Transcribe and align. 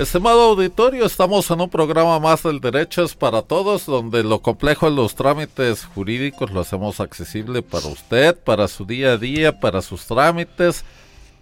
Estimado 0.00 0.40
auditorio, 0.44 1.04
estamos 1.04 1.50
en 1.50 1.60
un 1.60 1.68
programa 1.68 2.18
más 2.18 2.42
del 2.42 2.58
Derecho 2.58 3.02
es 3.02 3.14
para 3.14 3.42
Todos, 3.42 3.84
donde 3.84 4.24
lo 4.24 4.40
complejo 4.40 4.88
de 4.88 4.96
los 4.96 5.14
trámites 5.14 5.84
jurídicos 5.84 6.50
lo 6.52 6.60
hacemos 6.60 7.00
accesible 7.00 7.60
para 7.60 7.88
usted, 7.88 8.34
para 8.34 8.66
su 8.66 8.86
día 8.86 9.12
a 9.12 9.16
día, 9.18 9.60
para 9.60 9.82
sus 9.82 10.06
trámites 10.06 10.86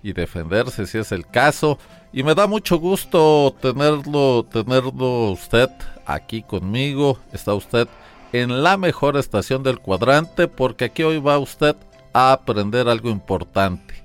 y 0.02 0.12
defenderse 0.12 0.88
si 0.88 0.98
es 0.98 1.12
el 1.12 1.24
caso. 1.24 1.78
Y 2.12 2.24
me 2.24 2.34
da 2.34 2.48
mucho 2.48 2.80
gusto 2.80 3.54
tenerlo, 3.62 4.44
tenerlo 4.50 5.30
usted 5.30 5.70
aquí 6.04 6.42
conmigo. 6.42 7.20
Está 7.32 7.54
usted 7.54 7.86
en 8.32 8.64
la 8.64 8.76
mejor 8.76 9.16
estación 9.16 9.62
del 9.62 9.78
cuadrante 9.78 10.48
porque 10.48 10.86
aquí 10.86 11.04
hoy 11.04 11.20
va 11.20 11.38
usted 11.38 11.76
a 12.12 12.32
aprender 12.32 12.88
algo 12.88 13.08
importante. 13.08 13.97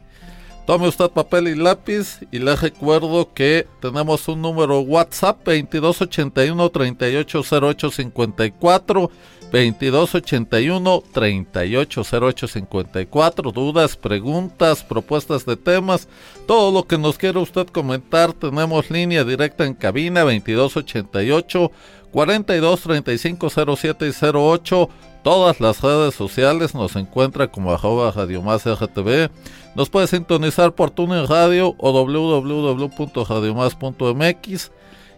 Tome 0.65 0.87
usted 0.87 1.09
papel 1.09 1.49
y 1.49 1.55
lápiz 1.55 2.19
y 2.31 2.39
le 2.39 2.55
recuerdo 2.55 3.33
que 3.33 3.67
tenemos 3.81 4.29
un 4.29 4.41
número 4.41 4.79
WhatsApp 4.79 5.39
2281 5.43 6.69
380854 6.69 9.11
2281 9.51 11.03
380854 11.11 13.51
dudas, 13.51 13.97
preguntas, 13.97 14.85
propuestas 14.85 15.45
de 15.45 15.57
temas, 15.57 16.07
todo 16.47 16.71
lo 16.71 16.87
que 16.87 16.97
nos 16.97 17.17
quiera 17.17 17.41
usted 17.41 17.67
comentar, 17.67 18.31
tenemos 18.31 18.89
línea 18.89 19.25
directa 19.25 19.65
en 19.65 19.73
cabina 19.73 20.21
2288 20.21 21.71
42 22.11 22.81
35 22.81 23.49
07 23.75 24.07
y 24.07 24.13
08 24.25 24.89
todas 25.23 25.59
las 25.61 25.81
redes 25.81 26.13
sociales 26.13 26.75
nos 26.75 26.97
encuentra 26.97 27.47
como 27.47 27.73
arroba 27.73 28.11
Radio 28.11 28.43
Más 28.43 28.65
RTV. 28.65 29.31
Nos 29.73 29.89
puede 29.89 30.05
sintonizar 30.07 30.73
por 30.73 30.91
TuneIn 30.91 31.27
Radio 31.27 31.73
o 31.79 31.91
www.radiomás.mx 31.91 34.71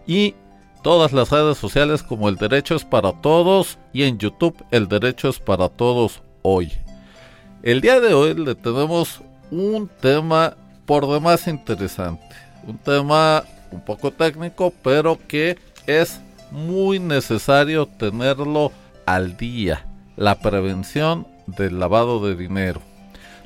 y 0.08 0.34
todas 0.84 1.12
las 1.12 1.32
redes 1.32 1.58
sociales 1.58 2.04
como 2.04 2.30
El 2.30 2.36
Derecho 2.38 2.76
es 2.76 2.86
para 2.86 3.12
Todos 3.22 3.80
y 3.92 4.04
en 4.04 4.20
YouTube 4.20 4.64
El 4.72 4.88
Derecho 4.88 5.28
es 5.30 5.40
para 5.40 5.70
Todos 5.70 6.22
hoy. 6.44 6.72
El 7.64 7.82
día 7.82 8.00
de 8.00 8.14
hoy 8.14 8.36
le 8.36 8.54
tenemos 8.54 9.24
un 9.50 9.90
tema 10.02 10.56
por 10.86 11.12
demás 11.12 11.48
interesante, 11.48 12.36
un 12.68 12.78
tema 12.78 13.44
un 13.72 13.82
poco 13.82 14.12
técnico 14.12 14.72
pero 14.84 15.18
que 15.28 15.58
es 15.88 16.22
muy 16.52 17.00
necesario 17.00 17.88
tenerlo 17.88 18.72
al 19.08 19.36
día 19.36 19.84
la 20.18 20.40
prevención 20.40 21.28
del 21.48 21.80
lavado 21.80 22.26
de 22.26 22.36
dinero. 22.36 22.82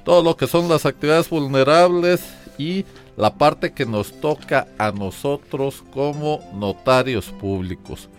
Todo 0.03 0.23
lo 0.23 0.37
que 0.37 0.47
son 0.47 0.69
las 0.69 0.85
actividades 0.85 1.29
vulnerables 1.29 2.21
y 2.57 2.85
la 3.17 3.35
parte 3.35 3.73
que 3.73 3.85
nos 3.85 4.19
toca 4.21 4.67
a 4.77 4.91
nosotros 4.91 5.83
como 5.93 6.39
notarios 6.53 7.31
públicos. 7.31 8.09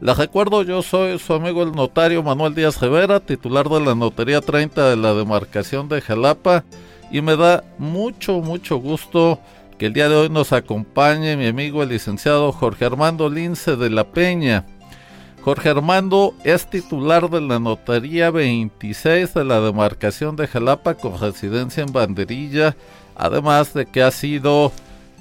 Les 0.00 0.16
recuerdo, 0.16 0.62
yo 0.62 0.82
soy 0.82 1.18
su 1.18 1.32
amigo 1.32 1.62
el 1.62 1.72
notario 1.72 2.22
Manuel 2.22 2.54
Díaz 2.54 2.80
Rivera, 2.80 3.20
titular 3.20 3.68
de 3.68 3.80
la 3.80 3.94
Notaría 3.94 4.40
30 4.40 4.90
de 4.90 4.96
la 4.96 5.14
demarcación 5.14 5.88
de 5.88 6.00
Jalapa, 6.00 6.64
y 7.10 7.22
me 7.22 7.36
da 7.36 7.64
mucho, 7.78 8.40
mucho 8.40 8.76
gusto 8.76 9.38
que 9.78 9.86
el 9.86 9.92
día 9.92 10.08
de 10.08 10.16
hoy 10.16 10.28
nos 10.28 10.52
acompañe 10.52 11.36
mi 11.36 11.46
amigo 11.46 11.82
el 11.82 11.88
licenciado 11.88 12.52
Jorge 12.52 12.84
Armando 12.84 13.28
Lince 13.28 13.76
de 13.76 13.90
la 13.90 14.04
Peña. 14.04 14.66
Jorge 15.44 15.68
Armando 15.68 16.32
es 16.42 16.70
titular 16.70 17.28
de 17.28 17.42
la 17.42 17.58
Notaría 17.58 18.30
26 18.30 19.34
de 19.34 19.44
la 19.44 19.60
demarcación 19.60 20.36
de 20.36 20.46
Jalapa 20.46 20.94
con 20.94 21.20
residencia 21.20 21.82
en 21.82 21.92
Banderilla, 21.92 22.74
además 23.14 23.74
de 23.74 23.84
que 23.84 24.02
ha 24.02 24.10
sido 24.10 24.72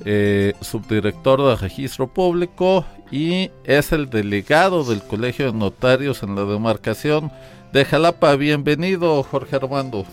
eh, 0.05 0.53
subdirector 0.61 1.43
de 1.43 1.57
registro 1.57 2.07
público 2.07 2.85
y 3.11 3.51
es 3.65 3.91
el 3.91 4.09
delegado 4.09 4.85
del 4.85 5.01
Colegio 5.01 5.51
de 5.51 5.57
Notarios 5.57 6.23
en 6.23 6.35
la 6.35 6.45
demarcación 6.45 7.29
de 7.73 7.83
Jalapa. 7.83 8.33
Bienvenido, 8.37 9.21
Jorge 9.23 9.57
Armando. 9.57 10.05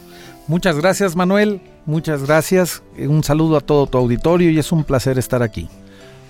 Muchas 0.48 0.76
gracias, 0.76 1.14
Manuel. 1.14 1.60
Muchas 1.86 2.26
gracias. 2.26 2.82
Un 2.98 3.22
saludo 3.22 3.58
a 3.58 3.60
todo 3.60 3.86
tu 3.86 3.96
auditorio 3.96 4.50
y 4.50 4.58
es 4.58 4.72
un 4.72 4.82
placer 4.82 5.20
estar 5.20 5.44
aquí. 5.44 5.68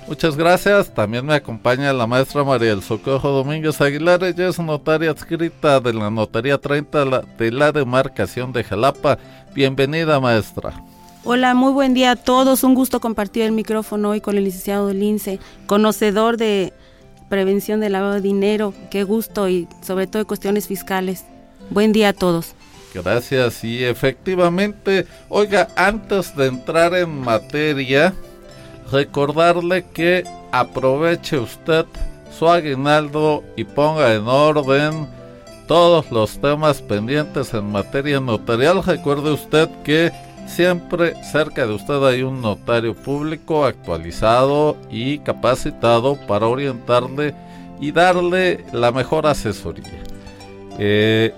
Muchas 0.06 0.36
gracias. 0.36 0.92
También 0.92 1.24
me 1.24 1.34
acompaña 1.34 1.92
la 1.92 2.06
maestra 2.06 2.42
María 2.42 2.70
del 2.70 2.82
Socorro 2.82 3.30
Domínguez 3.30 3.80
Aguilar. 3.80 4.24
Ella 4.24 4.48
es 4.48 4.58
notaria 4.58 5.10
adscrita 5.10 5.80
de 5.80 5.92
la 5.92 6.10
Notaría 6.10 6.58
30 6.58 7.22
de 7.38 7.52
la 7.52 7.72
demarcación 7.72 8.52
de 8.52 8.64
Jalapa. 8.64 9.18
Bienvenida, 9.54 10.18
maestra. 10.18 10.82
Hola, 11.22 11.54
muy 11.54 11.72
buen 11.72 11.94
día 11.94 12.12
a 12.12 12.16
todos. 12.16 12.64
Un 12.64 12.74
gusto 12.74 13.00
compartir 13.00 13.42
el 13.42 13.52
micrófono 13.52 14.10
hoy 14.10 14.20
con 14.20 14.38
el 14.38 14.44
licenciado 14.44 14.92
Lince, 14.92 15.38
conocedor 15.66 16.38
de 16.38 16.72
prevención 17.28 17.80
del 17.80 17.92
lavado 17.92 18.14
de 18.14 18.20
dinero. 18.22 18.72
Qué 18.90 19.04
gusto 19.04 19.48
y 19.48 19.68
sobre 19.82 20.06
todo 20.06 20.20
de 20.20 20.26
cuestiones 20.26 20.66
fiscales. 20.66 21.24
Buen 21.68 21.92
día 21.92 22.08
a 22.08 22.12
todos. 22.14 22.54
Gracias 22.92 23.62
y 23.62 23.84
efectivamente, 23.84 25.06
oiga, 25.28 25.68
antes 25.76 26.34
de 26.34 26.46
entrar 26.46 26.94
en 26.94 27.20
materia, 27.20 28.14
recordarle 28.90 29.84
que 29.92 30.24
aproveche 30.52 31.38
usted 31.38 31.86
su 32.36 32.48
aguinaldo 32.48 33.44
y 33.56 33.64
ponga 33.64 34.14
en 34.14 34.26
orden 34.26 35.08
todos 35.66 36.10
los 36.10 36.40
temas 36.40 36.82
pendientes 36.82 37.54
en 37.54 37.70
materia 37.70 38.20
notarial. 38.20 38.82
Recuerde 38.82 39.32
usted 39.32 39.68
que 39.84 40.10
siempre 40.46 41.14
cerca 41.22 41.66
de 41.66 41.74
usted 41.74 42.02
hay 42.04 42.22
un 42.22 42.42
notario 42.42 42.94
público 42.94 43.64
actualizado 43.64 44.76
y 44.90 45.18
capacitado 45.18 46.16
para 46.26 46.46
orientarle 46.46 47.34
y 47.80 47.92
darle 47.92 48.64
la 48.72 48.90
mejor 48.90 49.26
asesoría. 49.26 50.02
Eh, 50.78 51.32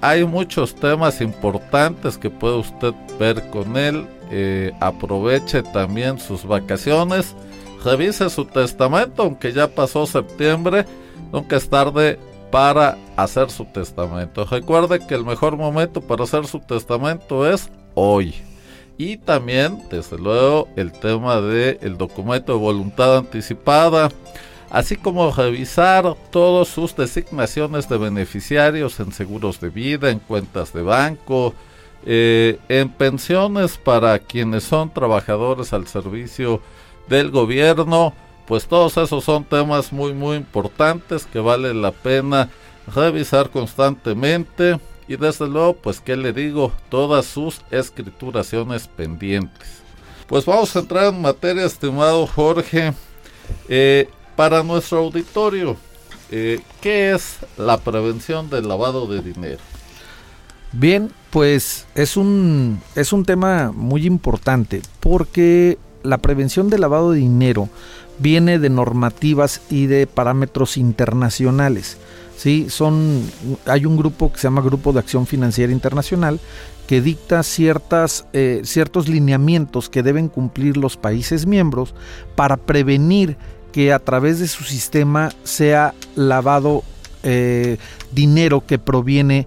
hay 0.00 0.24
muchos 0.24 0.74
temas 0.74 1.20
importantes 1.20 2.18
que 2.18 2.30
puede 2.30 2.56
usted 2.56 2.94
ver 3.18 3.48
con 3.50 3.76
él 3.76 4.06
eh, 4.34 4.72
aproveche 4.80 5.62
también 5.62 6.18
sus 6.18 6.46
vacaciones, 6.46 7.36
revise 7.84 8.30
su 8.30 8.46
testamento, 8.46 9.24
aunque 9.24 9.52
ya 9.52 9.68
pasó 9.68 10.06
septiembre, 10.06 10.86
nunca 11.30 11.56
es 11.56 11.68
tarde 11.68 12.18
para 12.50 12.96
hacer 13.14 13.50
su 13.50 13.66
testamento. 13.66 14.46
Recuerde 14.46 15.06
que 15.06 15.14
el 15.14 15.26
mejor 15.26 15.58
momento 15.58 16.00
para 16.00 16.24
hacer 16.24 16.46
su 16.46 16.60
testamento 16.60 17.46
es 17.46 17.70
hoy. 17.94 18.34
Y 18.96 19.18
también, 19.18 19.82
desde 19.90 20.16
luego, 20.16 20.66
el 20.76 20.92
tema 20.92 21.42
del 21.42 21.78
el 21.82 21.98
documento 21.98 22.54
de 22.54 22.58
voluntad 22.58 23.18
anticipada, 23.18 24.10
así 24.70 24.96
como 24.96 25.30
revisar 25.30 26.14
todas 26.30 26.68
sus 26.68 26.96
designaciones 26.96 27.86
de 27.86 27.98
beneficiarios 27.98 28.98
en 28.98 29.12
seguros 29.12 29.60
de 29.60 29.68
vida, 29.68 30.08
en 30.08 30.20
cuentas 30.20 30.72
de 30.72 30.80
banco, 30.80 31.52
eh, 32.04 32.58
en 32.68 32.88
pensiones 32.88 33.76
para 33.76 34.18
quienes 34.18 34.64
son 34.64 34.92
trabajadores 34.92 35.72
al 35.72 35.86
servicio 35.86 36.60
del 37.08 37.30
gobierno, 37.30 38.14
pues 38.46 38.66
todos 38.66 38.96
esos 38.96 39.24
son 39.24 39.44
temas 39.44 39.92
muy 39.92 40.12
muy 40.12 40.36
importantes 40.36 41.26
que 41.26 41.38
vale 41.38 41.74
la 41.74 41.92
pena 41.92 42.50
revisar 42.94 43.50
constantemente 43.50 44.80
y 45.06 45.16
desde 45.16 45.46
luego 45.46 45.74
pues 45.74 46.00
que 46.00 46.16
le 46.16 46.32
digo 46.32 46.72
todas 46.88 47.26
sus 47.26 47.60
escrituraciones 47.70 48.88
pendientes. 48.88 49.82
Pues 50.26 50.44
vamos 50.44 50.74
a 50.74 50.80
entrar 50.80 51.12
en 51.12 51.20
materia 51.20 51.64
estimado 51.64 52.26
Jorge. 52.26 52.92
Eh, 53.68 54.08
para 54.36 54.62
nuestro 54.62 54.98
auditorio, 54.98 55.76
eh, 56.30 56.60
¿qué 56.80 57.12
es 57.12 57.36
la 57.58 57.76
prevención 57.76 58.48
del 58.48 58.66
lavado 58.66 59.06
de 59.06 59.20
dinero? 59.20 59.60
Bien, 60.72 61.10
pues 61.30 61.86
es 61.94 62.16
un, 62.16 62.80
es 62.94 63.12
un 63.12 63.24
tema 63.24 63.72
muy 63.74 64.06
importante 64.06 64.80
porque 65.00 65.78
la 66.02 66.18
prevención 66.18 66.70
del 66.70 66.80
lavado 66.80 67.12
de 67.12 67.18
dinero 67.18 67.68
viene 68.18 68.58
de 68.58 68.70
normativas 68.70 69.60
y 69.70 69.86
de 69.86 70.06
parámetros 70.06 70.76
internacionales. 70.76 71.98
¿sí? 72.36 72.66
Son, 72.70 73.22
hay 73.66 73.84
un 73.84 73.96
grupo 73.96 74.32
que 74.32 74.38
se 74.38 74.44
llama 74.44 74.62
Grupo 74.62 74.92
de 74.92 75.00
Acción 75.00 75.26
Financiera 75.26 75.72
Internacional 75.72 76.40
que 76.86 77.00
dicta 77.00 77.42
ciertas, 77.42 78.26
eh, 78.32 78.62
ciertos 78.64 79.08
lineamientos 79.08 79.88
que 79.88 80.02
deben 80.02 80.28
cumplir 80.28 80.76
los 80.76 80.96
países 80.96 81.46
miembros 81.46 81.94
para 82.34 82.56
prevenir 82.56 83.36
que 83.72 83.92
a 83.92 83.98
través 83.98 84.40
de 84.40 84.48
su 84.48 84.64
sistema 84.64 85.30
sea 85.44 85.94
lavado 86.14 86.82
eh, 87.22 87.78
dinero 88.12 88.64
que 88.66 88.78
proviene 88.78 89.46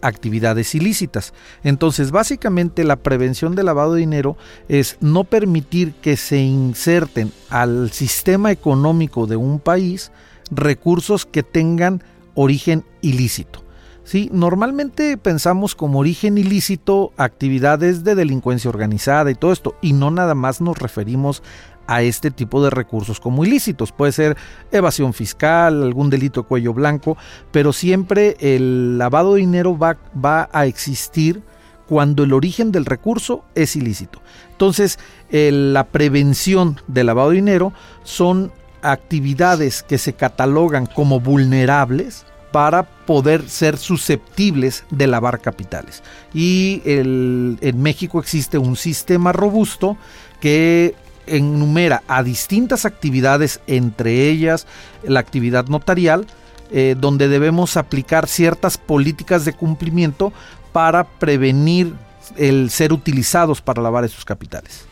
actividades 0.00 0.74
ilícitas. 0.74 1.32
Entonces, 1.62 2.10
básicamente 2.10 2.84
la 2.84 2.96
prevención 2.96 3.54
del 3.54 3.66
lavado 3.66 3.94
de 3.94 4.00
dinero 4.00 4.36
es 4.68 4.96
no 5.00 5.24
permitir 5.24 5.92
que 5.94 6.16
se 6.16 6.38
inserten 6.38 7.32
al 7.50 7.90
sistema 7.90 8.50
económico 8.50 9.26
de 9.26 9.36
un 9.36 9.60
país 9.60 10.10
recursos 10.50 11.26
que 11.26 11.42
tengan 11.42 12.02
origen 12.34 12.84
ilícito. 13.02 13.62
¿sí? 14.04 14.30
Normalmente 14.32 15.16
pensamos 15.16 15.74
como 15.74 16.00
origen 16.00 16.38
ilícito 16.38 17.12
actividades 17.16 18.04
de 18.04 18.14
delincuencia 18.14 18.68
organizada 18.68 19.30
y 19.30 19.34
todo 19.34 19.52
esto, 19.52 19.76
y 19.82 19.92
no 19.92 20.10
nada 20.10 20.34
más 20.34 20.60
nos 20.60 20.78
referimos 20.78 21.42
a 21.86 22.02
este 22.02 22.30
tipo 22.30 22.62
de 22.62 22.70
recursos 22.70 23.20
como 23.20 23.44
ilícitos. 23.44 23.92
Puede 23.92 24.12
ser 24.12 24.36
evasión 24.70 25.12
fiscal, 25.12 25.82
algún 25.82 26.10
delito 26.10 26.42
de 26.42 26.48
cuello 26.48 26.72
blanco, 26.74 27.16
pero 27.50 27.72
siempre 27.72 28.36
el 28.40 28.98
lavado 28.98 29.34
de 29.34 29.40
dinero 29.40 29.78
va, 29.78 29.98
va 30.24 30.48
a 30.52 30.66
existir 30.66 31.42
cuando 31.86 32.22
el 32.22 32.32
origen 32.32 32.72
del 32.72 32.86
recurso 32.86 33.44
es 33.54 33.76
ilícito. 33.76 34.22
Entonces, 34.50 34.98
la 35.30 35.84
prevención 35.84 36.80
del 36.86 37.06
lavado 37.06 37.30
de 37.30 37.36
dinero 37.36 37.72
son 38.02 38.52
actividades 38.80 39.82
que 39.82 39.98
se 39.98 40.14
catalogan 40.14 40.86
como 40.86 41.20
vulnerables 41.20 42.24
para 42.50 42.82
poder 42.82 43.48
ser 43.48 43.78
susceptibles 43.78 44.84
de 44.90 45.06
lavar 45.06 45.40
capitales. 45.40 46.02
Y 46.32 46.82
en 46.84 47.82
México 47.82 48.20
existe 48.20 48.58
un 48.58 48.76
sistema 48.76 49.32
robusto 49.32 49.96
que 50.40 50.94
enumera 51.26 52.02
a 52.08 52.22
distintas 52.22 52.84
actividades, 52.84 53.60
entre 53.66 54.28
ellas 54.28 54.66
la 55.02 55.20
actividad 55.20 55.66
notarial, 55.66 56.26
eh, 56.70 56.94
donde 56.98 57.28
debemos 57.28 57.76
aplicar 57.76 58.26
ciertas 58.26 58.78
políticas 58.78 59.44
de 59.44 59.52
cumplimiento 59.52 60.32
para 60.72 61.04
prevenir 61.04 61.94
el 62.36 62.70
ser 62.70 62.92
utilizados 62.92 63.60
para 63.60 63.82
lavar 63.82 64.04
esos 64.04 64.24
capitales. 64.24 64.86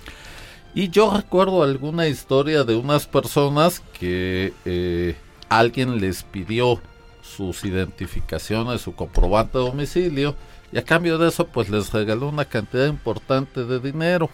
Y 0.74 0.88
yo 0.90 1.12
recuerdo 1.16 1.62
alguna 1.62 2.06
historia 2.06 2.64
de 2.64 2.76
unas 2.76 3.06
personas 3.06 3.82
que 3.98 4.52
eh, 4.64 5.16
alguien 5.48 6.00
les 6.00 6.22
pidió 6.22 6.80
sus 7.22 7.64
identificaciones, 7.64 8.80
su 8.80 8.94
comprobante 8.94 9.58
de 9.58 9.64
domicilio, 9.64 10.36
y 10.72 10.78
a 10.78 10.84
cambio 10.84 11.18
de 11.18 11.28
eso 11.28 11.46
pues 11.46 11.68
les 11.70 11.92
regaló 11.92 12.28
una 12.28 12.44
cantidad 12.44 12.86
importante 12.86 13.64
de 13.64 13.80
dinero. 13.80 14.30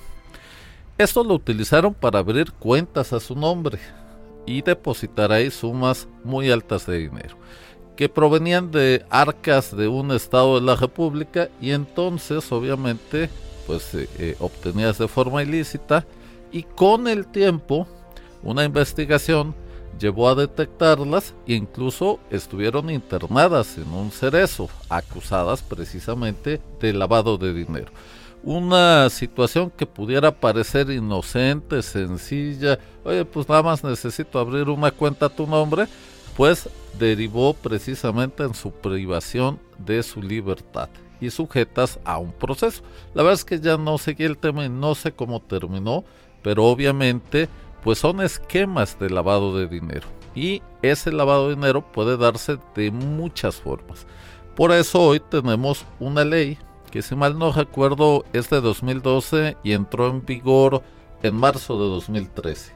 Esto 0.99 1.23
lo 1.23 1.35
utilizaron 1.35 1.93
para 1.93 2.21
abrir 2.21 2.53
cuentas 2.53 3.13
a 3.13 3.21
su 3.21 3.35
nombre 3.35 3.79
y 4.47 4.63
depositar 4.63 5.31
ahí 5.31 5.51
sumas 5.51 6.09
muy 6.25 6.51
altas 6.51 6.87
de 6.87 6.97
dinero, 6.97 7.37
que 7.97 8.09
provenían 8.09 8.71
de 8.71 9.05
arcas 9.11 9.77
de 9.77 9.89
un 9.89 10.11
estado 10.13 10.59
de 10.59 10.65
la 10.65 10.75
República 10.75 11.51
y 11.61 11.73
entonces 11.73 12.51
obviamente 12.51 13.29
pues 13.67 13.95
eh, 13.95 14.09
eh, 14.19 14.37
obtenías 14.39 14.97
de 14.97 15.07
forma 15.07 15.43
ilícita 15.43 16.07
y 16.51 16.63
con 16.63 17.09
el 17.09 17.27
tiempo 17.27 17.87
una 18.43 18.65
investigación 18.65 19.55
llevó 19.99 20.31
a 20.31 20.35
detectarlas 20.35 21.35
e 21.47 21.55
incluso 21.55 22.21
estuvieron 22.31 22.89
internadas 22.89 23.77
en 23.77 23.89
un 23.93 24.11
cerezo, 24.11 24.71
acusadas 24.89 25.63
precisamente 25.63 26.61
de 26.81 26.93
lavado 26.95 27.37
de 27.37 27.53
dinero. 27.53 27.93
Una 28.47 29.11
situación 29.11 29.73
que 29.77 29.87
pudiera 29.87 30.31
parecer 30.31 30.89
inocente, 30.91 31.83
sencilla, 31.83 32.79
oye, 33.03 33.25
pues 33.25 33.49
nada 33.49 33.65
más 33.65 33.83
necesito 33.83 34.39
abrir 34.39 34.69
una 34.69 34.93
cuenta 34.93 35.27
a 35.27 35.29
tu 35.29 35.49
nombre, 35.49 35.89
pues 36.37 36.71
derivó 36.97 37.55
precisamente 37.55 38.45
en 38.45 38.55
su 38.55 38.71
privación 38.71 39.59
de 39.79 40.01
su 40.05 40.23
libertad 40.23 40.89
y 41.21 41.31
sujetas 41.31 41.99
a 42.05 42.19
un 42.19 42.31
proceso. 42.31 42.85
La 43.15 43.25
verdad 43.25 43.35
es 43.41 43.45
que 43.45 43.59
ya 43.59 43.77
no 43.79 43.99
seguí 43.99 44.23
el 44.23 44.39
tema 44.39 44.65
y 44.65 44.69
no 44.69 44.95
sé 44.95 45.11
cómo 45.11 45.41
terminó, 45.41 46.05
pero 46.45 46.67
obviamente 46.67 47.49
pues 47.83 47.99
son 47.99 48.21
esquemas 48.21 48.97
de 49.01 49.11
lavado 49.11 49.59
de 49.59 49.67
dinero 49.67 50.07
y 50.37 50.63
ese 50.83 51.11
lavado 51.11 51.49
de 51.49 51.57
dinero 51.57 51.83
puede 51.91 52.17
darse 52.17 52.59
de 52.77 52.93
muchas 52.93 53.57
formas. 53.57 54.07
Por 54.55 54.71
eso 54.71 55.03
hoy 55.03 55.19
tenemos 55.19 55.85
una 55.99 56.25
ley 56.25 56.57
que 56.91 57.03
si 57.03 57.15
mal 57.15 57.38
no 57.38 57.53
recuerdo 57.53 58.25
es 58.33 58.50
de 58.50 58.61
2012 58.61 59.56
y 59.62 59.73
entró 59.73 60.09
en 60.09 60.25
vigor 60.25 60.83
en 61.23 61.35
marzo 61.35 61.75
de 61.83 61.88
2013. 61.88 62.73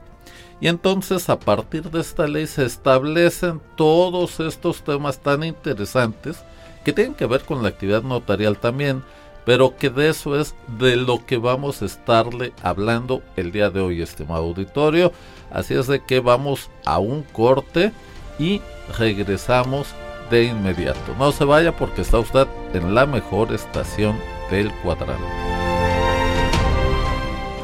Y 0.60 0.68
entonces 0.68 1.30
a 1.30 1.38
partir 1.38 1.90
de 1.90 2.00
esta 2.00 2.26
ley 2.26 2.46
se 2.46 2.64
establecen 2.64 3.60
todos 3.76 4.40
estos 4.40 4.82
temas 4.82 5.18
tan 5.20 5.42
interesantes 5.42 6.44
que 6.84 6.92
tienen 6.92 7.14
que 7.14 7.26
ver 7.26 7.42
con 7.42 7.62
la 7.62 7.70
actividad 7.70 8.02
notarial 8.02 8.58
también, 8.58 9.02
pero 9.46 9.76
que 9.76 9.88
de 9.88 10.10
eso 10.10 10.38
es 10.38 10.54
de 10.78 10.96
lo 10.96 11.24
que 11.24 11.38
vamos 11.38 11.80
a 11.80 11.86
estarle 11.86 12.52
hablando 12.62 13.22
el 13.36 13.52
día 13.52 13.70
de 13.70 13.80
hoy, 13.80 14.02
estimado 14.02 14.44
auditorio. 14.44 15.12
Así 15.50 15.74
es 15.74 15.86
de 15.86 16.04
que 16.04 16.20
vamos 16.20 16.70
a 16.84 16.98
un 16.98 17.22
corte 17.22 17.92
y 18.38 18.60
regresamos 18.98 19.88
de 20.30 20.44
inmediato. 20.44 21.14
No 21.18 21.32
se 21.32 21.44
vaya 21.44 21.76
porque 21.76 22.02
está 22.02 22.18
usted 22.18 22.46
en 22.72 22.94
la 22.94 23.06
mejor 23.06 23.52
estación 23.52 24.16
del 24.50 24.72
cuadrante. 24.82 25.24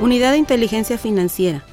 Unidad 0.01 0.33
de 0.33 0.39
Inteligencia 0.39 0.99
Financiera. 0.99 1.65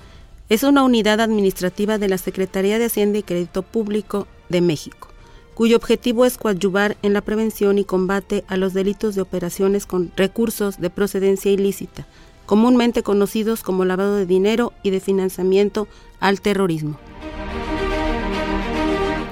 Es 0.49 0.63
una 0.63 0.83
unidad 0.83 1.19
administrativa 1.19 1.97
de 1.97 2.07
la 2.07 2.17
Secretaría 2.17 2.79
de 2.79 2.85
Hacienda 2.85 3.17
y 3.17 3.23
Crédito 3.23 3.63
Público 3.63 4.27
de 4.49 4.61
México 4.61 5.09
cuyo 5.53 5.77
objetivo 5.77 6.25
es 6.25 6.37
coadyuvar 6.37 6.97
en 7.01 7.13
la 7.13 7.21
prevención 7.21 7.77
y 7.77 7.85
combate 7.85 8.43
a 8.47 8.57
los 8.57 8.73
delitos 8.73 9.15
de 9.15 9.21
operaciones 9.21 9.85
con 9.85 10.11
recursos 10.15 10.79
de 10.79 10.89
procedencia 10.89 11.51
ilícita, 11.51 12.05
comúnmente 12.45 13.03
conocidos 13.03 13.63
como 13.63 13.85
lavado 13.85 14.15
de 14.15 14.25
dinero 14.25 14.73
y 14.83 14.89
de 14.89 14.99
financiamiento 14.99 15.87
al 16.19 16.41
terrorismo. 16.41 16.97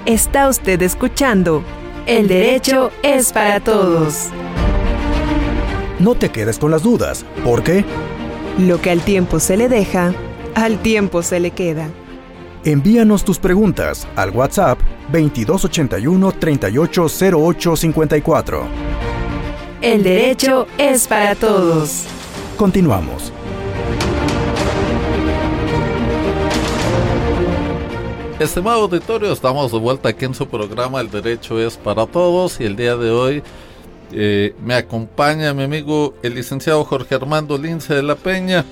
Está 0.06 0.48
usted 0.48 0.80
escuchando 0.82 1.62
El 2.06 2.26
derecho 2.26 2.90
es 3.04 3.32
para 3.32 3.60
todos. 3.60 4.30
No 6.00 6.16
te 6.16 6.30
quedes 6.30 6.58
con 6.58 6.72
las 6.72 6.82
dudas, 6.82 7.24
porque 7.44 7.84
lo 8.58 8.80
que 8.80 8.90
al 8.90 9.02
tiempo 9.02 9.38
se 9.38 9.56
le 9.56 9.68
deja, 9.68 10.12
al 10.56 10.82
tiempo 10.82 11.22
se 11.22 11.38
le 11.38 11.52
queda. 11.52 11.88
Envíanos 12.64 13.24
tus 13.24 13.38
preguntas 13.38 14.08
al 14.16 14.30
WhatsApp 14.30 14.80
2281 15.12 16.32
380854. 16.32 18.64
El 19.82 20.02
derecho 20.02 20.66
es 20.78 21.06
para 21.06 21.36
todos. 21.36 22.06
Continuamos. 22.56 23.32
Estimado 28.42 28.82
auditorio, 28.82 29.32
estamos 29.32 29.70
de 29.70 29.78
vuelta 29.78 30.08
aquí 30.08 30.24
en 30.24 30.34
su 30.34 30.48
programa 30.48 31.00
El 31.00 31.08
Derecho 31.08 31.60
es 31.60 31.76
para 31.76 32.06
Todos 32.06 32.60
y 32.60 32.64
el 32.64 32.74
día 32.74 32.96
de 32.96 33.12
hoy 33.12 33.40
eh, 34.10 34.52
me 34.60 34.74
acompaña 34.74 35.54
mi 35.54 35.62
amigo 35.62 36.14
el 36.24 36.34
licenciado 36.34 36.84
Jorge 36.84 37.14
Armando 37.14 37.56
Lince 37.56 37.94
de 37.94 38.02
la 38.02 38.16
Peña 38.16 38.64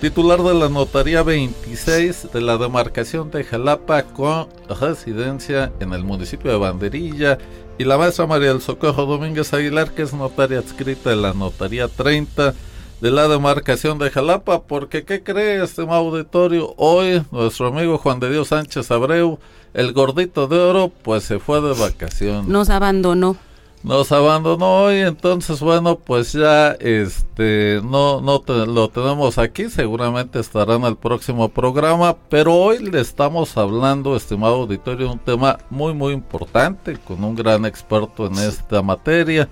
titular 0.00 0.42
de 0.42 0.54
la 0.54 0.70
Notaría 0.70 1.22
26 1.22 2.32
de 2.32 2.40
la 2.40 2.56
demarcación 2.56 3.30
de 3.30 3.44
Jalapa 3.44 4.04
con 4.04 4.48
residencia 4.80 5.70
en 5.80 5.92
el 5.92 6.02
municipio 6.02 6.50
de 6.50 6.56
Banderilla 6.56 7.36
y 7.76 7.84
la 7.84 7.98
maestra 7.98 8.26
María 8.26 8.48
del 8.48 8.62
Socorro 8.62 9.04
Domínguez 9.04 9.52
Aguilar 9.52 9.90
que 9.90 10.00
es 10.00 10.14
notaria 10.14 10.60
adscrita 10.60 11.10
de 11.10 11.16
la 11.16 11.34
Notaría 11.34 11.88
30 11.88 12.54
de 13.00 13.10
la 13.10 13.28
demarcación 13.28 13.98
de 13.98 14.10
Jalapa 14.10 14.62
porque 14.62 15.04
¿qué 15.04 15.22
cree 15.22 15.62
este 15.62 15.82
auditorio? 15.82 16.74
Hoy 16.76 17.22
nuestro 17.30 17.68
amigo 17.68 17.96
Juan 17.98 18.20
de 18.20 18.30
Dios 18.30 18.48
Sánchez 18.48 18.90
Abreu, 18.90 19.38
el 19.72 19.92
gordito 19.92 20.46
de 20.46 20.58
oro, 20.58 20.92
pues 21.02 21.24
se 21.24 21.38
fue 21.38 21.60
de 21.62 21.72
vacación. 21.72 22.50
Nos 22.50 22.68
abandonó 22.68 23.36
nos 23.82 24.12
abandonó 24.12 24.82
hoy, 24.82 24.96
entonces 24.96 25.60
bueno, 25.60 25.96
pues 25.96 26.34
ya 26.34 26.72
este 26.72 27.80
no 27.82 28.20
no 28.20 28.42
lo 28.66 28.88
tenemos 28.90 29.38
aquí, 29.38 29.70
seguramente 29.70 30.38
estará 30.38 30.74
en 30.74 30.84
el 30.84 30.96
próximo 30.96 31.48
programa, 31.48 32.14
pero 32.28 32.54
hoy 32.54 32.78
le 32.80 33.00
estamos 33.00 33.56
hablando, 33.56 34.16
estimado 34.16 34.56
auditorio, 34.56 35.06
de 35.06 35.12
un 35.14 35.18
tema 35.18 35.58
muy 35.70 35.94
muy 35.94 36.12
importante 36.12 36.98
con 36.98 37.24
un 37.24 37.34
gran 37.34 37.64
experto 37.64 38.26
en 38.26 38.34
esta 38.34 38.82
materia, 38.82 39.48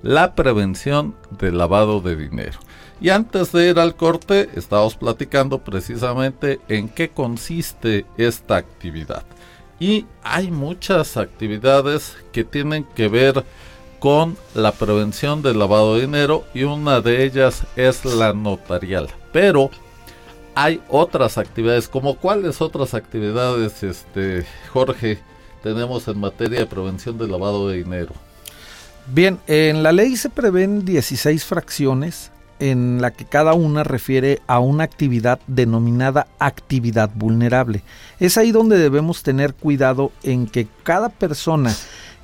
la 0.00 0.36
prevención 0.36 1.16
del 1.36 1.58
lavado 1.58 2.00
de 2.00 2.14
dinero. 2.14 2.60
Y 3.00 3.10
antes 3.10 3.52
de 3.52 3.68
ir 3.70 3.78
al 3.78 3.94
corte, 3.94 4.48
estamos 4.54 4.96
platicando 4.96 5.58
precisamente 5.58 6.60
en 6.68 6.88
qué 6.88 7.10
consiste 7.10 8.06
esta 8.16 8.56
actividad. 8.56 9.24
Y 9.78 10.06
hay 10.22 10.50
muchas 10.50 11.16
actividades 11.16 12.16
que 12.32 12.44
tienen 12.44 12.84
que 12.84 13.08
ver 13.08 13.44
con 13.98 14.36
la 14.54 14.72
prevención 14.72 15.42
del 15.42 15.58
lavado 15.58 15.94
de 15.94 16.02
dinero 16.02 16.44
y 16.54 16.64
una 16.64 17.00
de 17.00 17.24
ellas 17.24 17.64
es 17.76 18.04
la 18.04 18.32
notarial. 18.32 19.08
Pero 19.32 19.70
hay 20.54 20.80
otras 20.88 21.36
actividades, 21.36 21.88
como 21.88 22.16
cuáles 22.16 22.62
otras 22.62 22.94
actividades, 22.94 23.82
este 23.82 24.46
Jorge, 24.72 25.18
tenemos 25.62 26.06
en 26.08 26.18
materia 26.20 26.60
de 26.60 26.66
prevención 26.66 27.18
del 27.18 27.32
lavado 27.32 27.68
de 27.68 27.78
dinero? 27.78 28.12
Bien, 29.08 29.38
en 29.46 29.82
la 29.82 29.92
ley 29.92 30.16
se 30.16 30.30
prevén 30.30 30.84
16 30.84 31.44
fracciones 31.44 32.30
en 32.60 33.00
la 33.00 33.10
que 33.10 33.24
cada 33.24 33.54
una 33.54 33.84
refiere 33.84 34.40
a 34.46 34.58
una 34.58 34.84
actividad 34.84 35.40
denominada 35.46 36.26
actividad 36.38 37.10
vulnerable. 37.14 37.82
Es 38.20 38.38
ahí 38.38 38.52
donde 38.52 38.78
debemos 38.78 39.22
tener 39.22 39.54
cuidado 39.54 40.12
en 40.22 40.46
que 40.46 40.66
cada 40.82 41.08
persona 41.08 41.74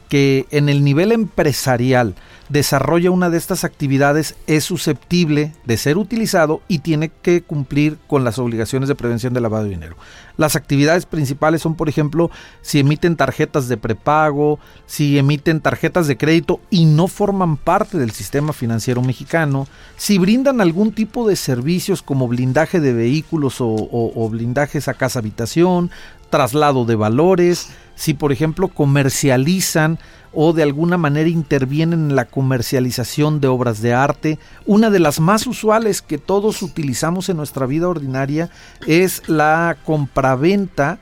que 0.08 0.46
en 0.50 0.68
el 0.68 0.84
nivel 0.84 1.12
empresarial 1.12 2.14
desarrolla 2.52 3.10
una 3.10 3.30
de 3.30 3.38
estas 3.38 3.64
actividades 3.64 4.36
es 4.46 4.64
susceptible 4.64 5.54
de 5.64 5.78
ser 5.78 5.96
utilizado 5.96 6.60
y 6.68 6.80
tiene 6.80 7.08
que 7.08 7.40
cumplir 7.40 7.96
con 8.06 8.24
las 8.24 8.38
obligaciones 8.38 8.90
de 8.90 8.94
prevención 8.94 9.32
de 9.32 9.40
lavado 9.40 9.64
de 9.64 9.70
dinero. 9.70 9.96
Las 10.36 10.54
actividades 10.54 11.06
principales 11.06 11.62
son, 11.62 11.76
por 11.76 11.88
ejemplo, 11.88 12.30
si 12.60 12.78
emiten 12.78 13.16
tarjetas 13.16 13.68
de 13.68 13.78
prepago, 13.78 14.58
si 14.84 15.18
emiten 15.18 15.62
tarjetas 15.62 16.06
de 16.06 16.18
crédito 16.18 16.60
y 16.68 16.84
no 16.84 17.08
forman 17.08 17.56
parte 17.56 17.96
del 17.96 18.10
sistema 18.10 18.52
financiero 18.52 19.00
mexicano, 19.00 19.66
si 19.96 20.18
brindan 20.18 20.60
algún 20.60 20.92
tipo 20.92 21.26
de 21.26 21.36
servicios 21.36 22.02
como 22.02 22.28
blindaje 22.28 22.80
de 22.80 22.92
vehículos 22.92 23.62
o, 23.62 23.88
o 23.90 24.28
blindajes 24.28 24.88
a 24.88 24.94
casa 24.94 25.20
habitación, 25.20 25.90
traslado 26.28 26.84
de 26.84 26.96
valores, 26.96 27.68
si 27.94 28.14
por 28.14 28.32
ejemplo 28.32 28.68
comercializan 28.68 29.98
o 30.32 30.52
de 30.52 30.62
alguna 30.62 30.98
manera 30.98 31.28
intervienen 31.28 32.10
en 32.10 32.16
la 32.16 32.24
comercialización 32.24 33.40
de 33.40 33.48
obras 33.48 33.82
de 33.82 33.94
arte. 33.94 34.38
Una 34.66 34.90
de 34.90 34.98
las 34.98 35.20
más 35.20 35.46
usuales 35.46 36.02
que 36.02 36.18
todos 36.18 36.62
utilizamos 36.62 37.28
en 37.28 37.36
nuestra 37.36 37.66
vida 37.66 37.88
ordinaria 37.88 38.50
es 38.86 39.28
la 39.28 39.76
compraventa 39.84 40.98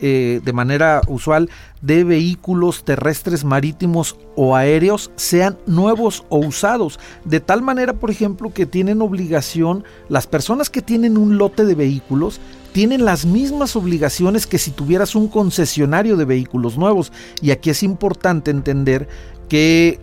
eh, 0.00 0.40
de 0.44 0.52
manera 0.52 1.00
usual 1.08 1.48
de 1.80 2.04
vehículos 2.04 2.84
terrestres, 2.84 3.44
marítimos 3.44 4.16
o 4.34 4.54
aéreos, 4.54 5.10
sean 5.16 5.56
nuevos 5.66 6.24
o 6.28 6.38
usados. 6.38 6.98
De 7.24 7.40
tal 7.40 7.62
manera, 7.62 7.94
por 7.94 8.10
ejemplo, 8.10 8.52
que 8.52 8.66
tienen 8.66 9.00
obligación, 9.02 9.84
las 10.08 10.26
personas 10.26 10.70
que 10.70 10.82
tienen 10.82 11.16
un 11.16 11.38
lote 11.38 11.64
de 11.64 11.74
vehículos, 11.74 12.40
tienen 12.72 13.04
las 13.04 13.24
mismas 13.24 13.74
obligaciones 13.74 14.46
que 14.46 14.58
si 14.58 14.70
tuvieras 14.70 15.14
un 15.14 15.28
concesionario 15.28 16.16
de 16.16 16.26
vehículos 16.26 16.76
nuevos. 16.76 17.10
Y 17.40 17.50
aquí 17.50 17.70
es 17.70 17.82
importante 17.82 18.50
entender 18.50 19.08
que 19.48 20.00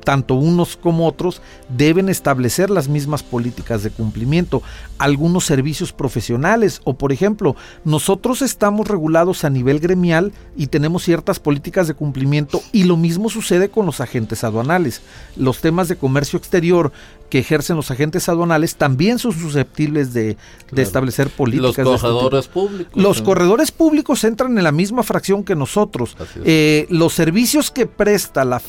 tanto 0.00 0.34
unos 0.34 0.76
como 0.76 1.06
otros 1.06 1.42
deben 1.68 2.08
establecer 2.08 2.70
las 2.70 2.88
mismas 2.88 3.22
políticas 3.22 3.82
de 3.82 3.90
cumplimiento, 3.90 4.62
algunos 4.98 5.44
servicios 5.44 5.92
profesionales 5.92 6.80
o 6.84 6.94
por 6.94 7.12
ejemplo, 7.12 7.56
nosotros 7.84 8.42
estamos 8.42 8.88
regulados 8.88 9.44
a 9.44 9.50
nivel 9.50 9.80
gremial 9.80 10.32
y 10.56 10.68
tenemos 10.68 11.04
ciertas 11.04 11.38
políticas 11.38 11.86
de 11.88 11.94
cumplimiento 11.94 12.60
y 12.72 12.84
lo 12.84 12.96
mismo 12.96 13.30
sucede 13.30 13.68
con 13.68 13.86
los 13.86 14.00
agentes 14.00 14.44
aduanales. 14.44 15.02
Los 15.36 15.60
temas 15.60 15.88
de 15.88 15.96
comercio 15.96 16.38
exterior 16.38 16.92
que 17.30 17.38
ejercen 17.38 17.76
los 17.76 17.90
agentes 17.90 18.28
aduanales 18.28 18.76
también 18.76 19.18
son 19.18 19.32
susceptibles 19.32 20.12
de, 20.12 20.36
establecer 20.76 21.30
políticas. 21.30 21.84
Los 21.84 22.02
corredores 22.02 22.48
públicos. 22.48 23.02
Los 23.02 23.22
corredores 23.22 23.70
públicos 23.70 24.24
entran 24.24 24.58
en 24.58 24.64
la 24.64 24.72
misma 24.72 25.02
fracción 25.02 25.44
que 25.44 25.54
nosotros. 25.54 26.16
Eh, 26.44 26.86
los 26.90 27.14
servicios 27.14 27.70
que 27.70 27.86
presta 27.86 28.44
la 28.44 28.60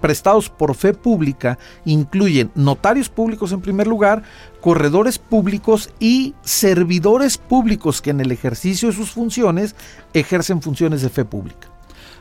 prestados 0.00 0.50
por 0.50 0.74
fe 0.74 0.92
pública 0.92 1.58
incluyen 1.84 2.50
notarios 2.54 3.08
públicos 3.08 3.52
en 3.52 3.60
primer 3.60 3.86
lugar, 3.86 4.24
corredores 4.60 5.18
públicos 5.18 5.90
y 6.00 6.34
servidores 6.42 7.38
públicos 7.38 8.02
que 8.02 8.10
en 8.10 8.20
el 8.20 8.32
ejercicio 8.32 8.88
de 8.88 8.94
sus 8.94 9.10
funciones 9.10 9.76
ejercen 10.12 10.60
funciones 10.60 11.02
de 11.02 11.08
fe 11.08 11.24
pública. 11.24 11.69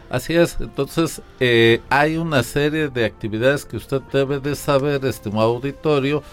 Así 0.09 0.33
es, 0.33 0.57
entonces 0.59 1.21
eh, 1.39 1.81
hay 1.89 2.17
una 2.17 2.41
serie 2.41 2.89
de 2.89 3.05
actividades 3.05 3.63
que 3.63 3.77
usted 3.77 4.01
debe 4.11 4.39
de 4.39 4.55
saber, 4.55 5.05
estimado 5.05 5.55
auditorio, 5.55 6.23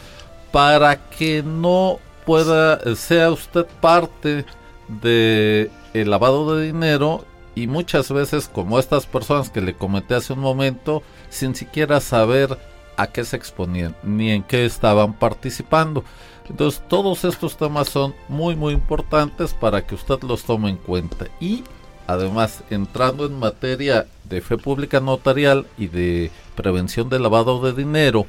para 0.51 1.11
que 1.11 1.43
no 1.43 1.99
pueda, 2.25 2.97
sea 2.97 3.31
usted 3.31 3.67
parte 3.81 4.47
de 4.89 5.71
el 5.93 6.11
lavado 6.11 6.57
de 6.57 6.67
dinero 6.67 7.25
y 7.55 7.67
muchas 7.67 8.11
veces 8.11 8.49
como 8.49 8.79
estas 8.79 9.07
personas 9.07 9.51
que 9.51 9.61
le 9.61 9.75
comenté 9.75 10.15
hace 10.15 10.33
un 10.33 10.41
momento, 10.41 11.03
sin 11.29 11.55
siquiera 11.55 12.01
saber 12.01 12.59
a 12.97 13.07
qué 13.09 13.25
se 13.25 13.37
exponían 13.37 13.95
ni 14.03 14.31
en 14.31 14.43
qué 14.43 14.65
estaban 14.65 15.13
participando. 15.13 16.03
Entonces 16.49 16.83
todos 16.89 17.25
estos 17.25 17.57
temas 17.57 17.89
son 17.89 18.15
muy 18.29 18.57
muy 18.57 18.73
importantes 18.73 19.53
para 19.53 19.87
que 19.87 19.95
usted 19.95 20.23
los 20.23 20.45
tome 20.45 20.71
en 20.71 20.77
cuenta 20.77 21.27
y 21.41 21.65
Además, 22.07 22.63
entrando 22.71 23.27
en 23.27 23.39
materia 23.39 24.07
de 24.25 24.41
fe 24.41 24.57
pública 24.57 25.01
notarial 25.01 25.67
y 25.77 25.89
de 25.89 26.31
prevención 26.55 27.09
de 27.09 27.19
lavado 27.19 27.61
de 27.61 27.73
dinero, 27.73 28.27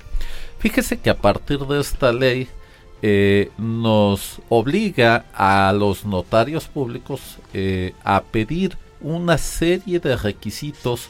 fíjese 0.60 1.00
que 1.00 1.10
a 1.10 1.18
partir 1.18 1.60
de 1.60 1.80
esta 1.80 2.12
ley 2.12 2.48
eh, 3.04 3.52
nos 3.60 4.40
obliga 4.50 5.26
a 5.34 5.72
los 5.74 6.06
notarios 6.06 6.66
públicos 6.66 7.38
eh, 7.54 7.94
a 8.04 8.24
pedir 8.24 8.78
una 9.02 9.38
serie 9.38 10.00
de 10.00 10.18
requisitos 10.18 11.10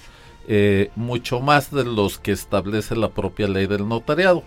eh, 0.50 0.92
mucho 0.98 1.40
más 1.40 1.72
de 1.72 1.86
los 1.86 2.20
que 2.20 2.34
establece 2.34 2.96
la 2.98 3.10
propia 3.10 3.48
ley 3.48 3.68
del 3.68 3.88
notariado. 3.88 4.44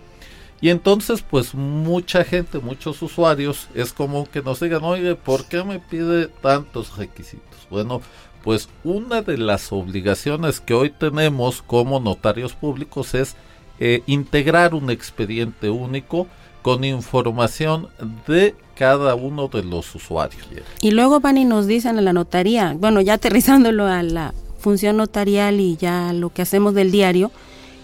Y 0.61 0.69
entonces, 0.69 1.23
pues 1.27 1.55
mucha 1.55 2.23
gente, 2.23 2.59
muchos 2.59 3.01
usuarios, 3.01 3.67
es 3.73 3.91
como 3.93 4.29
que 4.29 4.43
nos 4.43 4.59
digan, 4.59 4.83
oye, 4.83 5.15
¿por 5.15 5.45
qué 5.45 5.63
me 5.63 5.79
pide 5.79 6.27
tantos 6.27 6.97
requisitos? 6.97 7.67
Bueno, 7.71 8.01
pues 8.43 8.69
una 8.83 9.23
de 9.23 9.37
las 9.37 9.71
obligaciones 9.71 10.59
que 10.59 10.75
hoy 10.75 10.91
tenemos 10.91 11.63
como 11.63 11.99
notarios 11.99 12.53
públicos 12.53 13.15
es 13.15 13.35
eh, 13.79 14.03
integrar 14.05 14.75
un 14.75 14.91
expediente 14.91 15.71
único 15.71 16.27
con 16.61 16.83
información 16.83 17.87
de 18.27 18.55
cada 18.75 19.15
uno 19.15 19.47
de 19.47 19.63
los 19.63 19.95
usuarios. 19.95 20.43
Y 20.81 20.91
luego 20.91 21.19
van 21.19 21.37
y 21.37 21.45
nos 21.45 21.65
dicen 21.65 21.97
a 21.97 22.01
la 22.01 22.13
notaría, 22.13 22.75
bueno, 22.77 23.01
ya 23.01 23.13
aterrizándolo 23.13 23.87
a 23.87 24.03
la 24.03 24.33
función 24.59 24.97
notarial 24.97 25.59
y 25.59 25.75
ya 25.77 26.13
lo 26.13 26.29
que 26.29 26.43
hacemos 26.43 26.75
del 26.75 26.91
diario, 26.91 27.31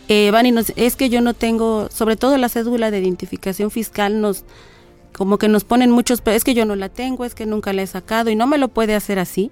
eh, 0.08 0.32
van 0.32 0.46
y 0.46 0.52
nos, 0.52 0.72
es 0.76 0.96
que 0.96 1.10
yo 1.10 1.22
no 1.22 1.34
tengo, 1.34 1.90
sobre 1.92 2.16
todo 2.16 2.38
la 2.38 2.50
cédula 2.50 2.92
de 2.92 3.00
identificación 3.00 3.72
fiscal 3.72 4.22
nos 4.22 4.46
como 5.18 5.40
que 5.40 5.48
nos 5.48 5.64
ponen 5.64 5.90
muchos, 5.90 6.22
es 6.26 6.44
que 6.44 6.54
yo 6.54 6.66
no 6.66 6.76
la 6.76 6.90
tengo, 6.90 7.26
es 7.26 7.34
que 7.34 7.48
nunca 7.48 7.74
la 7.74 7.82
he 7.82 7.88
sacado 7.88 8.30
y 8.30 8.36
no 8.36 8.46
me 8.46 8.60
lo 8.60 8.68
puede 8.68 8.94
hacer 8.94 9.18
así. 9.18 9.50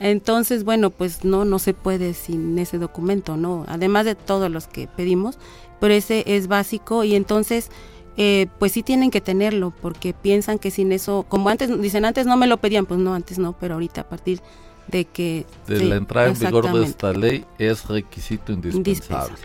Entonces, 0.00 0.64
bueno, 0.64 0.90
pues 0.90 1.24
no, 1.24 1.44
no 1.44 1.58
se 1.60 1.72
puede 1.72 2.14
sin 2.14 2.58
ese 2.58 2.78
documento, 2.78 3.36
¿no? 3.36 3.64
Además 3.68 4.04
de 4.04 4.16
todos 4.16 4.50
los 4.50 4.66
que 4.66 4.88
pedimos, 4.88 5.38
pero 5.80 5.94
ese 5.94 6.24
es 6.26 6.48
básico 6.48 7.04
y 7.04 7.14
entonces, 7.14 7.70
eh, 8.16 8.48
pues 8.58 8.72
sí 8.72 8.82
tienen 8.82 9.10
que 9.10 9.20
tenerlo 9.20 9.72
porque 9.80 10.12
piensan 10.12 10.58
que 10.58 10.72
sin 10.72 10.90
eso, 10.90 11.24
como 11.28 11.48
antes, 11.48 11.80
dicen 11.80 12.04
antes 12.04 12.26
no 12.26 12.36
me 12.36 12.48
lo 12.48 12.56
pedían, 12.56 12.86
pues 12.86 12.98
no, 12.98 13.14
antes 13.14 13.38
no, 13.38 13.54
pero 13.58 13.74
ahorita 13.74 14.02
a 14.02 14.08
partir 14.08 14.40
de 14.88 15.04
que... 15.04 15.46
De 15.66 15.84
la 15.84 15.96
entrada 15.96 16.28
en 16.28 16.38
vigor 16.38 16.72
de 16.72 16.84
esta 16.84 17.12
ley 17.12 17.44
es 17.58 17.86
requisito 17.86 18.52
indispensable. 18.52 19.36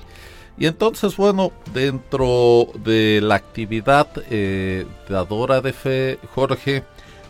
Y 0.57 0.67
entonces, 0.67 1.17
bueno, 1.17 1.51
dentro 1.73 2.67
de 2.83 3.21
la 3.21 3.35
actividad 3.35 4.07
eh, 4.29 4.85
dadora 5.09 5.61
de 5.61 5.73
fe, 5.73 6.19
Jorge, 6.35 6.83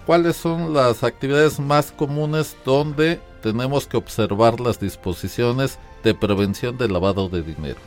¿Cuáles 0.06 0.36
son 0.36 0.74
las 0.74 1.04
actividades 1.04 1.62
más 1.62 1.94
comunes 1.94 2.58
donde 2.66 3.22
tenemos 3.42 3.88
que 3.88 3.96
observar 3.96 4.60
las 4.60 4.78
disposiciones 4.78 5.80
de 6.04 6.14
prevención 6.14 6.78
del 6.78 6.92
lavado 6.92 7.30
de 7.30 7.42
dinero? 7.42 7.78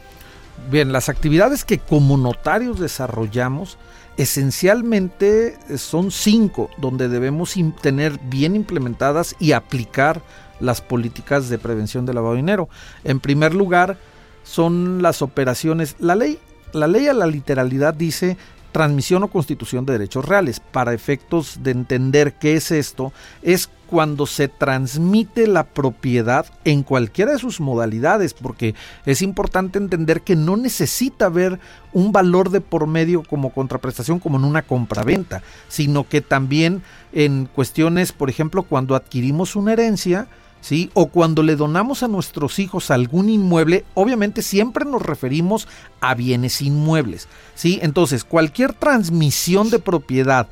Bien, 0.71 0.93
las 0.93 1.11
actividades 1.11 1.67
que 1.67 1.79
como 1.79 2.17
notarios 2.17 2.81
desarrollamos 2.81 3.77
esencialmente 4.17 5.59
son 5.77 6.11
cinco, 6.11 6.71
donde 6.79 7.11
debemos 7.11 7.55
tener 7.83 8.19
bien 8.19 8.57
implementadas 8.57 9.37
y 9.39 9.53
aplicar 9.53 10.23
las 10.59 10.81
políticas 10.81 11.51
de 11.51 11.59
prevención 11.59 12.07
del 12.07 12.15
lavado 12.15 12.33
de 12.33 12.41
dinero. 12.41 12.71
En 13.05 13.21
primer 13.21 13.55
lugar, 13.55 13.99
son 14.47 15.03
las 15.03 15.21
operaciones. 15.23 15.97
La 15.99 16.15
ley, 16.15 16.39
la 16.73 16.87
ley 16.87 17.09
a 17.09 17.13
la 17.13 17.27
literalidad 17.27 17.93
dice 17.93 18.37
transmisión 18.73 19.23
o 19.23 19.29
constitución 19.29 19.87
de 19.87 19.95
derechos 19.95 20.25
reales. 20.25 20.61
Para 20.61 20.93
efectos 20.93 21.61
de 21.63 21.71
entender 21.71 22.35
qué 22.35 22.57
es 22.57 22.71
esto, 22.71 23.13
es 23.43 23.71
cuando 23.87 24.27
se 24.27 24.49
transmite 24.49 25.47
la 25.47 25.65
propiedad 25.65 26.47
en 26.65 26.83
cualquiera 26.83 27.33
de 27.33 27.39
sus 27.39 27.61
modalidades, 27.61 28.35
porque 28.35 28.75
es 29.07 29.23
importante 29.23 29.79
entender 29.79 30.23
que 30.23 30.37
no 30.37 30.57
necesita 30.57 31.27
haber 31.27 31.59
un 31.93 32.13
valor 32.13 32.51
de 32.51 32.61
por 32.61 32.87
medio 32.87 33.23
como 33.23 33.51
contraprestación 33.51 34.19
como 34.19 34.37
en 34.37 34.45
una 34.45 34.63
compraventa, 34.63 35.43
sino 35.69 36.07
que 36.07 36.21
también 36.21 36.83
en 37.13 37.47
cuestiones, 37.47 38.13
por 38.13 38.29
ejemplo, 38.29 38.65
cuando 38.65 38.95
adquirimos 38.95 39.57
una 39.57 39.73
herencia, 39.73 40.29
¿sí? 40.61 40.91
O 40.95 41.07
cuando 41.07 41.43
le 41.43 41.57
donamos 41.57 42.03
a 42.03 42.09
nuestros 42.09 42.59
hijos 42.59 42.91
algún 42.91 43.29
inmueble, 43.29 43.85
obviamente 43.95 44.43
siempre 44.43 44.85
nos 44.85 45.03
referimos 45.03 45.69
a 46.01 46.15
bienes 46.15 46.63
inmuebles, 46.63 47.29
¿sí? 47.55 47.79
Entonces, 47.83 48.25
cualquier 48.25 48.73
transmisión 48.73 49.71
de 49.71 49.79
propiedad 49.79 50.49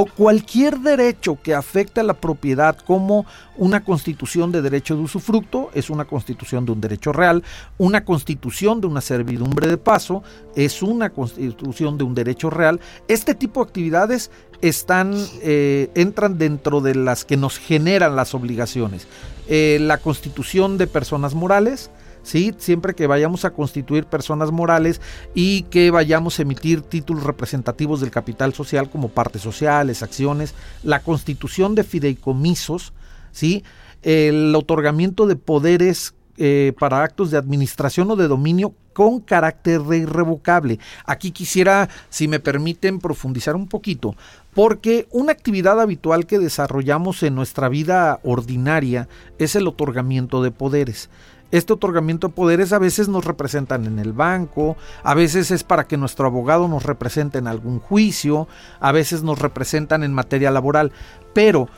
o 0.00 0.06
cualquier 0.06 0.78
derecho 0.78 1.38
que 1.42 1.54
afecte 1.54 1.98
a 1.98 2.04
la 2.04 2.14
propiedad 2.14 2.78
como 2.78 3.26
una 3.56 3.82
constitución 3.82 4.52
de 4.52 4.62
derecho 4.62 4.94
de 4.94 5.02
usufructo 5.02 5.70
es 5.74 5.90
una 5.90 6.04
constitución 6.04 6.64
de 6.64 6.70
un 6.70 6.80
derecho 6.80 7.12
real, 7.12 7.42
una 7.78 8.04
constitución 8.04 8.80
de 8.80 8.86
una 8.86 9.00
servidumbre 9.00 9.66
de 9.66 9.76
paso 9.76 10.22
es 10.54 10.84
una 10.84 11.10
constitución 11.10 11.98
de 11.98 12.04
un 12.04 12.14
derecho 12.14 12.48
real. 12.48 12.78
Este 13.08 13.34
tipo 13.34 13.60
de 13.60 13.68
actividades 13.68 14.30
están, 14.60 15.14
eh, 15.42 15.90
entran 15.96 16.38
dentro 16.38 16.80
de 16.80 16.94
las 16.94 17.24
que 17.24 17.36
nos 17.36 17.58
generan 17.58 18.14
las 18.14 18.34
obligaciones. 18.34 19.08
Eh, 19.48 19.78
la 19.80 19.98
constitución 19.98 20.78
de 20.78 20.86
personas 20.86 21.34
morales, 21.34 21.90
Siempre 22.28 22.94
que 22.94 23.06
vayamos 23.06 23.44
a 23.44 23.50
constituir 23.50 24.04
personas 24.04 24.50
morales 24.50 25.00
y 25.34 25.62
que 25.62 25.90
vayamos 25.90 26.38
a 26.38 26.42
emitir 26.42 26.82
títulos 26.82 27.24
representativos 27.24 28.00
del 28.00 28.10
capital 28.10 28.52
social 28.54 28.90
como 28.90 29.08
partes 29.08 29.42
sociales, 29.42 30.02
acciones, 30.02 30.54
la 30.82 31.00
constitución 31.00 31.74
de 31.74 31.84
fideicomisos, 31.84 32.92
¿sí? 33.32 33.64
El 34.02 34.54
otorgamiento 34.54 35.26
de 35.26 35.36
poderes 35.36 36.14
eh, 36.40 36.72
para 36.78 37.02
actos 37.02 37.32
de 37.32 37.36
administración 37.36 38.10
o 38.12 38.16
de 38.16 38.28
dominio 38.28 38.72
con 38.92 39.20
carácter 39.20 39.80
irrevocable. 39.92 40.78
Aquí 41.04 41.32
quisiera, 41.32 41.88
si 42.10 42.28
me 42.28 42.38
permiten, 42.38 43.00
profundizar 43.00 43.56
un 43.56 43.66
poquito, 43.66 44.14
porque 44.54 45.08
una 45.10 45.32
actividad 45.32 45.80
habitual 45.80 46.26
que 46.26 46.38
desarrollamos 46.38 47.22
en 47.24 47.34
nuestra 47.34 47.68
vida 47.68 48.20
ordinaria 48.22 49.08
es 49.38 49.56
el 49.56 49.66
otorgamiento 49.66 50.42
de 50.42 50.52
poderes. 50.52 51.10
Este 51.50 51.72
otorgamiento 51.72 52.28
de 52.28 52.34
poderes 52.34 52.74
a 52.74 52.78
veces 52.78 53.08
nos 53.08 53.24
representan 53.24 53.86
en 53.86 53.98
el 53.98 54.12
banco, 54.12 54.76
a 55.02 55.14
veces 55.14 55.50
es 55.50 55.64
para 55.64 55.86
que 55.86 55.96
nuestro 55.96 56.26
abogado 56.26 56.68
nos 56.68 56.82
represente 56.82 57.38
en 57.38 57.46
algún 57.46 57.80
juicio, 57.80 58.48
a 58.80 58.92
veces 58.92 59.22
nos 59.22 59.38
representan 59.38 60.02
en 60.04 60.12
materia 60.12 60.50
laboral, 60.50 60.92
pero 61.32 61.68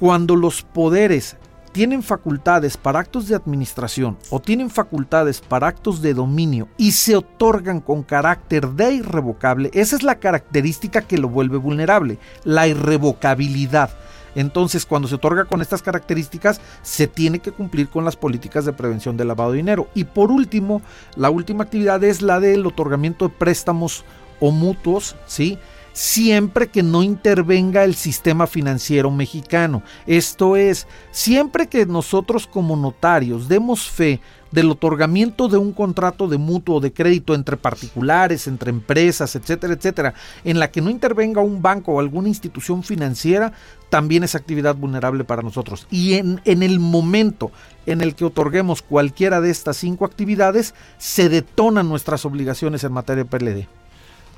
cuando 0.00 0.34
los 0.34 0.62
poderes 0.62 1.36
tienen 1.72 2.02
facultades 2.02 2.76
para 2.76 3.00
actos 3.00 3.28
de 3.28 3.34
administración 3.34 4.16
o 4.30 4.40
tienen 4.40 4.70
facultades 4.70 5.40
para 5.40 5.68
actos 5.68 6.00
de 6.00 6.14
dominio 6.14 6.68
y 6.78 6.92
se 6.92 7.16
otorgan 7.16 7.80
con 7.80 8.02
carácter 8.02 8.68
de 8.68 8.94
irrevocable, 8.94 9.70
esa 9.74 9.96
es 9.96 10.02
la 10.02 10.20
característica 10.20 11.02
que 11.02 11.18
lo 11.18 11.28
vuelve 11.28 11.58
vulnerable, 11.58 12.18
la 12.44 12.66
irrevocabilidad. 12.66 13.90
Entonces, 14.34 14.86
cuando 14.86 15.08
se 15.08 15.16
otorga 15.16 15.44
con 15.44 15.60
estas 15.60 15.82
características, 15.82 16.60
se 16.82 17.06
tiene 17.06 17.40
que 17.40 17.52
cumplir 17.52 17.88
con 17.88 18.04
las 18.04 18.16
políticas 18.16 18.64
de 18.64 18.72
prevención 18.72 19.16
del 19.16 19.28
lavado 19.28 19.52
de 19.52 19.58
dinero. 19.58 19.88
Y 19.94 20.04
por 20.04 20.30
último, 20.30 20.82
la 21.16 21.30
última 21.30 21.64
actividad 21.64 22.02
es 22.04 22.22
la 22.22 22.40
del 22.40 22.66
otorgamiento 22.66 23.28
de 23.28 23.34
préstamos 23.34 24.04
o 24.40 24.50
mutuos, 24.50 25.16
¿sí? 25.26 25.58
siempre 25.92 26.68
que 26.68 26.82
no 26.82 27.02
intervenga 27.02 27.84
el 27.84 27.94
sistema 27.94 28.46
financiero 28.46 29.10
mexicano. 29.10 29.82
Esto 30.06 30.56
es, 30.56 30.86
siempre 31.10 31.68
que 31.68 31.86
nosotros 31.86 32.46
como 32.46 32.76
notarios 32.76 33.48
demos 33.48 33.88
fe 33.88 34.20
del 34.50 34.70
otorgamiento 34.70 35.48
de 35.48 35.56
un 35.56 35.72
contrato 35.72 36.28
de 36.28 36.38
mutuo 36.38 36.80
de 36.80 36.92
crédito 36.92 37.34
entre 37.34 37.56
particulares, 37.56 38.46
entre 38.46 38.70
empresas, 38.70 39.34
etcétera, 39.34 39.74
etcétera, 39.74 40.14
en 40.44 40.58
la 40.58 40.70
que 40.70 40.82
no 40.82 40.90
intervenga 40.90 41.40
un 41.40 41.62
banco 41.62 41.92
o 41.92 42.00
alguna 42.00 42.28
institución 42.28 42.82
financiera, 42.82 43.52
también 43.92 44.24
es 44.24 44.34
actividad 44.34 44.74
vulnerable 44.74 45.22
para 45.22 45.42
nosotros. 45.42 45.86
Y 45.90 46.14
en, 46.14 46.40
en 46.46 46.62
el 46.62 46.80
momento 46.80 47.52
en 47.84 48.00
el 48.00 48.14
que 48.14 48.24
otorguemos 48.24 48.80
cualquiera 48.80 49.42
de 49.42 49.50
estas 49.50 49.76
cinco 49.76 50.06
actividades, 50.06 50.74
se 50.96 51.28
detonan 51.28 51.90
nuestras 51.90 52.24
obligaciones 52.24 52.84
en 52.84 52.92
materia 52.92 53.24
de 53.24 53.28
PLD. 53.28 53.68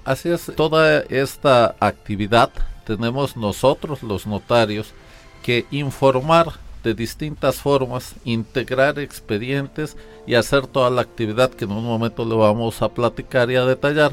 Así 0.04 0.28
es, 0.28 0.50
toda 0.56 1.02
esta 1.02 1.76
actividad 1.78 2.50
tenemos 2.84 3.36
nosotros 3.36 4.02
los 4.02 4.26
notarios 4.26 4.92
que 5.44 5.66
informar 5.70 6.54
de 6.82 6.92
distintas 6.92 7.54
formas, 7.54 8.16
integrar 8.24 8.98
expedientes 8.98 9.96
y 10.26 10.34
hacer 10.34 10.66
toda 10.66 10.90
la 10.90 11.02
actividad 11.02 11.50
que 11.50 11.64
en 11.64 11.70
un 11.70 11.84
momento 11.84 12.24
le 12.24 12.34
vamos 12.34 12.82
a 12.82 12.88
platicar 12.88 13.52
y 13.52 13.54
a 13.54 13.64
detallar. 13.64 14.12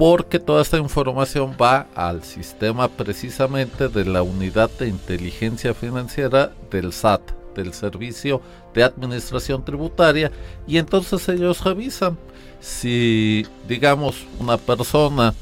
Porque 0.00 0.38
toda 0.38 0.62
esta 0.62 0.78
información 0.78 1.54
va 1.60 1.86
al 1.94 2.24
sistema 2.24 2.88
precisamente 2.88 3.88
de 3.88 4.06
la 4.06 4.22
unidad 4.22 4.70
de 4.78 4.88
inteligencia 4.88 5.74
financiera 5.74 6.54
del 6.70 6.94
SAT, 6.94 7.20
del 7.54 7.74
Servicio 7.74 8.40
de 8.72 8.82
Administración 8.82 9.62
Tributaria, 9.62 10.32
y 10.66 10.78
entonces 10.78 11.28
ellos 11.28 11.62
revisan 11.62 12.16
si 12.60 13.44
digamos 13.68 14.24
una 14.38 14.56
persona 14.56 15.34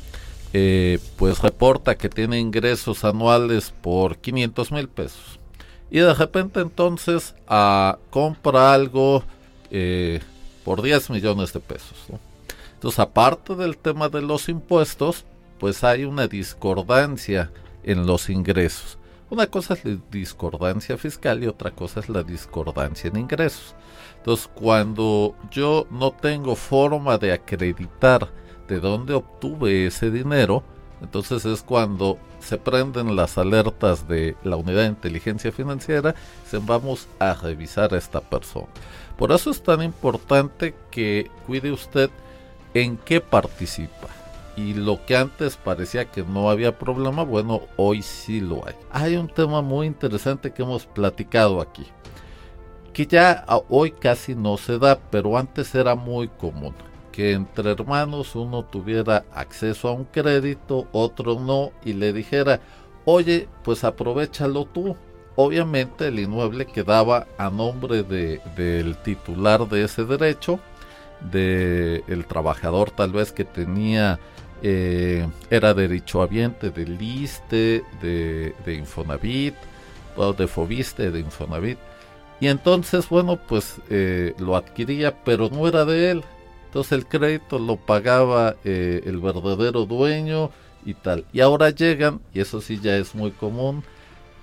eh, 0.53 0.99
pues 1.17 1.41
reporta 1.41 1.97
que 1.97 2.09
tiene 2.09 2.41
ingresos 2.41 3.05
anuales 3.05 3.73
por 3.81 4.17
500 4.17 4.73
mil 4.73 4.89
pesos 4.89 5.39
y 5.89 6.01
de 6.01 6.15
repente 6.15 6.59
entonces 6.59 7.37
ah, 7.47 7.97
compra 8.11 8.73
algo 8.73 9.23
eh, 9.71 10.19
por 10.65 10.83
10 10.83 11.11
millones 11.11 11.53
de 11.53 11.61
pesos. 11.61 11.97
Entonces 12.79 13.01
aparte 13.01 13.57
del 13.57 13.77
tema 13.77 14.09
de 14.09 14.23
los 14.23 14.49
impuestos, 14.49 15.25
pues 15.59 15.83
hay 15.83 16.05
una 16.05 16.29
discordancia 16.29 17.51
en 17.83 18.07
los 18.07 18.31
ingresos. 18.31 18.99
Una 19.31 19.49
cosa 19.49 19.75
es 19.75 19.85
la 19.85 19.99
discordancia 20.13 20.97
fiscal 20.97 21.43
y 21.43 21.49
otra 21.49 21.73
cosa 21.73 21.99
es 21.99 22.09
la 22.09 22.23
discordancia 22.23 23.09
en 23.09 23.17
ingresos. 23.17 23.75
Entonces, 24.19 24.49
cuando 24.55 25.35
yo 25.51 25.89
no 25.91 26.13
tengo 26.13 26.55
forma 26.55 27.19
de 27.19 27.33
acreditar 27.33 28.29
de 28.69 28.79
dónde 28.79 29.15
obtuve 29.15 29.87
ese 29.87 30.13
dinero, 30.13 30.63
entonces 31.01 31.45
es 31.47 31.65
cuando 31.65 32.17
se 32.39 32.59
prenden 32.59 33.17
las 33.17 33.39
alertas 33.39 34.07
de 34.07 34.37
la 34.45 34.55
unidad 34.55 34.83
de 34.83 34.89
inteligencia 34.91 35.51
financiera, 35.51 36.15
se 36.47 36.59
vamos 36.59 37.09
a 37.19 37.35
revisar 37.35 37.93
a 37.93 37.99
esta 37.99 38.21
persona. 38.21 38.69
Por 39.17 39.33
eso 39.33 39.51
es 39.51 39.61
tan 39.65 39.83
importante 39.83 40.77
que 40.93 41.29
cuide 41.45 41.73
usted 41.73 42.09
en 42.83 42.97
qué 42.97 43.21
participa. 43.21 44.09
Y 44.57 44.75
lo 44.75 45.05
que 45.07 45.17
antes 45.17 45.57
parecía 45.57 46.11
que 46.11 46.23
no 46.23 46.51
había 46.51 46.79
problema, 46.79 47.23
bueno, 47.23 47.63
hoy 47.77 48.03
sí 48.03 48.41
lo 48.41 48.67
hay. 48.67 48.75
Hay 48.91 49.17
un 49.17 49.29
tema 49.29 49.63
muy 49.63 49.87
interesante 49.87 50.53
que 50.53 50.63
hemos 50.63 50.87
platicado 50.87 51.61
aquí 51.61 51.87
que 52.93 53.07
ya 53.07 53.45
hoy 53.69 53.93
casi 53.93 54.35
no 54.35 54.57
se 54.57 54.77
da, 54.77 54.99
pero 54.99 55.39
antes 55.39 55.73
era 55.73 55.95
muy 55.95 56.27
común 56.27 56.75
que 57.13 57.33
entre 57.33 57.73
hermanos 57.73 58.37
uno 58.37 58.65
tuviera 58.65 59.25
acceso 59.33 59.89
a 59.89 59.93
un 59.93 60.05
crédito, 60.05 60.87
otro 60.93 61.41
no, 61.41 61.73
y 61.85 61.93
le 61.93 62.13
dijera, 62.13 62.61
oye, 63.05 63.49
pues 63.65 63.83
aprovechalo 63.83 64.67
tú. 64.67 64.97
Obviamente 65.35 66.07
el 66.07 66.21
inmueble 66.21 66.67
quedaba 66.67 67.27
a 67.37 67.51
nombre 67.51 68.05
de, 68.05 68.41
del 68.57 68.97
titular 68.99 69.69
de 69.69 69.83
ese 69.83 70.05
derecho, 70.05 70.61
del 71.21 72.05
el 72.09 72.25
trabajador 72.27 72.91
tal 72.91 73.13
vez 73.13 73.33
que 73.33 73.45
tenía, 73.45 74.19
eh, 74.63 75.27
era 75.51 75.75
derechohabiente 75.75 76.71
del 76.71 77.01
ISTE, 77.01 77.85
de, 78.03 78.55
de 78.65 78.75
Infonavit, 78.75 79.55
o 80.17 80.33
de 80.33 80.47
Fobiste, 80.47 81.11
de 81.11 81.21
Infonavit 81.21 81.79
y 82.41 82.49
entonces, 82.49 83.09
bueno, 83.09 83.37
pues 83.37 83.77
eh, 83.91 84.35
lo 84.39 84.57
adquiría, 84.57 85.25
pero 85.25 85.49
no 85.51 85.67
era 85.67 85.85
de 85.85 86.11
él. 86.13 86.25
Entonces 86.67 86.93
el 86.93 87.07
crédito 87.07 87.59
lo 87.59 87.77
pagaba 87.77 88.57
eh, 88.65 89.03
el 89.07 89.19
verdadero 89.19 89.87
dueño 89.87 90.51
y 90.85 90.95
tal. 90.95 91.25
Y 91.33 91.41
ahora 91.41 91.71
llegan, 91.71 92.21
y 92.33 92.41
eso 92.41 92.61
sí 92.61 92.79
ya 92.81 92.97
es 92.97 93.15
muy 93.15 93.33
común, 93.33 93.83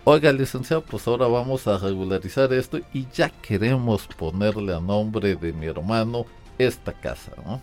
oiga 0.03 0.31
licenciado, 0.31 0.81
pues 0.83 1.07
ahora 1.07 1.27
vamos 1.27 1.67
a 1.67 1.77
regularizar 1.77 2.51
esto 2.53 2.79
y 2.93 3.07
ya 3.13 3.29
queremos 3.29 4.07
ponerle 4.07 4.73
a 4.73 4.79
nombre 4.79 5.35
de 5.35 5.53
mi 5.53 5.67
hermano 5.67 6.25
esta 6.57 6.93
casa, 6.93 7.31
¿no? 7.45 7.61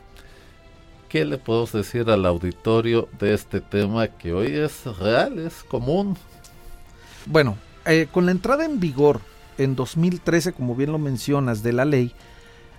¿Qué 1.09 1.25
le 1.27 1.37
puedo 1.37 1.67
decir 1.67 2.09
al 2.09 2.25
auditorio 2.25 3.09
de 3.19 3.35
este 3.35 3.61
tema 3.61 4.09
que 4.09 4.33
hoy 4.33 4.47
es 4.47 4.87
real, 4.99 5.39
es 5.39 5.63
común? 5.65 6.17
Bueno, 7.27 7.57
eh, 7.85 8.09
con 8.11 8.25
la 8.25 8.33
entrada 8.33 8.65
en 8.65 8.81
vigor 8.81 9.21
en 9.59 9.77
2013, 9.77 10.53
como 10.53 10.75
bien 10.75 10.91
lo 10.91 10.99
mencionas, 10.99 11.63
de 11.63 11.73
la 11.75 11.85
ley, 11.85 12.15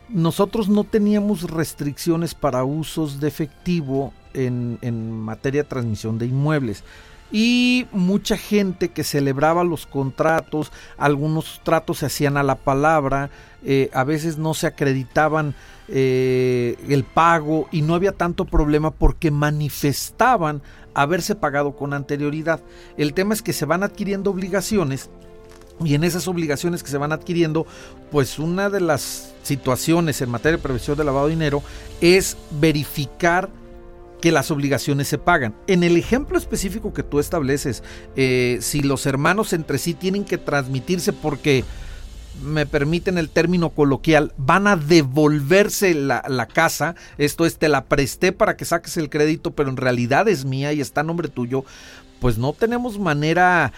nosotros 0.09 0.69
no 0.69 0.83
teníamos 0.83 1.49
restricciones 1.49 2.33
para 2.33 2.63
usos 2.63 3.19
de 3.19 3.27
efectivo 3.27 4.13
en, 4.33 5.11
materia 5.21 5.63
de 5.63 5.69
transmisión 5.69 6.17
de 6.17 6.25
inmuebles. 6.25 6.83
Y 7.33 7.87
mucha 7.91 8.37
gente 8.37 8.89
que 8.89 9.03
celebraba 9.03 9.63
los 9.63 9.87
contratos, 9.87 10.71
algunos 10.97 11.61
tratos 11.63 11.97
se 11.97 12.05
hacían 12.05 12.37
a 12.37 12.43
la 12.43 12.53
palabra, 12.53 13.31
eh, 13.65 13.89
a 13.91 14.03
veces 14.03 14.37
no 14.37 14.53
se 14.53 14.67
acreditaban 14.67 15.55
eh, 15.87 16.77
el 16.87 17.03
pago 17.03 17.67
y 17.71 17.81
no 17.81 17.95
había 17.95 18.11
tanto 18.11 18.45
problema 18.45 18.91
porque 18.91 19.31
manifestaban 19.31 20.61
haberse 20.93 21.33
pagado 21.33 21.75
con 21.75 21.93
anterioridad. 21.93 22.61
El 22.97 23.15
tema 23.15 23.33
es 23.33 23.41
que 23.41 23.51
se 23.51 23.65
van 23.65 23.81
adquiriendo 23.81 24.29
obligaciones 24.29 25.09
y 25.83 25.95
en 25.95 26.03
esas 26.03 26.27
obligaciones 26.27 26.83
que 26.83 26.91
se 26.91 26.99
van 26.99 27.13
adquiriendo, 27.13 27.65
pues 28.11 28.37
una 28.37 28.69
de 28.69 28.79
las 28.79 29.33
situaciones 29.41 30.21
en 30.21 30.29
materia 30.29 30.57
de 30.57 30.63
prevención 30.63 30.95
de 30.95 31.03
lavado 31.03 31.25
de 31.25 31.31
dinero 31.31 31.63
es 31.99 32.37
verificar 32.51 33.49
que 34.23 34.31
las 34.31 34.51
obligaciones 34.51 35.09
se 35.09 35.17
pagan. 35.17 35.53
En 35.67 35.83
el 35.83 35.97
ejemplo 35.97 36.37
específico 36.37 36.93
que 36.93 37.03
tú 37.03 37.19
estableces, 37.19 37.83
eh, 38.15 38.59
si 38.61 38.81
los 38.81 39.05
hermanos 39.05 39.51
entre 39.51 39.77
sí 39.77 39.93
tienen 39.93 40.23
que 40.23 40.37
transmitirse 40.37 41.11
porque 41.11 41.65
me 42.41 42.65
permiten 42.65 43.17
el 43.17 43.29
término 43.29 43.71
coloquial, 43.71 44.31
van 44.37 44.67
a 44.67 44.77
devolverse 44.77 45.93
la, 45.93 46.23
la, 46.29 46.45
casa, 46.45 46.95
esto 47.17 47.45
es, 47.45 47.57
te 47.57 47.67
la 47.67 47.83
presté 47.83 48.31
para 48.31 48.55
que 48.55 48.63
saques 48.63 48.95
el 48.95 49.09
crédito, 49.09 49.51
pero 49.51 49.69
en 49.69 49.75
realidad 49.75 50.29
es 50.29 50.45
mía 50.45 50.71
y 50.71 50.79
está 50.79 51.01
a 51.01 51.03
nombre 51.03 51.27
tuyo, 51.27 51.65
pues 52.21 52.37
no 52.37 52.53
tenemos 52.53 52.97
manera, 52.97 53.73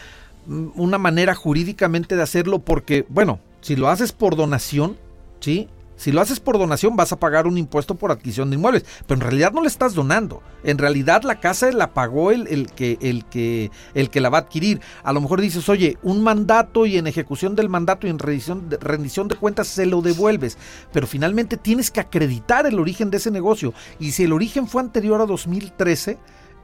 mm, 0.46 0.68
una 0.76 1.00
manera 1.00 1.34
jurídicamente 1.34 2.16
de 2.16 2.22
hacerlo 2.22 2.60
porque, 2.60 3.04
bueno, 3.10 3.40
si 3.62 3.76
lo 3.76 3.90
haces 3.90 4.12
por 4.12 4.36
donación, 4.36 4.96
¿sí? 5.40 5.70
Si 5.96 6.12
lo 6.12 6.22
haces 6.22 6.40
por 6.40 6.58
donación 6.58 6.96
vas 6.96 7.12
a 7.12 7.20
pagar 7.20 7.48
un 7.48 7.58
impuesto 7.58 7.96
por 7.96 8.12
adquisición 8.12 8.50
de 8.50 8.58
inmuebles, 8.58 8.86
pero 9.08 9.20
en 9.20 9.22
realidad 9.22 9.52
no 9.54 9.62
le 9.62 9.68
estás 9.68 9.94
donando. 9.94 10.42
En 10.64 10.78
realidad 10.78 11.24
la 11.24 11.40
casa 11.40 11.72
la 11.72 11.94
pagó 11.94 12.32
el, 12.32 12.48
el, 12.48 12.72
que, 12.72 12.98
el, 13.02 13.26
que, 13.26 13.72
el 13.94 14.10
que 14.10 14.22
la 14.22 14.30
va 14.30 14.40
a 14.40 14.42
adquirir. 14.42 14.82
A 15.04 15.14
lo 15.14 15.22
mejor 15.22 15.42
dices, 15.42 15.68
oye, 15.70 15.98
un 16.04 16.22
mandato 16.22 16.86
y 16.86 16.98
en 16.98 17.08
ejecución 17.08 17.56
del 17.56 17.70
mandato 17.70 18.08
y 18.08 18.10
en 18.10 18.20
rendición 18.20 18.70
de, 18.70 18.78
rendición 18.78 19.28
de 19.28 19.36
cuentas 19.36 19.68
se 19.68 19.86
lo 19.86 20.02
devuelves, 20.02 20.58
pero 20.92 21.08
finalmente 21.08 21.58
tienes 21.58 21.92
que 21.92 22.00
acreditar 22.00 22.66
el 22.66 22.80
origen 22.80 23.10
de 23.10 23.18
ese 23.18 23.32
negocio. 23.32 23.74
Y 24.00 24.12
si 24.12 24.24
el 24.24 24.34
origen 24.34 24.68
fue 24.68 24.82
anterior 24.82 25.22
a 25.22 25.26
2013, 25.26 26.18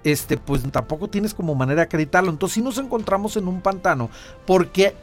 este, 0.03 0.37
pues 0.37 0.63
tampoco 0.71 1.09
tienes 1.09 1.33
como 1.33 1.55
manera 1.55 1.81
de 1.81 1.85
acreditarlo. 1.85 2.31
Entonces 2.31 2.55
si 2.55 2.61
nos 2.61 2.77
encontramos 2.77 3.37
en 3.37 3.47
un 3.47 3.61
pantano, 3.61 4.09
porque 4.45 4.95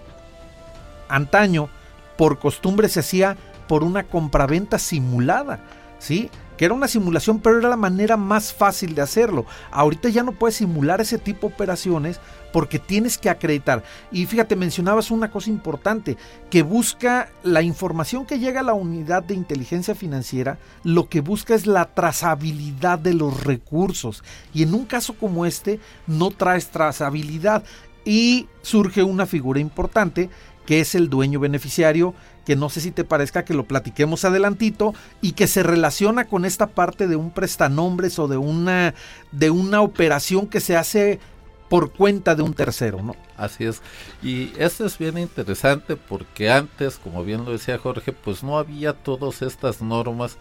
antaño, 1.08 1.68
por 2.16 2.38
costumbre, 2.38 2.88
se 2.88 3.00
hacía 3.00 3.36
por 3.68 3.85
una 3.85 4.04
compraventa 4.04 4.78
simulada, 4.78 5.61
¿sí? 5.98 6.31
Que 6.57 6.64
era 6.64 6.74
una 6.74 6.88
simulación, 6.88 7.38
pero 7.38 7.59
era 7.59 7.68
la 7.68 7.76
manera 7.76 8.16
más 8.16 8.52
fácil 8.52 8.96
de 8.96 9.02
hacerlo. 9.02 9.46
Ahorita 9.70 10.09
ya 10.09 10.24
no 10.24 10.33
puedes 10.33 10.57
simular 10.57 11.00
ese 11.00 11.18
tipo 11.18 11.46
de 11.46 11.54
operaciones 11.54 12.18
porque 12.52 12.81
tienes 12.81 13.16
que 13.16 13.31
acreditar. 13.31 13.85
Y 14.11 14.26
fíjate, 14.26 14.57
mencionabas 14.57 15.12
una 15.12 15.31
cosa 15.31 15.50
importante, 15.50 16.16
que 16.50 16.62
busca 16.62 17.31
la 17.44 17.62
información 17.62 18.26
que 18.26 18.40
llega 18.40 18.61
a 18.61 18.64
la 18.64 18.74
unidad 18.74 19.22
de 19.22 19.35
inteligencia 19.35 19.94
financiera, 19.94 20.59
lo 20.83 21.09
que 21.09 21.20
busca 21.20 21.54
es 21.54 21.66
la 21.66 21.85
trazabilidad 21.94 22.98
de 22.98 23.14
los 23.14 23.44
recursos. 23.44 24.24
Y 24.52 24.64
en 24.64 24.74
un 24.74 24.85
caso 24.85 25.14
como 25.14 25.46
este, 25.46 25.78
no 26.09 26.31
traes 26.31 26.70
trazabilidad. 26.70 27.62
Y 28.04 28.48
surge 28.62 29.02
una 29.02 29.26
figura 29.26 29.61
importante 29.61 30.31
que 30.68 30.81
es 30.81 30.94
el 30.94 31.09
dueño 31.09 31.40
beneficiario, 31.40 32.14
que 32.48 32.56
no 32.56 32.70
sé 32.70 32.80
si 32.80 32.92
te 32.92 33.04
parezca 33.04 33.44
que 33.44 33.52
lo 33.52 33.66
platiquemos 33.66 34.24
adelantito 34.24 34.94
y 35.20 35.32
que 35.32 35.46
se 35.46 35.62
relaciona 35.62 36.28
con 36.28 36.46
esta 36.46 36.68
parte 36.68 37.06
de 37.06 37.14
un 37.14 37.30
prestanombres 37.30 38.18
o 38.18 38.26
de 38.26 38.38
una 38.38 38.94
de 39.32 39.50
una 39.50 39.82
operación 39.82 40.46
que 40.46 40.61
se 40.61 40.74
hace 40.74 41.20
por 41.68 41.92
cuenta 41.92 42.34
de 42.34 42.42
un 42.42 42.54
tercero, 42.54 43.02
¿no? 43.02 43.14
Así 43.37 43.64
es. 43.64 43.82
Y 44.22 44.50
esto 44.56 44.87
es 44.87 44.96
bien 44.96 45.18
interesante 45.18 45.96
porque 45.96 46.50
antes, 46.50 46.96
como 46.96 47.22
bien 47.22 47.44
lo 47.44 47.52
decía 47.52 47.76
Jorge, 47.76 48.12
pues 48.12 48.42
no 48.42 48.56
había 48.56 48.94
todas 48.94 49.42
estas 49.42 49.82
normas 49.82 50.38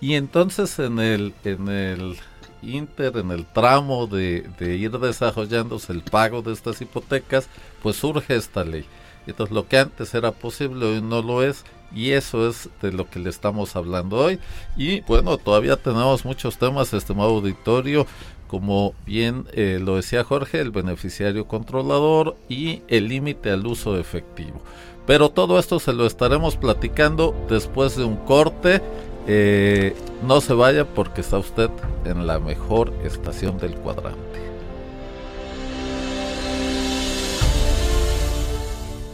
y 0.00 0.14
entonces 0.14 0.76
en 0.80 0.98
el 0.98 1.34
en 1.44 1.68
el 1.68 2.16
inter, 2.62 3.16
en 3.18 3.30
el 3.30 3.46
tramo 3.46 4.08
de, 4.08 4.40
de 4.58 4.74
ir 4.74 4.90
desarrollándose 4.98 5.92
el 5.92 6.02
pago 6.02 6.42
de 6.42 6.52
estas 6.52 6.80
hipotecas, 6.80 7.46
pues 7.80 7.94
surge 7.94 8.34
esta 8.34 8.64
ley. 8.64 8.84
Entonces 9.26 9.54
lo 9.54 9.68
que 9.68 9.78
antes 9.78 10.14
era 10.14 10.32
posible 10.32 10.86
hoy 10.86 11.02
no 11.02 11.22
lo 11.22 11.42
es 11.42 11.64
y 11.94 12.10
eso 12.10 12.48
es 12.48 12.68
de 12.82 12.92
lo 12.92 13.08
que 13.08 13.18
le 13.18 13.30
estamos 13.30 13.76
hablando 13.76 14.18
hoy. 14.18 14.38
Y 14.76 15.00
bueno, 15.02 15.38
todavía 15.38 15.76
tenemos 15.76 16.24
muchos 16.24 16.58
temas, 16.58 16.92
estimado 16.92 17.30
auditorio, 17.30 18.06
como 18.48 18.94
bien 19.06 19.46
eh, 19.52 19.78
lo 19.82 19.96
decía 19.96 20.24
Jorge, 20.24 20.60
el 20.60 20.70
beneficiario 20.70 21.46
controlador 21.46 22.36
y 22.48 22.82
el 22.88 23.08
límite 23.08 23.50
al 23.50 23.66
uso 23.66 23.98
efectivo. 23.98 24.62
Pero 25.06 25.30
todo 25.30 25.58
esto 25.58 25.78
se 25.78 25.92
lo 25.92 26.06
estaremos 26.06 26.56
platicando 26.56 27.34
después 27.48 27.96
de 27.96 28.04
un 28.04 28.16
corte. 28.16 28.80
Eh, 29.26 29.94
no 30.26 30.40
se 30.40 30.54
vaya 30.54 30.84
porque 30.84 31.20
está 31.20 31.38
usted 31.38 31.70
en 32.04 32.26
la 32.26 32.38
mejor 32.38 32.92
estación 33.04 33.58
del 33.58 33.74
cuadrante. 33.74 34.43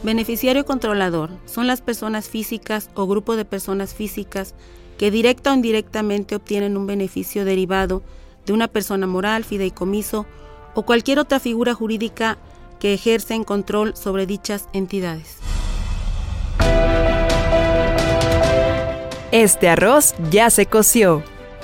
Beneficiario 0.02 0.64
controlador 0.64 1.30
son 1.44 1.66
las 1.66 1.82
personas 1.82 2.28
físicas 2.28 2.88
o 2.94 3.06
grupo 3.06 3.36
de 3.36 3.44
personas 3.44 3.92
físicas 3.92 4.54
que 4.96 5.10
directa 5.10 5.52
o 5.52 5.54
indirectamente 5.54 6.34
obtienen 6.34 6.78
un 6.78 6.86
beneficio 6.86 7.44
derivado 7.44 8.02
de 8.46 8.54
una 8.54 8.68
persona 8.68 9.06
moral, 9.06 9.44
fideicomiso 9.44 10.24
o 10.74 10.84
cualquier 10.84 11.18
otra 11.18 11.38
figura 11.38 11.74
jurídica 11.74 12.38
que 12.78 12.94
ejercen 12.94 13.44
control 13.44 13.94
sobre 13.94 14.24
dichas 14.24 14.68
entidades. 14.72 15.36
Este 19.32 19.68
arroz 19.68 20.14
ya 20.30 20.48
se 20.48 20.64
coció. 20.64 21.22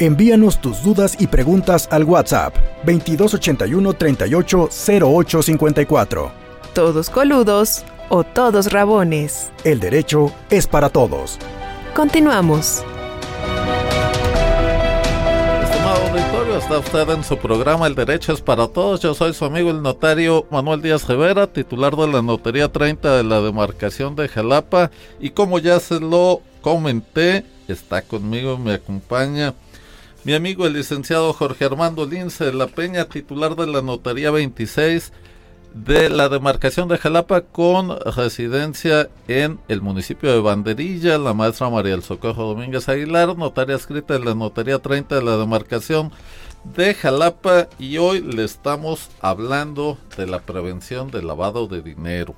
Envíanos 0.00 0.60
tus 0.60 0.84
dudas 0.84 1.16
y 1.18 1.26
preguntas 1.26 1.88
al 1.90 2.04
WhatsApp 2.04 2.54
2281 2.84 3.92
38 3.94 4.68
Todos 6.72 7.10
coludos 7.10 7.84
o 8.08 8.22
todos 8.22 8.70
rabones. 8.70 9.50
El 9.64 9.80
derecho 9.80 10.32
es 10.50 10.68
para 10.68 10.88
todos. 10.88 11.38
Continuamos. 11.96 12.84
Estimado 15.64 16.06
auditorio, 16.06 16.58
está 16.58 16.78
usted 16.78 17.10
en 17.10 17.24
su 17.24 17.36
programa 17.36 17.88
El 17.88 17.96
Derecho 17.96 18.32
es 18.32 18.40
para 18.40 18.68
Todos. 18.68 19.00
Yo 19.00 19.14
soy 19.14 19.34
su 19.34 19.44
amigo 19.46 19.70
el 19.70 19.82
notario 19.82 20.46
Manuel 20.52 20.80
Díaz 20.80 21.08
Rivera, 21.08 21.48
titular 21.48 21.96
de 21.96 22.06
la 22.06 22.22
Notaría 22.22 22.70
30 22.70 23.16
de 23.16 23.24
la 23.24 23.40
demarcación 23.40 24.14
de 24.14 24.28
Jalapa. 24.28 24.92
Y 25.18 25.30
como 25.30 25.58
ya 25.58 25.80
se 25.80 25.98
lo 25.98 26.40
comenté, 26.60 27.44
está 27.66 28.00
conmigo, 28.02 28.56
me 28.58 28.74
acompaña 28.74 29.54
mi 30.28 30.34
amigo 30.34 30.66
el 30.66 30.74
licenciado 30.74 31.32
Jorge 31.32 31.64
Armando 31.64 32.04
Lince 32.04 32.44
de 32.44 32.52
la 32.52 32.66
Peña, 32.66 33.06
titular 33.06 33.56
de 33.56 33.66
la 33.66 33.80
Notaría 33.80 34.30
26 34.30 35.10
de 35.72 36.10
la 36.10 36.28
demarcación 36.28 36.86
de 36.86 36.98
Jalapa 36.98 37.40
con 37.40 37.98
residencia 37.98 39.08
en 39.26 39.58
el 39.68 39.80
municipio 39.80 40.30
de 40.30 40.40
Banderilla, 40.40 41.16
la 41.16 41.32
maestra 41.32 41.70
María 41.70 41.92
del 41.92 42.02
Socorro 42.02 42.48
Domínguez 42.48 42.90
Aguilar, 42.90 43.38
notaria 43.38 43.76
escrita 43.76 44.16
en 44.16 44.26
la 44.26 44.34
Notaría 44.34 44.78
30 44.78 45.14
de 45.14 45.22
la 45.22 45.38
demarcación 45.38 46.12
de 46.76 46.92
Jalapa 46.92 47.68
y 47.78 47.96
hoy 47.96 48.20
le 48.20 48.44
estamos 48.44 49.08
hablando 49.22 49.96
de 50.18 50.26
la 50.26 50.40
prevención 50.40 51.10
del 51.10 51.26
lavado 51.26 51.68
de 51.68 51.80
dinero. 51.80 52.34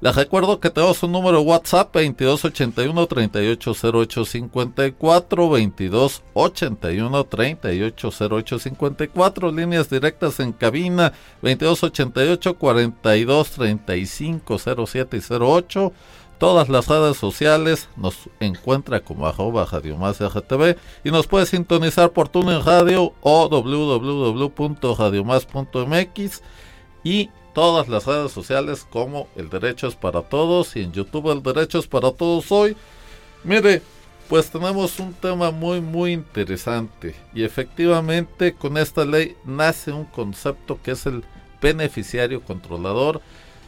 Les 0.00 0.14
recuerdo 0.14 0.60
que 0.60 0.68
tenemos 0.68 1.02
un 1.02 1.12
número 1.12 1.40
WhatsApp 1.40 1.94
2281 1.94 3.06
380854 3.06 5.48
2281 5.48 7.24
380854 7.24 9.52
líneas 9.52 9.88
directas 9.88 10.38
en 10.40 10.52
cabina 10.52 11.14
2288 11.40 12.58
42 12.58 13.50
35 13.50 14.58
07 14.86 15.16
y 15.16 15.22
08 15.32 15.92
todas 16.38 16.68
las 16.68 16.86
redes 16.88 17.16
sociales 17.16 17.88
nos 17.96 18.28
encuentra 18.40 19.00
como 19.00 19.26
arroba 19.26 19.64
Radio 19.64 19.96
Más 19.96 20.20
RTV 20.20 20.76
y 21.04 21.10
nos 21.10 21.26
puede 21.26 21.46
sintonizar 21.46 22.10
por 22.10 22.28
TuneIn 22.28 22.62
Radio 22.62 23.14
o 23.22 23.48
www.radiomás.mx 23.48 26.42
y 27.02 27.30
todas 27.56 27.88
las 27.88 28.04
redes 28.04 28.32
sociales 28.32 28.86
como 28.90 29.28
El 29.34 29.48
Derecho 29.48 29.86
es 29.86 29.94
para 29.94 30.20
Todos 30.20 30.76
y 30.76 30.82
en 30.82 30.92
YouTube 30.92 31.32
El 31.32 31.42
Derecho 31.42 31.78
es 31.78 31.86
para 31.86 32.12
Todos 32.12 32.52
hoy. 32.52 32.76
Mire, 33.44 33.80
pues 34.28 34.50
tenemos 34.50 35.00
un 35.00 35.14
tema 35.14 35.50
muy 35.50 35.80
muy 35.80 36.12
interesante 36.12 37.14
y 37.32 37.44
efectivamente 37.44 38.52
con 38.52 38.76
esta 38.76 39.06
ley 39.06 39.36
nace 39.46 39.90
un 39.90 40.04
concepto 40.04 40.78
que 40.82 40.90
es 40.90 41.06
el 41.06 41.24
beneficiario 41.62 42.42
controlador 42.42 43.22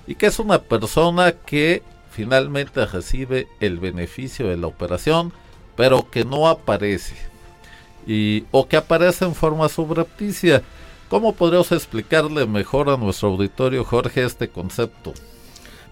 y 0.06 0.16
que 0.16 0.26
es 0.26 0.38
una 0.38 0.60
persona 0.60 1.32
que 1.32 1.82
finalmente 2.10 2.84
recibe 2.84 3.48
el 3.58 3.78
beneficio 3.78 4.48
de 4.48 4.58
la 4.58 4.66
operación 4.66 5.32
pero 5.76 6.10
que 6.10 6.26
no 6.26 6.46
aparece 6.46 7.14
y 8.06 8.44
o 8.50 8.68
que 8.68 8.76
aparece 8.76 9.24
en 9.24 9.34
forma 9.34 9.66
subrepticia 9.70 10.62
¿Cómo 11.08 11.32
podríamos 11.32 11.72
explicarle 11.72 12.46
mejor 12.46 12.90
a 12.90 12.98
nuestro 12.98 13.28
auditorio, 13.30 13.82
Jorge, 13.82 14.24
este 14.24 14.48
concepto? 14.48 15.14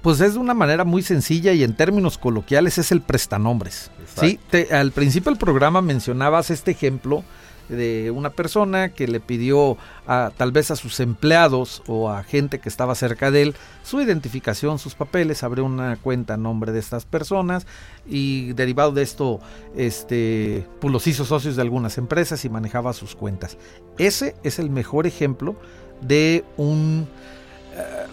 Pues 0.02 0.20
es 0.20 0.34
de 0.34 0.38
una 0.40 0.52
manera 0.52 0.84
muy 0.84 1.02
sencilla 1.02 1.52
y 1.54 1.64
en 1.64 1.74
términos 1.74 2.18
coloquiales 2.18 2.76
es 2.76 2.92
el 2.92 3.00
prestanombres. 3.00 3.90
¿sí? 4.14 4.38
al 4.70 4.92
principio 4.92 5.30
del 5.32 5.38
programa 5.38 5.80
mencionabas 5.80 6.50
este 6.50 6.70
ejemplo 6.72 7.24
de 7.68 8.10
una 8.10 8.30
persona 8.30 8.90
que 8.90 9.08
le 9.08 9.20
pidió 9.20 9.76
a, 10.06 10.30
tal 10.36 10.52
vez 10.52 10.70
a 10.70 10.76
sus 10.76 11.00
empleados 11.00 11.82
o 11.86 12.10
a 12.10 12.22
gente 12.22 12.58
que 12.58 12.68
estaba 12.68 12.94
cerca 12.94 13.30
de 13.30 13.42
él 13.42 13.54
su 13.82 14.00
identificación, 14.00 14.78
sus 14.78 14.94
papeles, 14.94 15.42
abrió 15.42 15.64
una 15.64 15.96
cuenta 15.96 16.34
a 16.34 16.36
nombre 16.36 16.72
de 16.72 16.80
estas 16.80 17.04
personas 17.04 17.66
y 18.06 18.52
derivado 18.54 18.92
de 18.92 19.02
esto 19.02 19.40
este, 19.76 20.66
pues 20.80 20.92
los 20.92 21.06
hizo 21.06 21.24
socios 21.24 21.56
de 21.56 21.62
algunas 21.62 21.98
empresas 21.98 22.44
y 22.44 22.48
manejaba 22.48 22.92
sus 22.92 23.14
cuentas. 23.14 23.56
Ese 23.98 24.34
es 24.42 24.58
el 24.58 24.70
mejor 24.70 25.06
ejemplo 25.06 25.56
de 26.00 26.44
un... 26.56 27.06
Eh, 27.74 28.06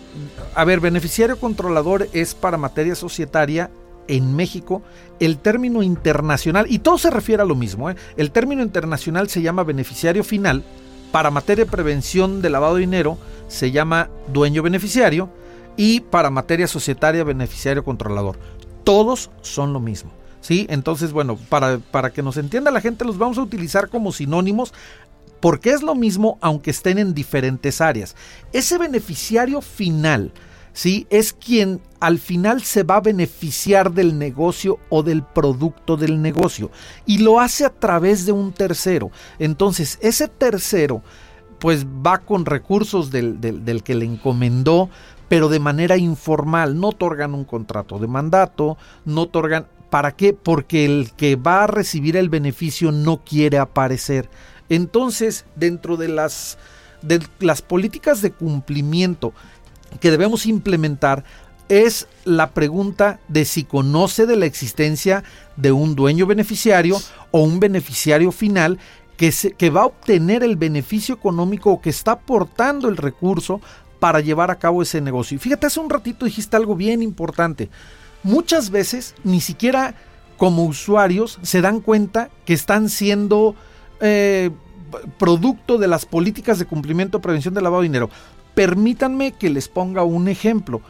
a 0.56 0.66
ver, 0.66 0.80
beneficiario 0.80 1.40
controlador 1.40 2.08
es 2.14 2.36
para 2.36 2.58
materia 2.58 2.96
societaria 2.96 3.72
en 4.08 4.36
México, 4.36 4.82
el 5.20 5.38
término 5.38 5.84
internacional, 5.84 6.66
y 6.70 6.80
todo 6.80 6.98
se 6.98 7.10
refiere 7.10 7.44
a 7.44 7.46
lo 7.46 7.56
mismo, 7.56 7.90
¿eh? 7.90 7.96
el 8.18 8.32
término 8.32 8.62
internacional 8.62 9.30
se 9.30 9.42
llama 9.42 9.64
beneficiario 9.64 10.24
final, 10.24 10.64
para 11.12 11.30
materia 11.30 11.66
de 11.66 11.72
prevención 11.72 12.42
de 12.42 12.50
lavado 12.50 12.76
de 12.76 12.82
dinero 12.82 13.18
se 13.48 13.72
llama 13.72 14.10
dueño 14.32 14.64
beneficiario, 14.64 15.30
y 15.78 16.02
para 16.02 16.30
materia 16.30 16.68
societaria 16.68 17.24
beneficiario 17.24 17.84
controlador. 17.84 18.38
Todos 18.84 19.32
son 19.42 19.74
lo 19.74 19.80
mismo. 19.80 20.12
¿sí? 20.42 20.66
Entonces, 20.70 21.12
bueno, 21.12 21.38
para, 21.50 21.80
para 21.80 22.12
que 22.12 22.22
nos 22.22 22.38
entienda 22.38 22.72
la 22.72 22.82
gente, 22.82 23.06
los 23.06 23.18
vamos 23.18 23.38
a 23.38 23.42
utilizar 23.42 23.90
como 23.90 24.12
sinónimos 24.12 24.74
porque 25.40 25.72
es 25.72 25.84
lo 25.84 25.94
mismo 25.94 26.38
aunque 26.40 26.72
estén 26.72 26.98
en 27.00 27.14
diferentes 27.14 27.82
áreas. 27.82 28.16
Ese 28.54 28.78
beneficiario 28.78 29.62
final, 29.62 30.32
¿sí? 30.74 31.08
Es 31.10 31.34
quien 31.34 31.80
al 32.00 32.20
final 32.20 32.64
se 32.64 32.84
va 32.84 32.98
a 32.98 33.02
beneficiar 33.02 33.94
del 33.94 34.20
negocio 34.20 34.80
o 34.90 35.04
del 35.04 35.24
producto 35.24 35.96
del 35.96 36.22
negocio 36.22 36.70
y 37.06 37.20
lo 37.20 37.40
hace 37.40 37.64
a 37.64 37.70
través 37.70 38.26
de 38.26 38.34
un 38.34 38.52
tercero. 38.52 39.12
Entonces, 39.40 39.98
ese 40.02 40.28
tercero 40.28 41.02
pues 41.60 41.86
va 41.86 42.18
con 42.18 42.46
recursos 42.46 43.10
del, 43.10 43.40
del, 43.40 43.84
que 43.84 43.96
le 43.96 44.04
encomendó, 44.04 44.90
pero 45.30 45.48
de 45.48 45.60
manera 45.60 45.96
informal, 45.96 46.78
no 46.78 46.90
otorgan 46.90 47.34
un 47.34 47.46
contrato 47.46 48.00
de 48.00 48.08
mandato, 48.08 48.78
no 49.06 49.22
otorgan... 49.22 49.68
¿Para 49.90 50.12
qué? 50.12 50.34
Porque 50.34 50.84
el 50.86 51.12
que 51.16 51.38
va 51.38 51.64
a 51.64 51.68
recibir 51.68 52.18
el 52.18 52.28
beneficio 52.28 52.92
no 52.92 53.24
quiere 53.24 53.60
aparecer. 53.60 54.28
Entonces, 54.68 55.46
dentro 55.56 55.96
de 55.96 56.10
las, 56.10 56.58
de 57.02 57.22
las 57.40 57.62
políticas 57.62 58.22
de 58.22 58.32
cumplimiento 58.32 59.34
que 60.00 60.12
debemos 60.12 60.46
implementar 60.46 61.24
es 61.70 62.08
la 62.26 62.52
pregunta 62.52 63.20
de 63.28 63.46
si 63.46 63.64
conoce 63.64 64.26
de 64.26 64.36
la 64.36 64.46
existencia 64.46 65.24
de 65.56 65.72
un 65.72 65.96
dueño 65.96 66.26
beneficiario 66.26 67.00
o 67.32 67.42
un 67.42 67.60
beneficiario 67.60 68.32
final 68.32 68.80
que, 69.18 69.34
que 69.58 69.70
va 69.70 69.82
a 69.82 69.86
obtener 69.86 70.44
el 70.44 70.56
beneficio 70.56 71.16
económico 71.16 71.72
o 71.72 71.82
que 71.82 71.90
está 71.90 72.14
aportando 72.14 72.90
el 72.90 72.98
recurso 72.98 73.62
para 74.00 74.20
llevar 74.20 74.52
a 74.52 74.60
cabo 74.60 74.82
ese 74.82 75.00
negocio. 75.00 75.36
Y 75.36 75.40
fíjate, 75.40 75.68
hace 75.68 75.80
un 75.80 75.90
ratito 75.90 76.26
dijiste 76.26 76.58
algo 76.58 76.76
bien 76.76 77.02
importante. 77.02 77.70
Muchas 78.22 78.70
veces 78.70 79.16
ni 79.24 79.40
siquiera 79.40 79.96
como 80.38 80.66
usuarios 80.66 81.40
se 81.42 81.62
dan 81.62 81.80
cuenta 81.80 82.30
que 82.46 82.54
están 82.54 82.90
siendo 82.90 83.56
eh, 84.02 84.52
producto 85.18 85.78
de 85.78 85.88
las 85.88 86.06
políticas 86.06 86.60
de 86.60 86.66
cumplimiento 86.66 87.18
de 87.18 87.22
prevención 87.24 87.54
del 87.54 87.64
lavado 87.64 87.82
de 87.82 87.88
dinero. 87.88 88.10
Permítanme 88.54 89.32
que 89.34 89.50
les 89.50 89.68
ponga 89.68 90.04
un 90.04 90.28
ejemplo. 90.28 90.82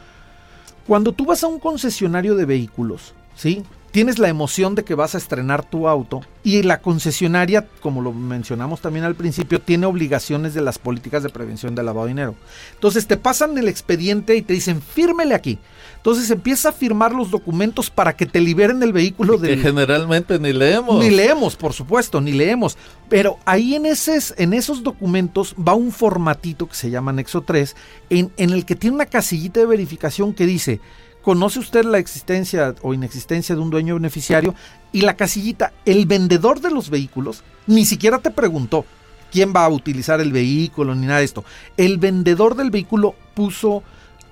Cuando 0.88 1.13
tú 1.13 1.26
vas 1.26 1.43
a 1.43 1.47
un 1.47 1.60
concesionario 1.60 2.36
de 2.36 2.45
vehículos, 2.45 3.13
¿sí? 3.36 3.63
Tienes 3.93 4.17
la 4.17 4.27
emoción 4.27 4.73
de 4.73 4.84
que 4.84 4.95
vas 4.95 5.13
a 5.13 5.19
estrenar 5.19 5.63
tu 5.63 5.88
auto 5.88 6.21
y 6.43 6.63
la 6.63 6.82
concesionaria, 6.82 7.67
como 7.79 8.01
lo 8.01 8.12
mencionamos 8.12 8.82
también 8.82 9.06
al 9.06 9.13
principio, 9.13 9.62
tiene 9.62 9.86
obligaciones 9.86 10.56
de 10.56 10.62
las 10.62 10.79
políticas 10.79 11.21
de 11.21 11.29
prevención 11.29 11.75
del 11.75 11.86
lavado 11.86 12.08
de 12.08 12.13
dinero. 12.13 12.36
Entonces 12.73 13.06
te 13.06 13.17
pasan 13.17 13.56
el 13.56 13.67
expediente 13.67 14.36
y 14.36 14.41
te 14.41 14.53
dicen, 14.53 14.82
fírmele 14.82 15.36
aquí. 15.36 15.60
Entonces 15.97 16.32
empieza 16.32 16.69
a 16.69 16.71
firmar 16.71 17.13
los 17.13 17.29
documentos 17.29 17.91
para 17.91 18.15
que 18.15 18.25
te 18.25 18.41
liberen 18.41 18.82
el 18.82 18.93
vehículo 18.93 19.38
de. 19.38 19.49
Que 19.49 19.58
generalmente 19.58 20.39
ni 20.39 20.53
leemos. 20.53 20.99
Ni 20.99 21.12
leemos, 21.12 21.56
por 21.56 21.73
supuesto, 21.73 22.19
ni 22.19 22.32
leemos. 22.32 22.79
Pero 23.10 23.38
ahí 23.45 23.75
en, 23.75 23.86
ese, 23.86 24.17
en 24.38 24.56
esos 24.56 24.82
documentos 24.82 25.53
va 25.56 25.75
un 25.75 25.91
formatito 25.91 26.67
que 26.67 26.73
se 26.73 26.89
llama 26.89 27.12
anexo 27.12 27.41
3, 27.41 27.75
en, 28.10 28.32
en 28.38 28.49
el 28.49 28.65
que 28.65 28.75
tiene 28.75 28.95
una 28.95 29.06
casillita 29.06 29.60
de 29.60 29.67
verificación 29.67 30.34
que 30.34 30.47
dice. 30.47 30.82
¿Conoce 31.23 31.59
usted 31.59 31.86
la 31.86 31.99
existencia 31.99 32.75
o 32.81 32.93
inexistencia 32.93 33.55
de 33.55 33.62
un 33.62 33.69
dueño 33.69 33.95
beneficiario? 33.95 34.53
Y 34.91 35.01
la 35.01 35.15
casillita, 35.15 35.71
el 35.86 36.05
vendedor 36.05 36.59
de 36.59 36.69
los 36.69 36.89
vehículos, 36.89 37.43
ni 37.65 37.86
siquiera 37.86 38.19
te 38.19 38.29
preguntó 38.29 38.86
quién 39.31 39.53
va 39.55 39.63
a 39.63 39.69
utilizar 39.69 40.19
el 40.19 40.33
vehículo 40.33 40.93
ni 40.93 41.07
nada 41.07 41.19
de 41.19 41.25
esto. 41.25 41.45
El 41.77 41.97
vendedor 41.97 42.55
del 42.55 42.71
vehículo 42.71 43.15
puso 43.36 43.83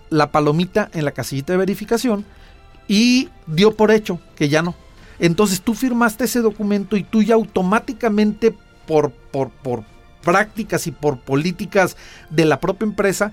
la 0.09 0.31
palomita 0.31 0.89
en 0.93 1.05
la 1.05 1.11
casillita 1.11 1.53
de 1.53 1.59
verificación 1.59 2.25
y 2.89 3.29
dio 3.47 3.73
por 3.75 3.91
hecho 3.91 4.19
que 4.35 4.49
ya 4.49 4.61
no. 4.61 4.75
Entonces 5.17 5.61
tú 5.61 5.75
firmaste 5.75 6.25
ese 6.25 6.41
documento 6.41 6.97
y 6.97 7.03
tú 7.03 7.23
ya 7.23 7.35
automáticamente 7.35 8.53
por, 8.85 9.11
por, 9.11 9.49
por 9.49 9.83
prácticas 10.21 10.87
y 10.87 10.91
por 10.91 11.19
políticas 11.19 11.95
de 12.29 12.43
la 12.43 12.59
propia 12.59 12.85
empresa 12.85 13.31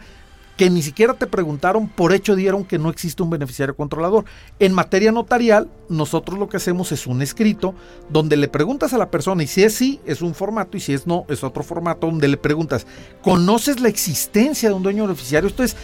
que 0.58 0.68
ni 0.70 0.82
siquiera 0.82 1.14
te 1.14 1.28
preguntaron, 1.28 1.88
por 1.88 2.12
hecho 2.12 2.34
dieron 2.34 2.64
que 2.64 2.80
no 2.80 2.90
existe 2.90 3.22
un 3.22 3.30
beneficiario 3.30 3.76
controlador. 3.76 4.24
En 4.58 4.74
materia 4.74 5.12
notarial, 5.12 5.70
nosotros 5.88 6.36
lo 6.36 6.48
que 6.48 6.56
hacemos 6.56 6.90
es 6.90 7.06
un 7.06 7.22
escrito 7.22 7.76
donde 8.10 8.36
le 8.36 8.48
preguntas 8.48 8.92
a 8.92 8.98
la 8.98 9.08
persona 9.08 9.44
y 9.44 9.46
si 9.46 9.62
es 9.62 9.74
sí, 9.74 10.00
es 10.04 10.20
un 10.20 10.34
formato 10.34 10.76
y 10.76 10.80
si 10.80 10.92
es 10.92 11.06
no, 11.06 11.24
es 11.28 11.44
otro 11.44 11.62
formato 11.62 12.08
donde 12.08 12.26
le 12.26 12.36
preguntas, 12.36 12.88
¿conoces 13.22 13.78
la 13.80 13.88
existencia 13.88 14.68
de 14.68 14.74
un 14.74 14.82
dueño 14.82 15.04
beneficiario? 15.04 15.48
Esto 15.48 15.62
es, 15.62 15.76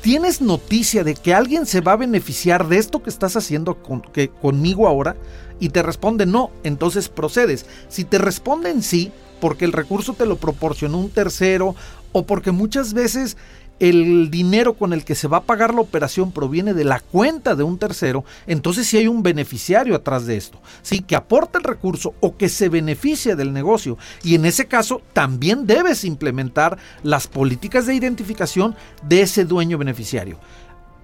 ¿Tienes 0.00 0.40
noticia 0.40 1.04
de 1.04 1.14
que 1.14 1.34
alguien 1.34 1.66
se 1.66 1.82
va 1.82 1.92
a 1.92 1.96
beneficiar 1.96 2.68
de 2.68 2.78
esto 2.78 3.02
que 3.02 3.10
estás 3.10 3.36
haciendo 3.36 3.76
que, 4.14 4.30
conmigo 4.30 4.88
ahora? 4.88 5.14
Y 5.58 5.68
te 5.68 5.82
responde 5.82 6.24
no, 6.24 6.50
entonces 6.62 7.10
procedes. 7.10 7.66
Si 7.88 8.04
te 8.04 8.16
responden 8.16 8.82
sí, 8.82 9.12
porque 9.42 9.66
el 9.66 9.72
recurso 9.72 10.14
te 10.14 10.24
lo 10.24 10.36
proporcionó 10.36 10.98
un 10.98 11.10
tercero 11.10 11.74
o 12.12 12.24
porque 12.24 12.50
muchas 12.50 12.94
veces 12.94 13.36
el 13.80 14.30
dinero 14.30 14.74
con 14.74 14.92
el 14.92 15.04
que 15.04 15.14
se 15.14 15.26
va 15.26 15.38
a 15.38 15.42
pagar 15.42 15.74
la 15.74 15.80
operación 15.80 16.32
proviene 16.32 16.74
de 16.74 16.84
la 16.84 17.00
cuenta 17.00 17.56
de 17.56 17.62
un 17.62 17.78
tercero, 17.78 18.24
entonces 18.46 18.86
si 18.86 18.98
hay 18.98 19.08
un 19.08 19.22
beneficiario 19.22 19.96
atrás 19.96 20.26
de 20.26 20.36
esto, 20.36 20.60
sí, 20.82 21.00
que 21.00 21.16
aporta 21.16 21.58
el 21.58 21.64
recurso 21.64 22.14
o 22.20 22.36
que 22.36 22.48
se 22.48 22.68
beneficia 22.68 23.34
del 23.34 23.52
negocio. 23.52 23.98
Y 24.22 24.34
en 24.34 24.44
ese 24.44 24.66
caso 24.66 25.02
también 25.12 25.66
debes 25.66 26.04
implementar 26.04 26.78
las 27.02 27.26
políticas 27.26 27.86
de 27.86 27.94
identificación 27.94 28.76
de 29.02 29.22
ese 29.22 29.44
dueño 29.44 29.78
beneficiario. 29.78 30.38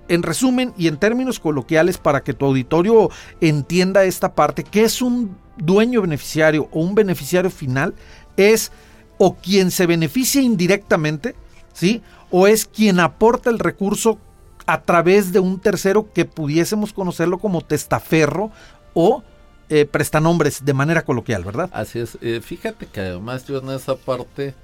En 0.09 0.23
resumen 0.23 0.73
y 0.77 0.87
en 0.87 0.99
términos 0.99 1.41
coloquiales 1.41 1.99
para 1.99 2.23
que 2.23 2.35
tu 2.35 2.45
auditorio 2.45 3.11
entienda 3.41 4.05
esta 4.05 4.35
parte, 4.35 4.63
que 4.63 4.85
es 4.85 5.03
un 5.03 5.37
dueño 5.57 6.03
beneficiario 6.03 6.69
o 6.71 6.81
un 6.81 6.95
beneficiario 6.95 7.51
final? 7.51 7.95
Es 8.37 8.73
o 9.19 9.37
quien 9.37 9.71
se 9.71 9.87
beneficia 9.87 10.43
indirectamente, 10.43 11.35
¿sí? 11.73 12.03
O 12.31 12.47
es 12.47 12.67
quien 12.67 13.01
aporta 13.01 13.51
el 13.51 13.59
recurso 13.59 14.19
a 14.67 14.83
través 14.83 15.33
de 15.33 15.41
un 15.41 15.61
tercero 15.61 16.13
que 16.13 16.25
pudiésemos 16.25 16.93
conocerlo 16.93 17.39
como 17.39 17.61
testaferro 17.63 18.51
o 18.95 19.23
eh, 19.69 19.85
prestanombres 19.85 20.65
de 20.65 20.75
manera 20.75 21.05
coloquial, 21.05 21.45
¿verdad? 21.45 21.71
Así 21.73 21.99
es. 21.99 22.19
Eh, 22.21 22.41
fíjate 22.43 22.87
que 22.87 23.01
además 23.01 23.47
yo 23.47 23.59
en 23.59 23.71
esa 23.71 23.97
parte 23.97 24.55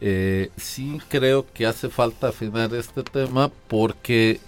eh, 0.00 0.50
sí 0.56 1.00
creo 1.08 1.46
que 1.52 1.66
hace 1.66 1.88
falta 1.88 2.28
afinar 2.28 2.74
este 2.74 3.02
tema 3.02 3.50
porque 3.68 4.40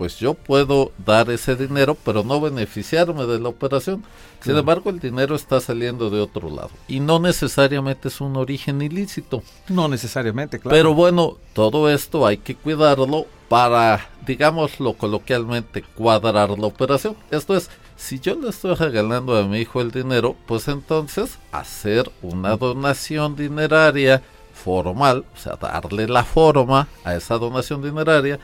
pues 0.00 0.16
yo 0.16 0.32
puedo 0.32 0.92
dar 1.04 1.28
ese 1.28 1.56
dinero, 1.56 1.94
pero 1.94 2.24
no 2.24 2.40
beneficiarme 2.40 3.26
de 3.26 3.38
la 3.38 3.50
operación. 3.50 4.02
Sin 4.42 4.56
embargo, 4.56 4.88
el 4.88 4.98
dinero 4.98 5.34
está 5.34 5.60
saliendo 5.60 6.08
de 6.08 6.22
otro 6.22 6.48
lado 6.48 6.70
y 6.88 7.00
no 7.00 7.18
necesariamente 7.18 8.08
es 8.08 8.18
un 8.22 8.34
origen 8.38 8.80
ilícito. 8.80 9.42
No 9.68 9.88
necesariamente, 9.88 10.58
claro. 10.58 10.74
Pero 10.74 10.94
bueno, 10.94 11.36
todo 11.52 11.90
esto 11.90 12.26
hay 12.26 12.38
que 12.38 12.54
cuidarlo 12.54 13.26
para, 13.50 14.08
digámoslo 14.24 14.94
coloquialmente, 14.94 15.82
cuadrar 15.82 16.48
la 16.58 16.66
operación. 16.66 17.14
Esto 17.30 17.54
es, 17.54 17.68
si 17.94 18.20
yo 18.20 18.36
le 18.36 18.48
estoy 18.48 18.76
regalando 18.76 19.36
a 19.36 19.42
mi 19.42 19.58
hijo 19.58 19.82
el 19.82 19.90
dinero, 19.90 20.34
pues 20.46 20.66
entonces 20.68 21.38
hacer 21.52 22.10
una 22.22 22.56
donación 22.56 23.36
dineraria 23.36 24.22
formal, 24.64 25.26
o 25.34 25.38
sea, 25.38 25.56
darle 25.56 26.08
la 26.08 26.24
forma 26.24 26.88
a 27.04 27.16
esa 27.16 27.36
donación 27.36 27.82
dineraria 27.82 28.38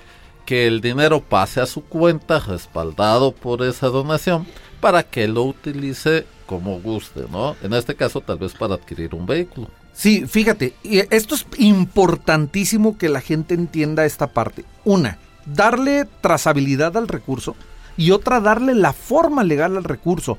que 0.46 0.66
el 0.66 0.80
dinero 0.80 1.20
pase 1.20 1.60
a 1.60 1.66
su 1.66 1.82
cuenta 1.82 2.38
respaldado 2.38 3.32
por 3.32 3.62
esa 3.62 3.88
donación 3.88 4.46
para 4.80 5.02
que 5.02 5.28
lo 5.28 5.42
utilice 5.42 6.24
como 6.46 6.80
guste, 6.80 7.24
¿no? 7.30 7.56
En 7.62 7.74
este 7.74 7.94
caso 7.94 8.20
tal 8.20 8.38
vez 8.38 8.54
para 8.54 8.74
adquirir 8.74 9.14
un 9.14 9.26
vehículo. 9.26 9.68
Sí, 9.92 10.26
fíjate, 10.26 10.74
esto 10.84 11.34
es 11.34 11.46
importantísimo 11.58 12.96
que 12.96 13.08
la 13.08 13.20
gente 13.20 13.54
entienda 13.54 14.04
esta 14.04 14.28
parte. 14.28 14.64
Una, 14.84 15.18
darle 15.46 16.06
trazabilidad 16.20 16.96
al 16.96 17.08
recurso 17.08 17.56
y 17.96 18.10
otra, 18.10 18.40
darle 18.40 18.74
la 18.74 18.92
forma 18.92 19.42
legal 19.42 19.76
al 19.76 19.84
recurso. 19.84 20.38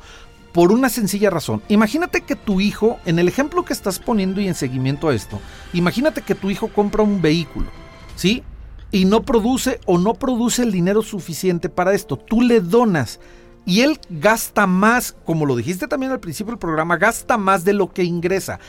Por 0.54 0.72
una 0.72 0.89
sencilla 0.89 1.30
razón. 1.30 1.62
Imagínate 1.67 2.22
que 2.22 2.36
tu 2.36 2.62
hijo, 2.62 3.00
en 3.06 3.20
el 3.20 3.28
ejemplo 3.28 3.65
que 3.65 3.74
estás 3.74 4.00
poniendo 4.00 4.41
y 4.41 4.48
en 4.48 4.56
seguimiento 4.56 5.10
a 5.10 5.15
esto, 5.15 5.39
imagínate 5.74 6.22
que 6.22 6.36
tu 6.36 6.50
hijo 6.50 6.70
compra 6.70 7.04
un 7.04 7.22
vehículo, 7.22 7.67
¿sí? 8.15 8.43
Y 8.91 9.06
no 9.06 9.23
produce 9.23 9.80
o 9.86 9.97
no 9.97 10.13
produce 10.13 10.63
el 10.63 10.71
dinero 10.71 11.02
suficiente 11.02 11.69
para 11.69 11.93
esto. 11.93 12.17
Tú 12.17 12.41
le 12.41 12.62
donas 12.62 13.19
y 13.65 13.82
él 13.82 14.00
gasta 14.10 14.65
más, 14.65 15.13
como 15.26 15.45
lo 15.45 15.56
dijiste 15.58 15.89
también 15.89 16.13
al 16.13 16.21
principio 16.21 16.52
del 16.52 16.60
programa, 16.60 16.95
gasta 16.95 17.38
más 17.38 17.65
de 17.65 17.73
lo 17.73 17.91
que 17.91 18.04
ingresa. 18.04 18.60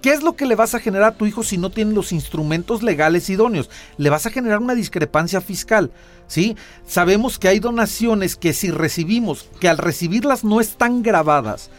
¿Qué 0.00 0.12
es 0.12 0.22
lo 0.22 0.36
que 0.36 0.46
le 0.46 0.54
vas 0.54 0.72
a 0.76 0.78
generar 0.78 1.14
a 1.14 1.16
tu 1.16 1.26
hijo 1.26 1.42
si 1.42 1.58
no 1.58 1.70
tiene 1.70 1.92
los 1.92 2.12
instrumentos 2.12 2.84
legales 2.84 3.28
idóneos? 3.28 3.70
Le 3.96 4.08
vas 4.08 4.24
a 4.24 4.30
generar 4.30 4.60
una 4.60 4.76
discrepancia 4.76 5.40
fiscal, 5.40 5.90
¿sí? 6.28 6.56
Sabemos 6.86 7.40
que 7.40 7.48
hay 7.48 7.58
donaciones 7.58 8.36
que 8.36 8.52
si 8.52 8.70
recibimos, 8.70 9.48
que 9.58 9.68
al 9.68 9.78
recibirlas 9.78 10.44
no 10.44 10.60
están 10.60 11.02
grabadas, 11.02 11.70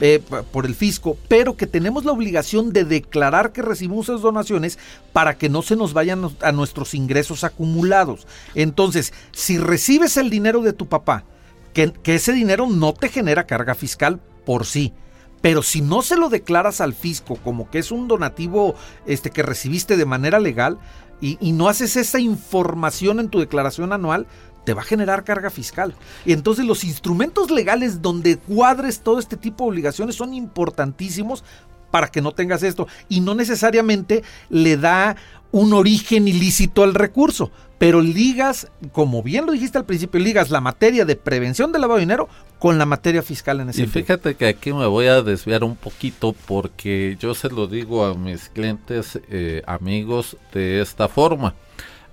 eh, 0.00 0.20
por 0.50 0.66
el 0.66 0.74
fisco, 0.74 1.16
pero 1.28 1.56
que 1.56 1.68
tenemos 1.68 2.04
la 2.04 2.10
obligación 2.10 2.72
de 2.72 2.84
declarar 2.84 3.52
que 3.52 3.62
recibimos 3.62 4.08
esas 4.08 4.22
donaciones 4.22 4.76
para 5.12 5.38
que 5.38 5.48
no 5.48 5.62
se 5.62 5.76
nos 5.76 5.92
vayan 5.92 6.30
a 6.40 6.50
nuestros 6.50 6.94
ingresos 6.94 7.44
acumulados. 7.44 8.26
Entonces, 8.56 9.12
si 9.30 9.56
recibes 9.56 10.16
el 10.16 10.30
dinero 10.30 10.62
de 10.62 10.72
tu 10.72 10.88
papá, 10.88 11.24
que, 11.72 11.92
ese 12.04 12.32
dinero 12.32 12.66
no 12.66 12.92
te 12.92 13.08
genera 13.08 13.46
carga 13.46 13.76
fiscal 13.76 14.20
por 14.44 14.66
sí, 14.66 14.92
pero 15.40 15.62
si 15.62 15.80
no 15.80 16.02
se 16.02 16.16
lo 16.16 16.28
declaras 16.28 16.80
al 16.80 16.94
fisco 16.94 17.36
como 17.36 17.70
que 17.70 17.78
es 17.78 17.92
un 17.92 18.08
donativo 18.08 18.74
este, 19.06 19.30
que 19.30 19.42
recibiste 19.42 19.96
de 19.96 20.06
manera 20.06 20.40
legal 20.40 20.78
y 21.20 21.52
no 21.52 21.68
haces 21.68 21.96
esa 21.96 22.18
información 22.18 23.18
en 23.18 23.30
tu 23.30 23.38
declaración 23.38 23.94
anual, 23.94 24.26
te 24.64 24.74
va 24.74 24.82
a 24.82 24.84
generar 24.84 25.24
carga 25.24 25.50
fiscal. 25.50 25.94
Y 26.24 26.32
entonces 26.32 26.64
los 26.64 26.84
instrumentos 26.84 27.50
legales 27.50 28.02
donde 28.02 28.38
cuadres 28.38 29.00
todo 29.00 29.18
este 29.18 29.36
tipo 29.36 29.64
de 29.64 29.70
obligaciones 29.70 30.16
son 30.16 30.34
importantísimos 30.34 31.44
para 31.90 32.08
que 32.08 32.20
no 32.20 32.32
tengas 32.32 32.62
esto. 32.62 32.88
Y 33.08 33.20
no 33.20 33.34
necesariamente 33.34 34.24
le 34.48 34.76
da 34.76 35.16
un 35.52 35.72
origen 35.72 36.26
ilícito 36.26 36.82
al 36.82 36.94
recurso, 36.94 37.52
pero 37.78 38.02
ligas, 38.02 38.72
como 38.90 39.22
bien 39.22 39.46
lo 39.46 39.52
dijiste 39.52 39.78
al 39.78 39.84
principio, 39.84 40.18
ligas 40.18 40.50
la 40.50 40.60
materia 40.60 41.04
de 41.04 41.14
prevención 41.14 41.70
del 41.70 41.82
lavado 41.82 41.98
de 41.98 42.06
dinero 42.06 42.28
con 42.58 42.78
la 42.78 42.86
materia 42.86 43.22
fiscal 43.22 43.60
en 43.60 43.68
ese 43.68 43.82
Y 43.82 43.86
fíjate 43.86 44.34
que 44.34 44.48
aquí 44.48 44.72
me 44.72 44.86
voy 44.86 45.06
a 45.06 45.22
desviar 45.22 45.62
un 45.62 45.76
poquito 45.76 46.34
porque 46.46 47.16
yo 47.20 47.34
se 47.34 47.50
lo 47.50 47.68
digo 47.68 48.04
a 48.04 48.14
mis 48.14 48.48
clientes, 48.48 49.20
eh, 49.30 49.62
amigos, 49.66 50.36
de 50.52 50.80
esta 50.80 51.06
forma. 51.06 51.54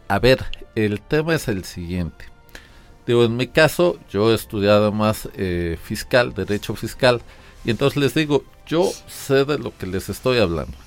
A 0.07 0.19
ver, 0.19 0.45
el 0.75 1.01
tema 1.01 1.33
es 1.33 1.47
el 1.47 1.63
siguiente. 1.63 2.25
Digo, 3.07 3.23
en 3.23 3.35
mi 3.35 3.47
caso, 3.47 3.97
yo 4.11 4.31
he 4.31 4.35
estudiado 4.35 4.91
más 4.91 5.29
eh, 5.35 5.77
fiscal, 5.83 6.33
derecho 6.33 6.75
fiscal, 6.75 7.21
y 7.63 7.71
entonces 7.71 7.97
les 7.97 8.13
digo, 8.13 8.43
yo 8.67 8.89
sé 9.07 9.45
de 9.45 9.57
lo 9.57 9.75
que 9.77 9.87
les 9.87 10.09
estoy 10.09 10.39
hablando. 10.39 10.77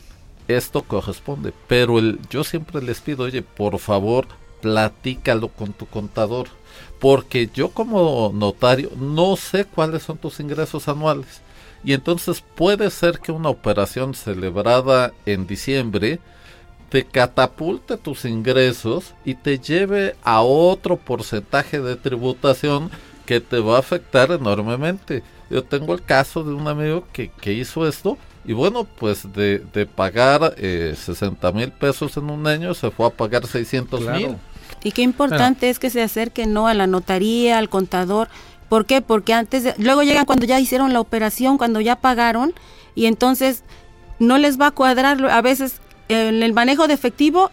Esto 0.49 0.83
corresponde, 0.83 1.53
pero 1.67 1.99
el, 1.99 2.21
yo 2.31 2.45
siempre 2.45 2.83
les 2.83 3.01
pido, 3.01 3.25
oye, 3.25 3.43
por 3.43 3.79
favor, 3.79 4.27
platícalo 4.61 5.49
con 5.49 5.73
tu 5.73 5.87
contador, 5.87 6.49
porque 7.01 7.51
yo 7.53 7.71
como 7.71 8.31
notario 8.35 8.91
no 8.97 9.37
sé 9.37 9.65
cuáles 9.65 10.03
son 10.03 10.19
tus 10.19 10.41
ingresos 10.41 10.89
anuales. 10.89 11.41
Y 11.85 11.93
entonces 11.93 12.43
puede 12.55 12.91
ser 12.91 13.19
que 13.19 13.31
una 13.31 13.51
operación 13.51 14.15
celebrada 14.15 15.13
en 15.27 15.47
diciembre 15.47 16.19
te 16.95 17.05
catapulte 17.05 17.97
tus 17.97 18.25
ingresos 18.25 19.15
y 19.25 19.35
te 19.35 19.59
lleve 19.59 20.15
a 20.23 20.43
otro 20.43 20.97
porcentaje 20.97 21.81
de 21.81 21.97
tributación 21.97 22.89
que 23.27 23.41
te 23.41 23.59
va 23.59 23.75
a 23.75 23.79
afectar 23.81 24.31
enormemente. 24.31 25.25
Yo 25.51 25.65
tengo 25.65 25.93
el 25.95 26.05
caso 26.05 26.45
de 26.45 26.55
un 26.55 26.69
amigo 26.69 27.05
que, 27.13 27.33
que 27.33 27.53
hizo 27.53 27.89
esto 27.89 28.17
y 28.45 28.53
bueno, 28.53 28.85
pues 28.85 29.33
de, 29.33 29.59
de 29.73 29.87
pagar 29.87 30.55
eh, 30.57 30.95
60 30.97 31.51
mil 31.51 31.73
pesos 31.73 32.17
en 32.17 32.31
un 32.31 32.47
año 32.47 32.75
se 32.75 32.93
fue 32.93 33.09
a 33.09 33.11
pagar 33.11 33.45
600 33.45 34.01
mil. 34.11 34.37
Y 34.85 34.93
qué 34.93 35.03
importante 35.03 35.71
es 35.71 35.81
que 35.81 35.91
se 35.91 36.01
acerquen 36.01 36.53
no 36.53 36.69
a 36.69 36.75
la 36.75 36.87
notaría, 36.87 37.59
al 37.59 37.69
contador. 37.69 38.29
¿Por 38.69 38.87
qué? 38.87 39.01
Porque 39.01 39.35
antes, 39.35 39.77
luego 39.79 40.05
llegan 40.05 40.27
cuando 40.27 40.47
ya 40.47 40.61
hicieron 40.61 40.93
la 40.93 41.01
operación, 41.01 41.59
cuando 41.59 41.81
ya 41.81 41.97
pagaron, 41.97 42.55
y 42.95 43.07
entonces 43.07 43.65
no 44.21 44.39
les 44.39 44.61
va 44.61 44.69
a 44.69 44.71
cuadrar. 44.71 45.21
A 45.29 45.43
veces 45.43 45.81
en 46.09 46.43
el 46.43 46.53
manejo 46.53 46.87
de 46.87 46.95
efectivo 46.95 47.51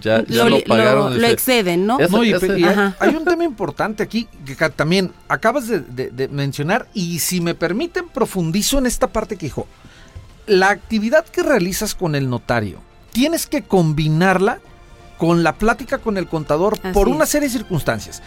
ya, 0.00 0.24
ya 0.26 0.44
lo, 0.44 0.62
pagaron, 0.64 1.20
lo, 1.20 1.26
exceden, 1.26 1.86
¿no? 1.86 1.98
no 1.98 2.24
y, 2.24 2.30
y 2.30 2.64
hay, 2.64 2.94
hay, 3.00 3.16
un 3.16 3.24
tema 3.24 3.42
importante 3.42 4.02
aquí 4.02 4.28
que 4.44 4.54
también 4.70 5.12
acabas 5.28 5.66
de, 5.66 5.80
de, 5.80 6.10
de, 6.10 6.28
mencionar 6.28 6.88
y 6.94 7.18
si 7.18 7.40
me 7.40 7.54
permiten 7.54 8.08
profundizo 8.08 8.78
en 8.78 8.86
esta 8.86 9.08
parte 9.08 9.36
que 9.36 9.46
dijo, 9.46 9.66
la 10.46 10.70
actividad 10.70 11.24
que 11.26 11.42
realizas 11.42 11.94
con 11.94 12.14
el 12.14 12.30
notario, 12.30 12.80
tienes 13.12 13.46
que 13.46 13.62
combinarla 13.62 14.60
con 15.18 15.42
la 15.42 15.54
plática 15.56 15.98
con 15.98 16.16
el 16.16 16.28
contador 16.28 16.78
Así 16.82 16.94
por 16.94 17.08
una 17.08 17.26
serie 17.26 17.48
de 17.48 17.52
circunstancias. 17.52 18.22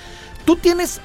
Tú 0.45 0.55
tienes 0.55 0.99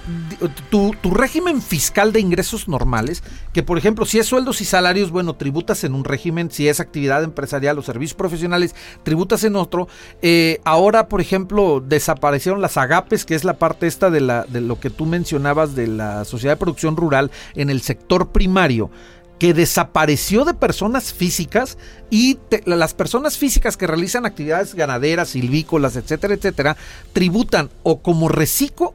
tu, 0.71 0.95
régimen 1.03 1.61
fiscal 1.61 2.13
de 2.13 2.21
ingresos 2.21 2.69
normales, 2.69 3.23
que 3.53 3.63
por 3.63 3.79
ejemplo, 3.79 4.07
si 4.07 4.19
es 4.19 4.27
sueldos 4.27 4.61
y 4.61 4.65
salarios, 4.65 5.11
bueno, 5.11 5.35
tributas 5.35 5.85
en 5.85 5.95
un 5.95 6.05
régimen, 6.05 6.51
si 6.51 6.69
es 6.69 6.81
actividad 6.81 7.23
empresarial 7.23 7.79
o 7.79 7.83
servicios 7.83 8.17
profesionales, 8.17 8.75
tributas 9.03 9.45
en 9.45 9.57
otro. 9.57 9.89
Eh, 10.23 10.61
ahora, 10.65 11.09
por 11.09 11.21
ejemplo, 11.21 11.83
desaparecieron 11.87 12.63
las 12.63 12.77
agapes, 12.77 13.25
que 13.25 13.35
es 13.35 13.45
la 13.45 13.59
parte 13.59 13.87
esta 13.87 14.11
de, 14.11 14.21
la, 14.21 14.45
de 14.45 14.61
lo 14.61 14.81
que 14.81 14.91
tú 14.91 15.07
mencionabas 15.07 15.75
de 15.75 15.87
la 15.87 16.25
sociedad 16.25 16.55
de 16.55 16.61
producción 16.61 16.97
rural 16.97 17.31
en 17.55 17.71
el 17.71 17.83
sector 17.83 18.33
primario 18.33 18.91
que 19.39 19.53
desapareció 19.53 20.45
de 20.45 20.55
personas 20.55 21.13
físicas 21.13 21.77
y 22.11 22.39
las 22.65 22.95
personas 22.95 23.37
físicas 23.37 23.77
que 23.77 23.87
realizan 23.87 24.25
actividades 24.25 24.75
ganaderas, 24.75 25.29
silvícolas, 25.29 25.97
etcétera, 25.97 26.35
etcétera, 26.35 26.77
tributan 27.13 27.71
o 27.83 28.01
como 28.01 28.29
reciclo, 28.29 28.95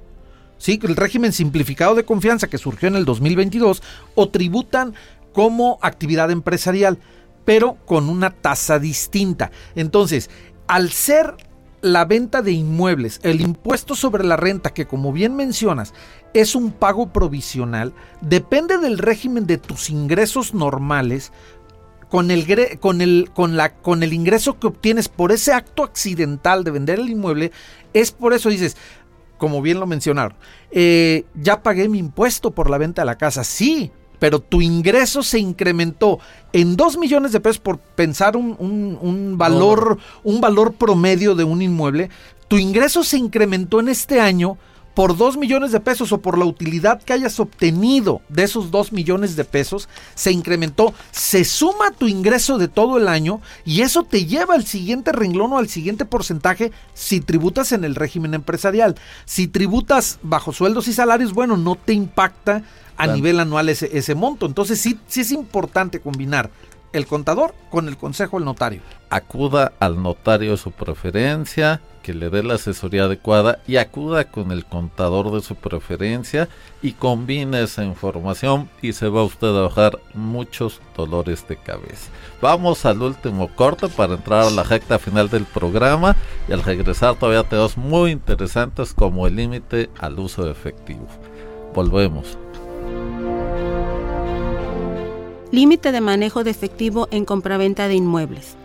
¿sí? 0.61 0.79
el 0.83 0.95
régimen 0.95 1.33
simplificado 1.33 1.95
de 1.95 2.05
confianza 2.05 2.47
que 2.47 2.59
surgió 2.59 2.87
en 2.87 2.95
el 2.95 3.03
2022, 3.03 3.81
o 4.15 4.29
tributan 4.29 4.93
como 5.33 5.79
actividad 5.81 6.29
empresarial, 6.29 6.99
pero 7.43 7.77
con 7.85 8.09
una 8.09 8.29
tasa 8.29 8.77
distinta. 8.77 9.51
Entonces, 9.75 10.29
al 10.67 10.91
ser 10.91 11.35
la 11.81 12.05
venta 12.05 12.43
de 12.43 12.51
inmuebles, 12.51 13.19
el 13.23 13.41
impuesto 13.41 13.95
sobre 13.95 14.23
la 14.23 14.37
renta, 14.37 14.69
que 14.71 14.85
como 14.85 15.11
bien 15.11 15.35
mencionas, 15.35 15.93
es 16.35 16.53
un 16.53 16.71
pago 16.71 17.11
provisional, 17.11 17.93
depende 18.21 18.77
del 18.77 18.99
régimen 18.99 19.47
de 19.47 19.57
tus 19.57 19.89
ingresos 19.89 20.53
normales, 20.53 21.31
con 22.11 22.29
el, 22.29 22.77
con 22.79 23.01
el, 23.01 23.31
con 23.33 23.55
la, 23.55 23.73
con 23.73 24.03
el 24.03 24.11
ingreso 24.11 24.59
que 24.59 24.67
obtienes 24.67 25.07
por 25.07 25.31
ese 25.31 25.53
acto 25.53 25.83
accidental 25.83 26.65
de 26.65 26.71
vender 26.71 26.99
el 26.99 27.09
inmueble, 27.09 27.53
es 27.93 28.11
por 28.11 28.33
eso 28.33 28.49
dices, 28.49 28.75
como 29.41 29.63
bien 29.63 29.79
lo 29.79 29.87
mencionaron, 29.87 30.37
eh, 30.69 31.25
ya 31.33 31.63
pagué 31.63 31.89
mi 31.89 31.97
impuesto 31.97 32.51
por 32.51 32.69
la 32.69 32.77
venta 32.77 33.01
de 33.01 33.07
la 33.07 33.17
casa, 33.17 33.43
sí, 33.43 33.89
pero 34.19 34.39
tu 34.39 34.61
ingreso 34.61 35.23
se 35.23 35.39
incrementó 35.39 36.19
en 36.53 36.75
2 36.75 36.99
millones 36.99 37.31
de 37.31 37.39
pesos 37.39 37.57
por 37.57 37.79
pensar 37.79 38.37
un, 38.37 38.55
un, 38.59 38.99
un 39.01 39.39
valor, 39.39 39.97
un 40.23 40.41
valor 40.41 40.73
promedio 40.73 41.33
de 41.33 41.43
un 41.43 41.63
inmueble, 41.63 42.11
tu 42.47 42.59
ingreso 42.59 43.03
se 43.03 43.17
incrementó 43.17 43.79
en 43.79 43.89
este 43.89 44.21
año 44.21 44.59
por 44.93 45.15
2 45.15 45.37
millones 45.37 45.71
de 45.71 45.79
pesos 45.79 46.11
o 46.11 46.21
por 46.21 46.37
la 46.37 46.45
utilidad 46.45 47.01
que 47.01 47.13
hayas 47.13 47.39
obtenido 47.39 48.21
de 48.29 48.43
esos 48.43 48.71
2 48.71 48.91
millones 48.91 49.35
de 49.35 49.45
pesos, 49.45 49.87
se 50.15 50.31
incrementó, 50.31 50.93
se 51.11 51.45
suma 51.45 51.91
tu 51.91 52.07
ingreso 52.07 52.57
de 52.57 52.67
todo 52.67 52.97
el 52.97 53.07
año 53.07 53.41
y 53.65 53.81
eso 53.81 54.03
te 54.03 54.25
lleva 54.25 54.55
al 54.55 54.65
siguiente 54.65 55.11
renglón 55.11 55.53
o 55.53 55.57
al 55.57 55.69
siguiente 55.69 56.05
porcentaje 56.05 56.71
si 56.93 57.21
tributas 57.21 57.71
en 57.71 57.83
el 57.83 57.95
régimen 57.95 58.33
empresarial. 58.33 58.95
Si 59.25 59.47
tributas 59.47 60.19
bajo 60.21 60.51
sueldos 60.51 60.87
y 60.87 60.93
salarios, 60.93 61.33
bueno, 61.33 61.57
no 61.57 61.75
te 61.75 61.93
impacta 61.93 62.63
a 62.97 63.05
claro. 63.05 63.13
nivel 63.13 63.39
anual 63.39 63.69
ese, 63.69 63.97
ese 63.97 64.15
monto. 64.15 64.45
Entonces 64.45 64.79
sí, 64.79 64.99
sí 65.07 65.21
es 65.21 65.31
importante 65.31 66.01
combinar 66.01 66.51
el 66.93 67.07
contador 67.07 67.53
con 67.69 67.87
el 67.87 67.97
consejo 67.97 68.37
del 68.37 68.45
notario. 68.45 68.81
Acuda 69.09 69.73
al 69.79 70.01
notario 70.01 70.51
de 70.51 70.57
su 70.57 70.71
preferencia, 70.71 71.81
que 72.01 72.13
le 72.13 72.29
dé 72.29 72.43
la 72.43 72.55
asesoría 72.55 73.03
adecuada 73.03 73.59
y 73.67 73.77
acuda 73.77 74.25
con 74.25 74.51
el 74.51 74.65
contador 74.65 75.31
de 75.31 75.41
su 75.41 75.55
preferencia 75.55 76.49
y 76.81 76.93
combine 76.93 77.61
esa 77.61 77.83
información 77.83 78.69
y 78.81 78.93
se 78.93 79.07
va 79.07 79.23
usted 79.23 79.49
a 79.49 79.67
bajar 79.67 79.99
muchos 80.13 80.81
dolores 80.95 81.47
de 81.47 81.57
cabeza. 81.57 82.09
Vamos 82.41 82.85
al 82.85 83.01
último 83.01 83.49
corte 83.55 83.87
para 83.87 84.15
entrar 84.15 84.45
a 84.45 84.49
la 84.49 84.63
recta 84.63 84.97
final 84.97 85.29
del 85.29 85.45
programa 85.45 86.15
y 86.47 86.53
al 86.53 86.63
regresar 86.63 87.15
todavía 87.15 87.47
tenemos 87.47 87.77
muy 87.77 88.11
interesantes 88.11 88.93
como 88.93 89.27
el 89.27 89.35
límite 89.35 89.89
al 89.99 90.19
uso 90.19 90.49
efectivo. 90.49 91.07
Volvemos. 91.73 92.37
Límite 95.51 95.91
de 95.91 95.99
manejo 95.99 96.45
de 96.45 96.51
efectivo 96.51 97.09
en 97.11 97.25
compraventa 97.25 97.89
de 97.89 97.95
inmuebles. 97.95 98.55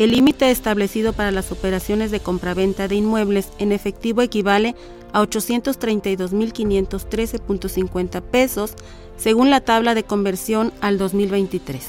El 0.00 0.10
límite 0.10 0.50
establecido 0.50 1.12
para 1.12 1.30
las 1.30 1.52
operaciones 1.52 2.10
de 2.10 2.18
compraventa 2.18 2.88
de 2.88 2.96
inmuebles 2.96 3.50
en 3.60 3.70
efectivo 3.70 4.22
equivale 4.22 4.74
a 5.12 5.22
832.513.50 5.22 8.22
pesos 8.22 8.74
según 9.16 9.50
la 9.50 9.60
tabla 9.60 9.94
de 9.94 10.02
conversión 10.02 10.72
al 10.80 10.98
2023. 10.98 11.80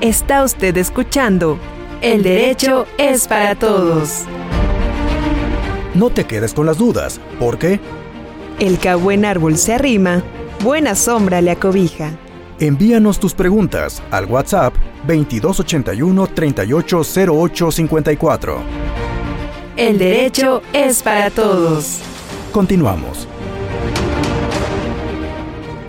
Está 0.00 0.42
usted 0.42 0.76
escuchando 0.76 1.60
El 2.00 2.24
derecho 2.24 2.86
es 2.98 3.28
para 3.28 3.54
todos. 3.54 4.24
No 5.94 6.10
te 6.10 6.24
quedes 6.24 6.52
con 6.54 6.66
las 6.66 6.78
dudas, 6.78 7.20
porque 7.38 7.78
El 8.58 8.78
que 8.78 8.88
a 8.88 8.96
buen 8.96 9.24
árbol 9.24 9.56
se 9.58 9.74
arrima, 9.74 10.24
buena 10.62 10.94
sombra 10.94 11.40
le 11.40 11.50
acobija. 11.50 12.12
envíanos 12.58 13.20
tus 13.20 13.34
preguntas 13.34 14.02
al 14.10 14.24
WhatsApp 14.26 14.74
2281 15.06 16.26
380854. 16.28 18.58
El 19.76 19.98
derecho 19.98 20.62
es 20.72 21.02
para 21.02 21.30
todos. 21.30 22.00
Continuamos. 22.52 23.28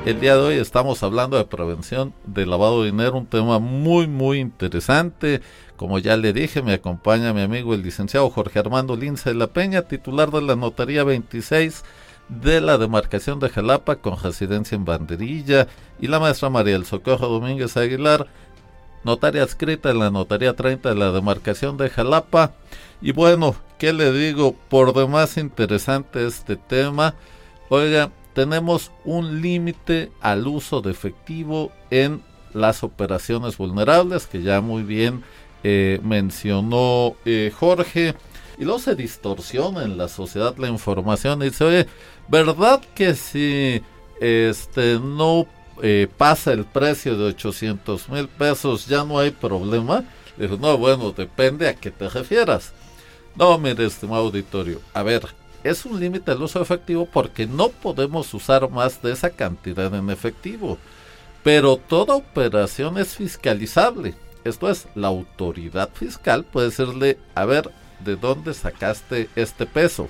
El 0.06 0.20
día 0.20 0.36
de 0.36 0.42
hoy 0.42 0.56
estamos 0.56 1.02
hablando 1.04 1.38
de 1.38 1.46
prevención 1.46 2.14
de 2.26 2.46
lavado 2.46 2.84
de 2.84 2.92
dinero, 2.92 3.18
un 3.18 3.26
tema 3.26 3.60
muy 3.60 4.08
muy 4.08 4.40
interesante. 4.40 5.42
Como 5.76 6.00
ya 6.00 6.18
le 6.18 6.34
dije, 6.34 6.62
me 6.62 6.74
acompaña 6.74 7.34
mi 7.34 7.42
amigo 7.42 7.74
el 7.74 7.84
licenciado 7.84 8.30
Jorge 8.30 8.60
Armando 8.60 8.96
Lince 8.96 9.30
de 9.30 9.36
la 9.36 9.48
Peña, 9.48 9.84
titular 9.84 10.32
de 10.32 10.42
la 10.42 10.56
Notaría 10.56 11.04
26 11.04 11.84
de 12.30 12.62
la 12.62 12.78
demarcación 12.78 13.40
de 13.40 13.50
Jalapa 13.50 13.98
con 13.98 14.22
residencia 14.22 14.76
en 14.76 14.86
Banderilla 14.86 15.68
y 16.00 16.08
la 16.08 16.20
maestra 16.20 16.50
María 16.50 16.74
del 16.74 16.86
Socorro 16.86 17.28
Domínguez 17.28 17.78
Aguilar, 17.78 18.28
notaria 19.04 19.44
adscrita 19.44 19.92
en 19.92 20.00
la 20.00 20.12
Notaría 20.12 20.56
30 20.56 20.90
de 20.90 20.96
la 20.96 21.12
demarcación 21.12 21.78
de 21.78 21.90
Jalapa. 21.90 22.54
Y 23.02 23.12
bueno, 23.12 23.56
¿qué 23.78 23.94
le 23.94 24.12
digo? 24.12 24.56
Por 24.70 24.94
demás 24.94 25.38
interesante 25.38 26.26
este 26.26 26.56
tema. 26.56 27.16
Oiga, 27.70 28.12
tenemos 28.34 28.92
un 29.06 29.42
límite 29.42 30.12
al 30.22 30.48
uso 30.48 30.82
de 30.82 30.92
efectivo 30.92 31.72
en 31.90 32.22
las 32.54 32.84
operaciones 32.84 33.58
vulnerables 33.58 34.28
que 34.28 34.42
ya 34.42 34.62
muy 34.62 34.84
bien 34.84 35.24
eh, 35.64 36.00
mencionó 36.04 37.16
eh, 37.26 37.52
Jorge. 37.58 38.16
Y 38.58 38.66
luego 38.66 38.80
se 38.80 38.96
distorsiona 38.96 39.84
en 39.84 39.98
la 39.98 40.08
sociedad 40.08 40.58
la 40.58 40.68
información 40.68 41.42
y 41.42 41.46
dice, 41.46 41.64
oye, 41.64 41.88
¿verdad 42.28 42.82
que 42.96 43.14
si 43.14 43.82
este 44.20 45.00
no 45.00 45.46
eh, 45.84 46.08
pasa 46.18 46.54
el 46.54 46.66
precio 46.66 47.16
de 47.18 47.26
800 47.26 48.10
mil 48.10 48.28
pesos 48.28 48.88
ya 48.88 49.04
no 49.04 49.20
hay 49.20 49.32
problema? 49.32 50.04
Dijo, 50.38 50.58
no, 50.58 50.78
bueno, 50.78 51.12
depende 51.12 51.68
a 51.68 51.76
qué 51.76 51.92
te 51.92 52.10
refieras. 52.10 52.74
No, 53.36 53.58
mire, 53.60 53.86
estimado 53.86 54.24
auditorio, 54.24 54.82
a 54.94 55.04
ver, 55.04 55.28
es 55.64 55.86
un 55.86 56.00
límite 56.00 56.32
al 56.32 56.42
uso 56.42 56.62
efectivo 56.62 57.06
porque 57.06 57.46
no 57.46 57.70
podemos 57.70 58.34
usar 58.34 58.70
más 58.70 59.02
de 59.02 59.12
esa 59.12 59.30
cantidad 59.30 59.94
en 59.94 60.10
efectivo. 60.10 60.78
Pero 61.44 61.78
toda 61.78 62.16
operación 62.16 62.98
es 62.98 63.16
fiscalizable. 63.16 64.16
Esto 64.44 64.70
es, 64.70 64.88
la 64.96 65.08
autoridad 65.08 65.90
fiscal 65.94 66.46
puede 66.46 66.68
decirle, 66.68 67.18
a 67.36 67.46
ver, 67.46 67.70
¿de 68.04 68.16
dónde 68.16 68.54
sacaste 68.54 69.30
este 69.36 69.66
peso? 69.66 70.08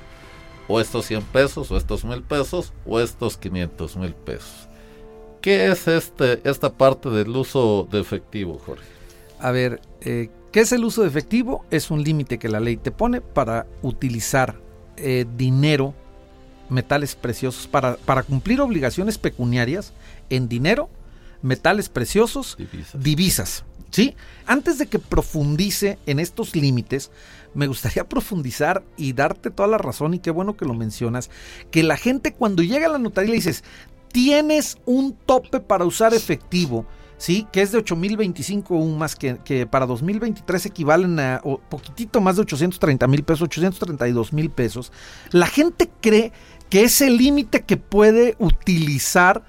O 0.68 0.82
estos 0.82 1.06
100 1.06 1.24
pesos, 1.24 1.72
o 1.72 1.78
estos 1.78 2.04
1000 2.04 2.24
pesos, 2.24 2.74
o 2.86 3.00
estos 3.00 3.38
500 3.38 3.96
mil 3.98 4.14
pesos. 4.14 4.68
¿Qué 5.42 5.68
es 5.72 5.88
este, 5.88 6.42
esta 6.50 6.74
parte 6.74 7.10
del 7.10 7.30
uso 7.30 7.88
de 7.90 8.02
efectivo, 8.02 8.60
Jorge? 8.66 8.84
A 9.40 9.52
ver, 9.52 9.80
eh, 10.02 10.30
¿qué 10.52 10.62
es 10.62 10.72
el 10.74 10.84
uso 10.84 11.04
de 11.04 11.08
efectivo? 11.08 11.64
Es 11.72 11.90
un 11.90 12.04
límite 12.04 12.38
que 12.38 12.50
la 12.50 12.60
ley 12.60 12.76
te 12.76 12.92
pone 12.92 13.22
para 13.22 13.66
utilizar 13.82 14.60
eh, 14.98 15.26
dinero, 15.38 15.94
metales 16.70 17.16
preciosos, 17.16 17.68
para, 17.68 17.96
para 17.98 18.24
cumplir 18.24 18.60
obligaciones 18.60 19.18
pecuniarias 19.18 19.94
en 20.30 20.50
dinero, 20.50 20.90
metales 21.42 21.88
preciosos, 21.88 22.58
Divisas. 22.58 23.02
divisas. 23.02 23.64
¿Sí? 23.92 24.16
Antes 24.46 24.78
de 24.78 24.88
que 24.88 25.00
profundice 25.00 25.98
en 26.06 26.20
estos 26.20 26.56
límites, 26.56 27.12
me 27.54 27.68
gustaría 27.68 28.04
profundizar 28.10 28.84
y 28.98 29.14
darte 29.14 29.50
toda 29.50 29.68
la 29.68 29.78
razón, 29.78 30.14
y 30.14 30.20
qué 30.20 30.32
bueno 30.32 30.58
que 30.58 30.66
lo 30.66 30.74
mencionas, 30.74 31.30
que 31.72 31.84
la 31.84 31.98
gente 31.98 32.34
cuando 32.34 32.64
llega 32.64 32.88
a 32.88 32.92
la 32.92 33.00
notaría 33.00 33.32
le 33.32 33.38
dices, 33.38 33.64
tienes 34.12 34.78
un 34.86 35.14
tope 35.14 35.60
para 35.60 35.86
usar 35.86 36.14
efectivo, 36.14 36.86
¿sí? 37.18 37.48
Que 37.52 37.62
es 37.62 37.72
de 37.72 37.80
8025 37.80 38.76
un 38.76 38.98
más 38.98 39.16
que, 39.16 39.38
que 39.44 39.66
para 39.68 39.86
2023 39.86 40.66
equivalen 40.68 41.20
a 41.20 41.42
o 41.44 41.60
poquitito 41.60 42.22
más 42.22 42.36
de 42.36 42.44
830 42.44 43.08
mil 43.08 43.24
pesos, 43.24 43.44
832 43.44 44.34
mil 44.34 44.50
pesos. 44.50 44.92
La 45.32 45.48
gente 45.48 45.90
cree 46.02 46.32
que 46.70 46.84
es 46.84 47.02
el 47.02 47.18
límite 47.18 47.64
que 47.64 47.78
puede 47.78 48.36
utilizar 48.40 49.44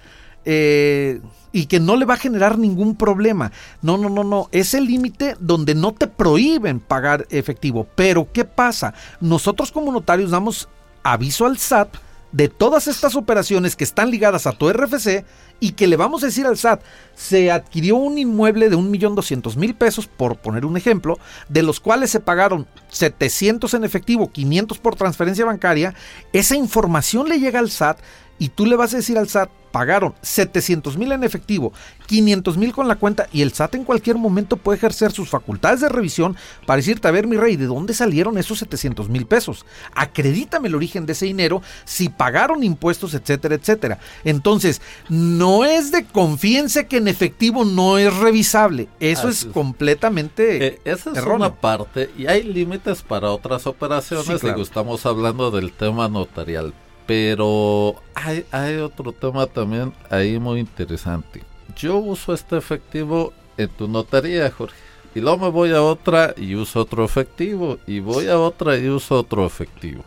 eh, 0.51 1.21
y 1.53 1.67
que 1.67 1.79
no 1.79 1.95
le 1.97 2.07
va 2.07 2.15
a 2.15 2.19
generar 2.19 2.57
ningún 2.57 2.97
problema. 2.97 3.53
No, 3.83 3.99
no, 3.99 4.09
no, 4.09 4.25
no. 4.25 4.49
Es 4.51 4.73
el 4.73 4.87
límite 4.87 5.37
donde 5.41 5.75
no 5.75 5.93
te 5.93 6.07
prohíben 6.07 6.81
pagar 6.81 7.27
efectivo. 7.29 7.87
Pero, 7.95 8.33
¿qué 8.33 8.47
pasa? 8.47 8.95
Nosotros 9.21 9.71
como 9.71 9.93
notarios 9.93 10.31
damos 10.31 10.71
aviso 11.03 11.45
al 11.45 11.59
SAT 11.59 11.97
de 12.33 12.49
todas 12.49 12.89
estas 12.89 13.15
operaciones 13.15 13.77
que 13.77 13.85
están 13.85 14.11
ligadas 14.11 14.47
a 14.47 14.53
tu 14.53 14.73
RFC 14.73 15.25
y 15.61 15.73
que 15.73 15.87
le 15.87 15.97
vamos 15.97 16.23
a 16.23 16.27
decir 16.27 16.47
al 16.47 16.57
SAT, 16.57 16.81
se 17.15 17.51
adquirió 17.51 17.97
un 17.97 18.17
inmueble 18.17 18.71
de 18.71 18.77
1.200.000 18.77 19.75
pesos, 19.77 20.07
por 20.07 20.37
poner 20.37 20.65
un 20.65 20.79
ejemplo, 20.79 21.19
de 21.49 21.63
los 21.63 21.79
cuales 21.79 22.11
se 22.11 22.21
pagaron 22.21 22.67
700 22.89 23.75
en 23.75 23.85
efectivo, 23.85 24.31
500 24.31 24.79
por 24.79 24.97
transferencia 24.97 25.45
bancaria, 25.45 25.95
esa 26.33 26.57
información 26.57 27.29
le 27.29 27.39
llega 27.39 27.59
al 27.59 27.71
SAT 27.71 27.99
y 28.39 28.51
tú 28.51 28.67
le 28.67 28.77
vas 28.77 28.95
a 28.95 28.99
decir 28.99 29.19
al 29.19 29.29
SAT, 29.29 29.51
pagaron 29.71 30.15
700 30.23 30.97
mil 30.97 31.13
en 31.13 31.25
efectivo, 31.25 31.73
500 32.07 32.57
mil 32.57 32.73
con 32.73 32.89
la 32.89 32.97
cuenta 32.97 33.29
y 33.33 33.43
el 33.43 33.53
SAT 33.53 33.75
en 33.75 33.85
cualquier 33.85 34.17
momento 34.17 34.57
puede 34.57 34.79
ejercer 34.79 35.13
sus 35.13 35.29
facultades 35.29 35.81
de 35.81 35.89
revisión 35.89 36.37
para 36.67 36.79
decirte, 36.79 37.07
a 37.07 37.11
ver 37.11 37.27
mi 37.27 37.37
rey, 37.37 37.57
¿de 37.57 37.67
dónde 37.67 37.93
salieron 37.95 38.39
esos 38.39 38.59
700 38.61 39.09
mil 39.09 39.27
pesos? 39.27 39.67
Acredítame 39.95 40.69
el 40.69 40.75
origen 40.75 41.05
de 41.07 41.13
ese 41.13 41.27
dinero, 41.27 41.63
si 41.85 42.09
pagaron 42.09 42.65
impuestos, 42.65 43.15
etcétera, 43.15 43.57
etcétera. 43.57 43.99
Entonces, 44.25 44.81
no 45.09 45.65
es 45.65 45.93
de 45.93 46.07
confíense 46.07 46.87
que 46.87 46.97
en 46.97 47.09
efectivo 47.09 47.65
no 47.65 47.99
es 47.99 48.15
revisable. 48.17 48.89
Eso 49.01 49.29
es 49.29 49.43
es. 49.45 49.53
completamente 49.53 50.67
Eh, 50.67 50.81
esa 50.85 51.11
es 51.11 51.19
erróneo. 51.19 51.49
una 51.49 51.55
parte 51.55 52.11
y 52.17 52.27
hay 52.27 52.43
límites 52.43 53.03
para 53.03 53.31
otras 53.31 53.67
operaciones. 53.67 54.27
Sí, 54.27 54.39
claro. 54.39 54.63
Estamos 54.63 55.05
hablando 55.07 55.51
del 55.51 55.73
tema 55.73 56.09
notarial, 56.09 56.73
pero 57.09 57.95
hay, 58.15 58.45
hay 58.51 58.77
otro 58.77 59.13
tema 59.13 59.47
también 59.47 59.95
ahí 60.11 60.39
muy 60.39 60.61
interesante. 60.61 61.43
Yo 61.75 61.97
uso 61.97 62.35
este 62.35 62.59
efectivo 62.59 63.33
en 63.57 63.71
tu 63.71 63.89
notaría, 63.89 64.51
Jorge. 64.51 64.77
Y 65.15 65.21
luego 65.21 65.39
me 65.39 65.49
voy 65.49 65.73
a 65.73 65.83
otra 65.83 66.35
y 66.37 66.55
uso 66.55 66.83
otro 66.83 67.07
efectivo. 67.07 67.79
Y 67.87 68.01
voy 68.01 68.29
a 68.29 68.39
otra 68.39 68.77
y 68.77 68.89
uso 68.89 69.21
otro 69.21 69.47
efectivo. 69.47 70.05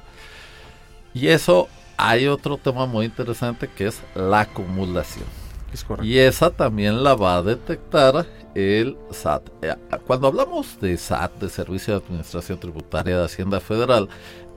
Y 1.12 1.30
eso 1.30 1.70
hay 1.98 2.28
otro 2.28 2.58
tema 2.58 2.86
muy 2.86 3.08
interesante 3.08 3.68
que 3.68 3.88
es 3.88 4.00
la 4.14 4.42
acumulación. 4.42 5.26
Es 5.74 5.84
correcto. 5.84 6.06
Y 6.06 6.20
esa 6.20 6.52
también 6.52 7.04
la 7.04 7.16
va 7.16 7.38
a 7.38 7.42
detectar 7.42 8.28
el 8.54 8.96
SAT. 9.10 9.50
Eh, 9.64 9.76
Cuando 10.06 10.28
hablamos 10.28 10.80
de 10.80 10.96
SAT, 10.98 11.32
de 11.40 11.50
Servicio 11.50 11.96
de 11.98 12.06
Administración 12.06 12.60
Tributaria 12.60 13.18
de 13.18 13.26
Hacienda 13.26 13.60
Federal, 13.60 14.08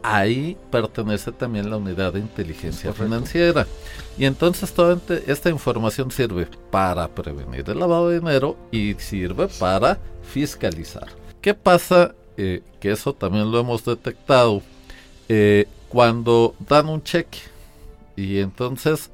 ahí 0.04 0.56
pertenece 0.70 1.32
también 1.32 1.70
la 1.70 1.78
unidad 1.78 2.12
de 2.12 2.20
inteligencia 2.20 2.92
financiera. 2.92 3.66
Y 4.18 4.26
entonces 4.26 4.72
toda 4.72 5.00
esta 5.26 5.48
información 5.48 6.10
sirve 6.10 6.46
para 6.70 7.08
prevenir 7.08 7.68
el 7.68 7.78
lavado 7.80 8.10
de 8.10 8.20
dinero 8.20 8.56
y 8.70 8.94
sirve 8.98 9.48
para 9.58 9.98
fiscalizar. 10.22 11.08
¿Qué 11.40 11.54
pasa? 11.54 12.14
Eh, 12.36 12.62
que 12.80 12.90
eso 12.90 13.14
también 13.14 13.50
lo 13.50 13.58
hemos 13.58 13.84
detectado 13.84 14.60
eh, 15.28 15.66
cuando 15.88 16.54
dan 16.68 16.88
un 16.88 17.02
cheque. 17.02 17.38
Y 18.16 18.38
entonces 18.38 19.10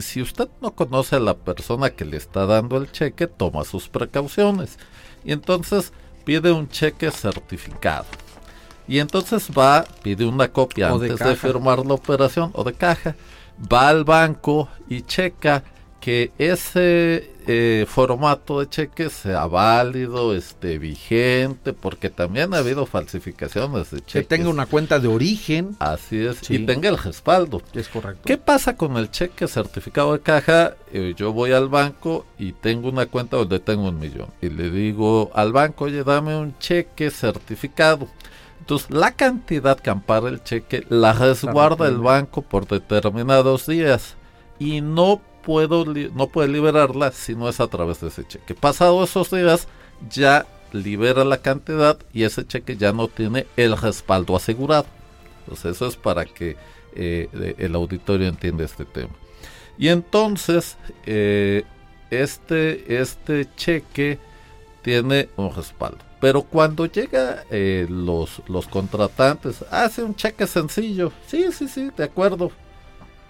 si 0.00 0.20
usted 0.20 0.48
no 0.60 0.72
conoce 0.72 1.16
a 1.16 1.20
la 1.20 1.34
persona 1.34 1.90
que 1.90 2.04
le 2.04 2.16
está 2.16 2.46
dando 2.46 2.76
el 2.76 2.90
cheque, 2.90 3.26
toma 3.26 3.64
sus 3.64 3.88
precauciones. 3.88 4.78
Y 5.24 5.32
entonces 5.32 5.92
pide 6.24 6.52
un 6.52 6.68
cheque 6.68 7.10
certificado. 7.10 8.06
Y 8.88 8.98
entonces 8.98 9.50
va, 9.56 9.84
pide 10.02 10.24
una 10.24 10.48
copia 10.48 10.92
O 10.92 11.00
antes 11.00 11.18
de, 11.18 11.36
firmar 11.36 11.84
la 11.84 11.94
operación 11.94 12.50
o 12.54 12.64
de 12.64 12.72
caja. 12.72 13.14
Va 13.70 13.88
al 13.88 14.04
banco 14.04 14.68
y 14.88 15.02
checa 15.02 15.62
que 16.00 16.32
ese 16.38 17.30
eh, 17.46 17.84
formato 17.88 18.60
de 18.60 18.68
cheque 18.68 19.10
sea 19.10 19.46
válido, 19.46 20.34
esté 20.34 20.78
vigente, 20.78 21.72
porque 21.72 22.08
también 22.08 22.54
ha 22.54 22.58
habido 22.58 22.86
falsificaciones 22.86 23.90
de 23.90 23.98
cheques. 23.98 24.12
Que 24.12 24.22
tenga 24.22 24.48
una 24.48 24.66
cuenta 24.66 25.00
de 25.00 25.08
origen. 25.08 25.76
Así 25.80 26.24
es, 26.24 26.48
y 26.50 26.64
tenga 26.64 26.88
el 26.88 26.98
respaldo. 26.98 27.60
Es 27.74 27.88
correcto. 27.88 28.22
¿Qué 28.24 28.38
pasa 28.38 28.76
con 28.76 28.96
el 28.96 29.10
cheque 29.10 29.48
certificado 29.48 30.12
de 30.12 30.20
caja? 30.20 30.76
Eh, 30.92 31.14
yo 31.16 31.32
voy 31.32 31.52
al 31.52 31.68
banco 31.68 32.26
y 32.38 32.52
tengo 32.52 32.88
una 32.88 33.06
cuenta 33.06 33.36
donde 33.36 33.58
tengo 33.58 33.88
un 33.88 33.98
millón. 33.98 34.28
Y 34.40 34.50
le 34.50 34.70
digo 34.70 35.30
al 35.34 35.52
banco, 35.52 35.86
oye, 35.86 36.04
dame 36.04 36.38
un 36.38 36.56
cheque 36.58 37.10
certificado. 37.10 38.08
Entonces, 38.68 38.90
la 38.90 39.12
cantidad 39.12 39.80
que 39.80 39.88
ampara 39.88 40.28
el 40.28 40.44
cheque 40.44 40.84
la 40.90 41.14
resguarda 41.14 41.88
el 41.88 41.96
banco 42.00 42.42
por 42.42 42.68
determinados 42.68 43.66
días 43.66 44.14
y 44.58 44.82
no 44.82 45.22
puedo 45.42 45.86
no 45.86 46.26
puede 46.26 46.48
liberarla 46.48 47.10
si 47.12 47.34
no 47.34 47.48
es 47.48 47.60
a 47.60 47.68
través 47.68 48.02
de 48.02 48.08
ese 48.08 48.28
cheque. 48.28 48.54
Pasado 48.54 49.02
esos 49.02 49.30
días 49.30 49.68
ya 50.10 50.44
libera 50.72 51.24
la 51.24 51.38
cantidad 51.38 51.96
y 52.12 52.24
ese 52.24 52.46
cheque 52.46 52.76
ya 52.76 52.92
no 52.92 53.08
tiene 53.08 53.46
el 53.56 53.74
respaldo 53.74 54.36
asegurado. 54.36 54.84
Entonces 55.40 55.76
eso 55.76 55.86
es 55.86 55.96
para 55.96 56.26
que 56.26 56.58
eh, 56.94 57.54
el 57.56 57.74
auditorio 57.74 58.28
entienda 58.28 58.66
este 58.66 58.84
tema. 58.84 59.14
Y 59.78 59.88
entonces 59.88 60.76
eh, 61.06 61.64
este, 62.10 63.00
este 63.00 63.48
cheque 63.56 64.18
tiene 64.82 65.30
un 65.38 65.54
respaldo. 65.54 66.07
Pero 66.20 66.42
cuando 66.42 66.86
llega 66.86 67.44
eh, 67.50 67.86
los, 67.88 68.42
los 68.48 68.66
contratantes, 68.66 69.64
hace 69.70 70.02
un 70.02 70.16
cheque 70.16 70.46
sencillo. 70.46 71.12
Sí, 71.26 71.46
sí, 71.52 71.68
sí, 71.68 71.90
de 71.96 72.04
acuerdo 72.04 72.50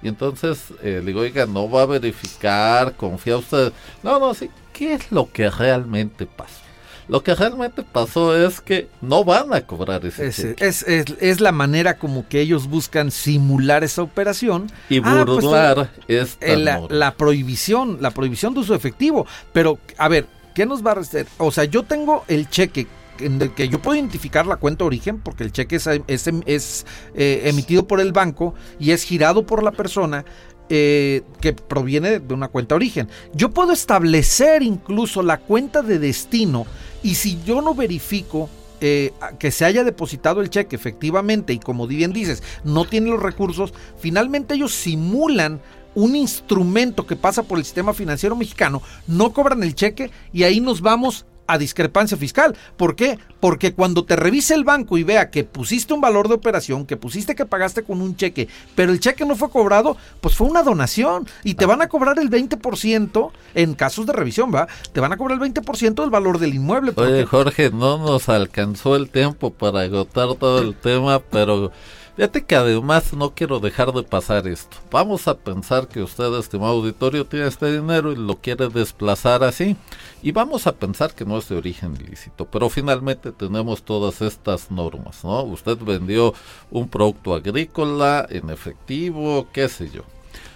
y 0.03 0.09
entonces 0.09 0.73
eh, 0.83 1.01
le 1.01 1.07
digo, 1.07 1.21
oiga, 1.21 1.47
no 1.47 1.69
va 1.69 1.83
a 1.83 1.87
verificar, 1.87 2.95
confía 2.95 3.37
usted. 3.37 3.73
No, 4.03 4.19
no, 4.19 4.35
sí. 4.35 4.51
¿Qué 4.73 4.95
es 4.95 5.11
lo 5.11 5.31
que 5.33 5.51
realmente 5.51 6.27
pasó? 6.27 6.61
Lo 7.09 7.23
que 7.23 7.35
realmente 7.35 7.83
pasó 7.83 8.37
es 8.37 8.61
que 8.61 8.89
no 9.01 9.25
van 9.25 9.53
a 9.55 9.63
cobrar 9.63 10.05
ese 10.05 10.31
cheque. 10.31 10.67
Es, 10.67 10.83
es, 10.83 11.07
es, 11.21 11.41
la 11.41 11.53
manera 11.53 11.99
como 11.99 12.29
que 12.29 12.41
ellos 12.41 12.69
buscan 12.69 13.11
simular 13.11 13.83
esa 13.83 14.03
operación. 14.03 14.71
Y 14.91 14.99
ah, 14.99 15.25
pues, 15.27 15.43
burlar 15.43 15.91
esta 16.07 16.57
la, 16.57 16.83
la, 16.91 17.15
prohibición, 17.15 17.99
la 18.01 18.11
prohibición 18.11 18.53
de 18.53 18.61
uso 18.61 18.75
efectivo. 18.75 19.27
Pero, 19.55 19.79
a 19.97 20.09
ver, 20.09 20.27
¿qué 20.59 20.67
nos 20.67 20.85
va 20.85 20.91
a 20.91 20.99
hacer? 20.99 21.29
O 21.39 21.53
sea, 21.53 21.67
yo 21.67 21.85
tengo 21.85 22.25
el 22.27 22.51
cheque 22.51 22.89
en 23.21 23.41
el 23.41 23.55
que 23.55 23.69
yo 23.69 23.81
puedo 23.81 23.97
identificar 23.97 24.45
la 24.45 24.57
cuenta 24.57 24.85
origen 24.85 25.21
porque 25.21 25.45
el 25.45 25.53
cheque 25.53 25.77
es, 25.77 25.87
es, 25.87 26.87
eh, 27.15 27.43
emitido 27.45 27.87
por 27.87 28.01
el 28.01 28.11
banco 28.11 28.55
y 28.81 28.91
es 28.91 29.05
girado 29.05 29.47
por 29.47 29.63
la 29.63 29.71
persona 29.71 30.25
eh, 30.69 31.23
que 31.41 31.53
proviene 31.53 32.19
de 32.19 32.35
una 32.35 32.49
cuenta 32.49 32.75
origen. 32.75 33.09
Yo 33.35 33.51
puedo 33.51 33.71
establecer 33.73 34.65
incluso 34.65 35.23
la 35.23 35.39
cuenta 35.39 35.83
de 35.83 36.01
destino 36.01 36.67
y 37.05 37.15
si 37.15 37.41
yo 37.45 37.63
no 37.63 37.73
verifico 37.77 38.51
eh, 38.81 39.13
que 39.39 39.53
se 39.53 39.65
haya 39.65 39.85
depositado 39.85 40.41
el 40.41 40.51
cheque 40.51 40.75
efectivamente 40.75 41.53
y 41.53 41.61
como 41.61 41.87
bien 41.87 42.13
dices, 42.13 42.43
no 42.65 42.85
tiene 42.85 43.11
los 43.11 43.23
recursos, 43.23 43.73
finalmente 43.97 44.55
ellos 44.55 44.75
simulan 44.75 45.61
un 45.99 46.15
instrumento 46.15 47.07
que 47.09 47.17
pasa 47.17 47.43
por 47.43 47.59
el 47.59 47.65
sistema 47.65 47.93
financiero 47.93 48.37
mexicano, 48.37 48.83
no 49.09 49.33
cobran 49.33 49.65
el 49.65 49.75
cheque 49.75 50.13
y 50.33 50.45
ahí 50.45 50.61
nos 50.61 50.81
vamos 50.81 51.27
a 51.49 51.59
discrepancia 51.59 52.17
fiscal. 52.17 52.55
¿Por 52.77 52.95
qué? 52.95 53.19
Porque 53.41 53.75
cuando 53.75 54.05
te 54.05 54.15
revise 54.15 54.55
el 54.55 54.63
banco 54.63 54.97
y 54.97 55.03
vea 55.03 55.31
que 55.31 55.43
pusiste 55.43 55.95
un 55.95 56.01
valor 56.01 56.29
de 56.29 56.35
operación, 56.35 56.87
que 56.87 56.97
pusiste 56.97 57.35
que 57.35 57.47
pagaste 57.47 57.83
con 57.83 58.01
un 58.01 58.15
cheque, 58.15 58.47
pero 58.77 58.93
el 58.93 59.01
cheque 59.01 59.25
no 59.25 59.35
fue 59.35 59.51
cobrado, 59.51 59.97
pues 60.21 60.37
fue 60.37 60.47
una 60.47 60.63
donación 60.63 61.27
y 61.43 61.55
te 61.55 61.67
van 61.67 61.83
a 61.83 61.89
cobrar 61.89 62.21
el 62.21 62.31
20% 62.31 63.33
en 63.55 63.75
casos 63.75 64.07
de 64.07 64.13
revisión, 64.13 64.55
¿va? 64.55 64.69
Te 64.93 65.01
van 65.01 65.13
a 65.13 65.17
cobrar 65.17 65.43
el 65.43 65.53
20% 65.53 65.95
del 65.95 66.11
valor 66.11 66.39
del 66.39 66.55
inmueble. 66.55 66.93
Oye, 66.95 67.25
Jorge, 67.25 67.71
no 67.71 67.99
nos 67.99 68.29
alcanzó 68.29 68.95
el 68.95 69.11
tiempo 69.11 69.51
para 69.51 69.81
agotar 69.81 70.37
todo 70.37 70.61
el 70.61 70.77
tema, 70.77 71.19
pero 71.19 71.73
Fíjate 72.19 72.45
que 72.45 72.57
además 72.57 73.13
no 73.13 73.33
quiero 73.33 73.61
dejar 73.61 73.93
de 73.93 74.03
pasar 74.03 74.49
esto. 74.49 74.77
Vamos 74.91 75.29
a 75.29 75.39
pensar 75.39 75.87
que 75.87 76.03
usted, 76.03 76.37
estimado 76.37 76.73
auditorio, 76.73 77.25
tiene 77.25 77.47
este 77.47 77.71
dinero 77.71 78.11
y 78.11 78.17
lo 78.17 78.35
quiere 78.35 78.69
desplazar 78.69 79.45
así. 79.45 79.77
Y 80.21 80.33
vamos 80.33 80.67
a 80.67 80.73
pensar 80.75 81.15
que 81.15 81.25
no 81.25 81.39
es 81.39 81.49
de 81.49 81.55
origen 81.55 81.95
ilícito. 81.95 82.45
Pero 82.45 82.69
finalmente 82.71 83.31
tenemos 83.31 83.85
todas 83.85 84.21
estas 84.21 84.69
normas, 84.73 85.23
¿no? 85.23 85.45
Usted 85.45 85.79
vendió 85.79 86.35
un 86.73 86.89
producto 86.89 87.35
agrícola 87.35 88.27
en 88.29 88.51
efectivo, 88.51 89.47
qué 89.53 89.69
sé 89.69 89.89
yo. 89.89 90.03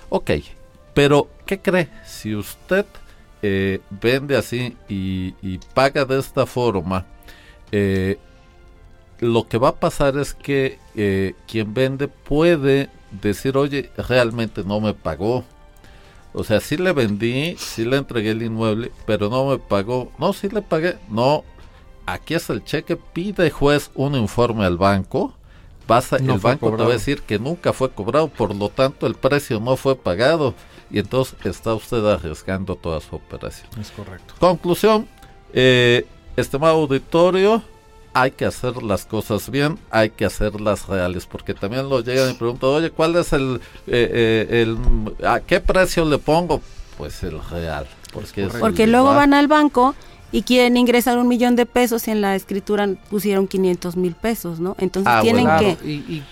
Ok, 0.08 0.32
pero 0.94 1.28
¿qué 1.46 1.60
cree? 1.60 1.88
Si 2.04 2.34
usted 2.34 2.86
eh, 3.40 3.78
vende 3.88 4.36
así 4.36 4.76
y, 4.88 5.58
paga 5.74 6.04
de 6.06 6.18
esta 6.18 6.44
forma, 6.44 7.06
eh, 7.70 8.18
lo 9.22 9.46
que 9.46 9.56
va 9.56 9.68
a 9.68 9.76
pasar 9.76 10.18
es 10.18 10.34
que 10.34 10.80
eh, 10.96 11.34
quien 11.46 11.72
vende 11.74 12.08
puede 12.08 12.90
decir, 13.12 13.56
oye, 13.56 13.88
realmente 13.96 14.64
no 14.64 14.80
me 14.80 14.94
pagó. 14.94 15.44
O 16.34 16.42
sea, 16.42 16.60
sí 16.60 16.76
le 16.76 16.92
vendí, 16.92 17.54
sí 17.56 17.84
le 17.84 17.98
entregué 17.98 18.32
el 18.32 18.42
inmueble, 18.42 18.90
pero 19.06 19.28
no 19.28 19.46
me 19.46 19.58
pagó. 19.58 20.10
No, 20.18 20.32
sí 20.32 20.48
le 20.48 20.60
pagué. 20.60 20.98
No, 21.08 21.44
aquí 22.04 22.34
es 22.34 22.50
el 22.50 22.64
cheque. 22.64 22.96
Pide 22.96 23.48
juez 23.50 23.92
un 23.94 24.16
informe 24.16 24.64
al 24.64 24.76
banco. 24.76 25.34
Pasa, 25.86 26.16
el 26.16 26.38
banco 26.38 26.70
te 26.70 26.82
va 26.82 26.88
a 26.88 26.92
decir 26.92 27.22
que 27.22 27.38
nunca 27.38 27.72
fue 27.72 27.90
cobrado, 27.90 28.28
por 28.28 28.54
lo 28.54 28.70
tanto 28.70 29.06
el 29.06 29.14
precio 29.14 29.60
no 29.60 29.76
fue 29.76 29.94
pagado. 29.94 30.54
Y 30.90 30.98
entonces 30.98 31.36
está 31.44 31.74
usted 31.74 32.04
arriesgando 32.04 32.74
toda 32.74 33.00
su 33.00 33.14
operación. 33.14 33.68
Es 33.80 33.92
correcto. 33.92 34.34
Conclusión, 34.40 35.06
eh, 35.52 36.06
estimado 36.36 36.74
auditorio, 36.74 37.62
hay 38.14 38.32
que 38.32 38.44
hacer 38.44 38.82
las 38.82 39.04
cosas 39.04 39.50
bien, 39.50 39.78
hay 39.90 40.10
que 40.10 40.24
hacerlas 40.24 40.86
reales, 40.86 41.26
porque 41.26 41.54
también 41.54 41.88
lo 41.88 42.00
llegan 42.00 42.30
y 42.30 42.34
preguntan, 42.34 42.70
oye, 42.70 42.90
¿cuál 42.90 43.16
es 43.16 43.32
el, 43.32 43.60
eh, 43.86 44.46
eh, 44.50 44.62
el, 44.62 45.26
a 45.26 45.40
qué 45.40 45.60
precio 45.60 46.04
le 46.04 46.18
pongo? 46.18 46.60
Pues 46.98 47.22
el 47.22 47.40
real. 47.50 47.86
Porque, 48.12 48.48
porque 48.60 48.86
luego 48.86 49.14
van 49.14 49.32
al 49.32 49.48
banco 49.48 49.94
y 50.32 50.42
quieren 50.42 50.76
ingresar 50.76 51.18
un 51.18 51.28
millón 51.28 51.56
de 51.56 51.66
pesos 51.66 52.08
y 52.08 52.10
en 52.10 52.22
la 52.22 52.34
escritura 52.34 52.88
pusieron 53.10 53.46
500 53.46 53.96
mil 53.96 54.14
pesos, 54.14 54.58
¿no? 54.58 54.74
Entonces 54.78 55.12
ah, 55.14 55.20
tienen 55.22 55.46
que... 55.58 55.76
Y, 55.84 56.24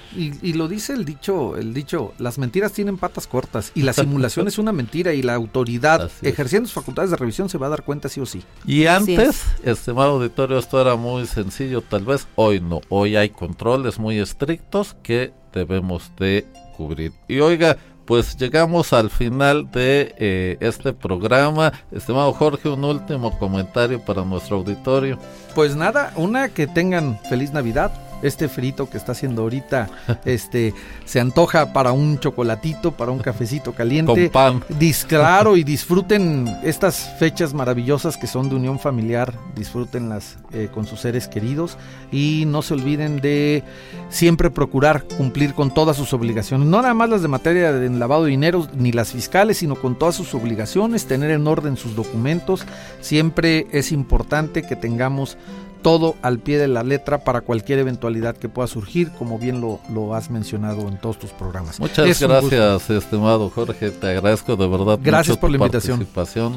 y, 0.43 0.53
lo 0.55 0.67
dice 0.67 0.95
el 0.95 1.05
dicho, 1.05 1.57
el 1.57 1.73
dicho, 1.73 2.15
las 2.19 2.39
mentiras 2.39 2.73
tienen 2.73 2.97
patas 2.97 3.27
cortas 3.27 3.71
y 3.75 3.83
la 3.83 3.93
simulación 3.93 4.49
es 4.49 4.59
una 4.59 4.73
mentira 4.73 5.13
y 5.13 5.23
la 5.23 5.35
autoridad 5.35 6.11
ejerciendo 6.23 6.67
sus 6.67 6.75
facultades 6.75 7.11
de 7.11 7.17
revisión 7.17 7.49
se 7.49 7.59
va 7.59 7.67
a 7.67 7.71
dar 7.71 7.85
cuenta 7.85 8.09
sí 8.09 8.21
o 8.21 8.27
sí. 8.27 8.43
Y 8.67 8.87
antes, 8.87 9.45
estimado 9.63 10.13
auditorio, 10.13 10.59
esto 10.59 10.81
era 10.81 10.97
muy 10.97 11.27
sencillo, 11.27 11.83
tal 11.83 12.05
vez 12.05 12.27
hoy 12.35 12.61
no, 12.61 12.81
hoy 12.89 13.17
hay 13.17 13.31
controles 13.31 13.99
muy 13.99 14.19
estrictos 14.19 14.97
que 15.03 15.33
debemos 15.53 16.11
de 16.19 16.47
cubrir. 16.77 17.13
Y 17.29 17.41
oiga, 17.41 17.77
pues 18.11 18.37
llegamos 18.37 18.93
al 18.93 19.09
final 19.09 19.71
de 19.71 20.17
eh, 20.19 20.57
este 20.59 20.93
programa. 20.93 21.73
Estimado 21.93 22.33
Jorge, 22.33 22.69
un 22.69 22.83
último 22.83 23.39
comentario 23.39 24.01
para 24.05 24.25
nuestro 24.25 24.57
auditorio. 24.57 25.17
Pues 25.55 25.77
nada, 25.77 26.13
una 26.17 26.49
que 26.49 26.67
tengan 26.67 27.21
feliz 27.29 27.53
Navidad, 27.53 27.93
este 28.23 28.49
frito 28.49 28.89
que 28.89 28.97
está 28.97 29.13
haciendo 29.13 29.43
ahorita, 29.43 29.89
este, 30.25 30.75
se 31.05 31.21
antoja 31.21 31.73
para 31.73 31.93
un 31.93 32.19
chocolatito, 32.19 32.93
para 32.93 33.13
un 33.13 33.19
cafecito 33.19 33.73
caliente. 33.73 34.31
Con 34.31 34.31
pan. 34.31 34.65
claro, 35.09 35.57
y 35.57 35.65
disfruten 35.65 36.47
estas 36.65 37.17
fechas 37.19 37.55
maravillosas 37.55 38.17
que 38.17 38.27
son 38.27 38.49
de 38.49 38.57
unión 38.57 38.79
familiar, 38.79 39.35
disfrútenlas 39.55 40.39
eh, 40.53 40.69
con 40.73 40.87
sus 40.87 41.01
seres 41.01 41.29
queridos 41.29 41.77
y 42.11 42.45
no 42.47 42.63
se 42.63 42.75
olviden 42.75 43.21
de 43.21 43.63
siempre 44.09 44.51
procurar 44.51 45.05
cumplir 45.05 45.55
con 45.55 45.73
todas 45.73 45.97
sus 45.97 46.13
obligaciones, 46.13 46.67
no 46.67 46.83
nada 46.83 46.95
más 46.95 47.11
las 47.11 47.23
de 47.23 47.29
materia 47.29 47.73
de 47.73 47.91
lavado 47.91 48.25
de 48.25 48.31
dinero 48.31 48.67
ni 48.77 48.93
las 48.93 49.13
fiscales, 49.13 49.59
sino 49.59 49.77
con 49.77 49.99
todas 49.99 50.15
sus 50.15 50.35
obligaciones, 50.35 51.07
tener 51.07 51.31
en 51.31 51.47
orden 51.47 51.77
sus 51.77 51.95
documentos. 51.95 52.65
Siempre 53.01 53.67
es 53.73 53.93
importante 53.93 54.63
que 54.63 54.77
tengamos 54.77 55.37
todo 55.83 56.17
al 56.23 56.39
pie 56.39 56.59
de 56.59 56.69
la 56.69 56.83
letra 56.83 57.25
para 57.25 57.41
cualquier 57.41 57.79
eventualidad 57.79 58.37
que 58.37 58.49
pueda 58.49 58.69
surgir, 58.69 59.11
como 59.13 59.39
bien 59.39 59.61
lo, 59.61 59.81
lo 59.93 60.15
has 60.15 60.31
mencionado 60.31 60.89
en 60.89 60.99
todos 60.99 61.19
tus 61.19 61.31
programas. 61.31 61.81
Muchas 61.81 62.21
gracias, 62.21 62.91
estimado 62.91 63.51
Jorge, 63.51 63.91
te 63.91 64.09
agradezco 64.09 64.57
de 64.57 64.69
verdad. 64.69 64.99
Gracias 65.03 65.37
por 65.37 65.51
la 65.51 65.57
invitación. 65.57 66.07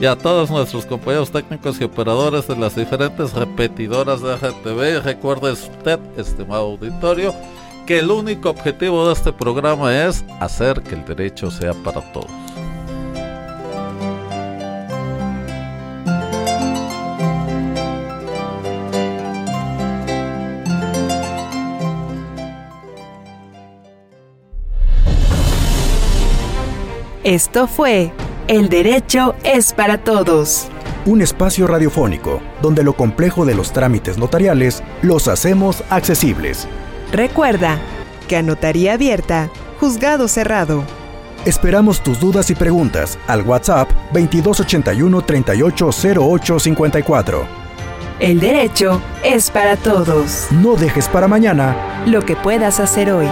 Y 0.00 0.06
a 0.06 0.16
todos 0.16 0.50
nuestros 0.50 0.86
compañeros 0.86 1.30
técnicos 1.30 1.78
y 1.78 1.84
operadores 1.84 2.48
de 2.48 2.56
las 2.56 2.74
diferentes 2.74 3.34
repetidoras 3.34 4.22
de 4.22 4.34
RTV, 4.34 5.04
recuerde 5.04 5.52
usted, 5.52 6.00
estimado 6.16 6.62
auditorio, 6.70 7.34
que 7.86 7.98
el 7.98 8.10
único 8.10 8.48
objetivo 8.48 9.06
de 9.06 9.12
este 9.12 9.30
programa 9.30 9.94
es 10.06 10.24
hacer 10.40 10.80
que 10.80 10.94
el 10.94 11.04
derecho 11.04 11.50
sea 11.50 11.74
para 11.74 12.00
todos. 12.12 12.30
Esto 27.22 27.66
fue 27.66 28.10
El 28.50 28.68
Derecho 28.68 29.34
es 29.44 29.72
para 29.72 29.96
Todos. 29.98 30.66
Un 31.06 31.22
espacio 31.22 31.68
radiofónico 31.68 32.42
donde 32.60 32.82
lo 32.82 32.94
complejo 32.94 33.46
de 33.46 33.54
los 33.54 33.72
trámites 33.72 34.18
notariales 34.18 34.82
los 35.02 35.28
hacemos 35.28 35.84
accesibles. 35.88 36.66
Recuerda 37.12 37.78
que 38.26 38.36
a 38.36 38.42
notaría 38.42 38.94
abierta, 38.94 39.50
juzgado 39.78 40.26
cerrado. 40.26 40.82
Esperamos 41.44 42.02
tus 42.02 42.18
dudas 42.18 42.50
y 42.50 42.56
preguntas 42.56 43.20
al 43.28 43.42
WhatsApp 43.42 43.88
2281 44.12 45.22
380854. 45.22 47.46
El 48.18 48.40
derecho 48.40 49.00
es 49.22 49.48
para 49.48 49.76
todos. 49.76 50.48
No 50.50 50.74
dejes 50.74 51.06
para 51.06 51.28
mañana 51.28 52.02
lo 52.04 52.22
que 52.22 52.34
puedas 52.34 52.80
hacer 52.80 53.12
hoy. 53.12 53.28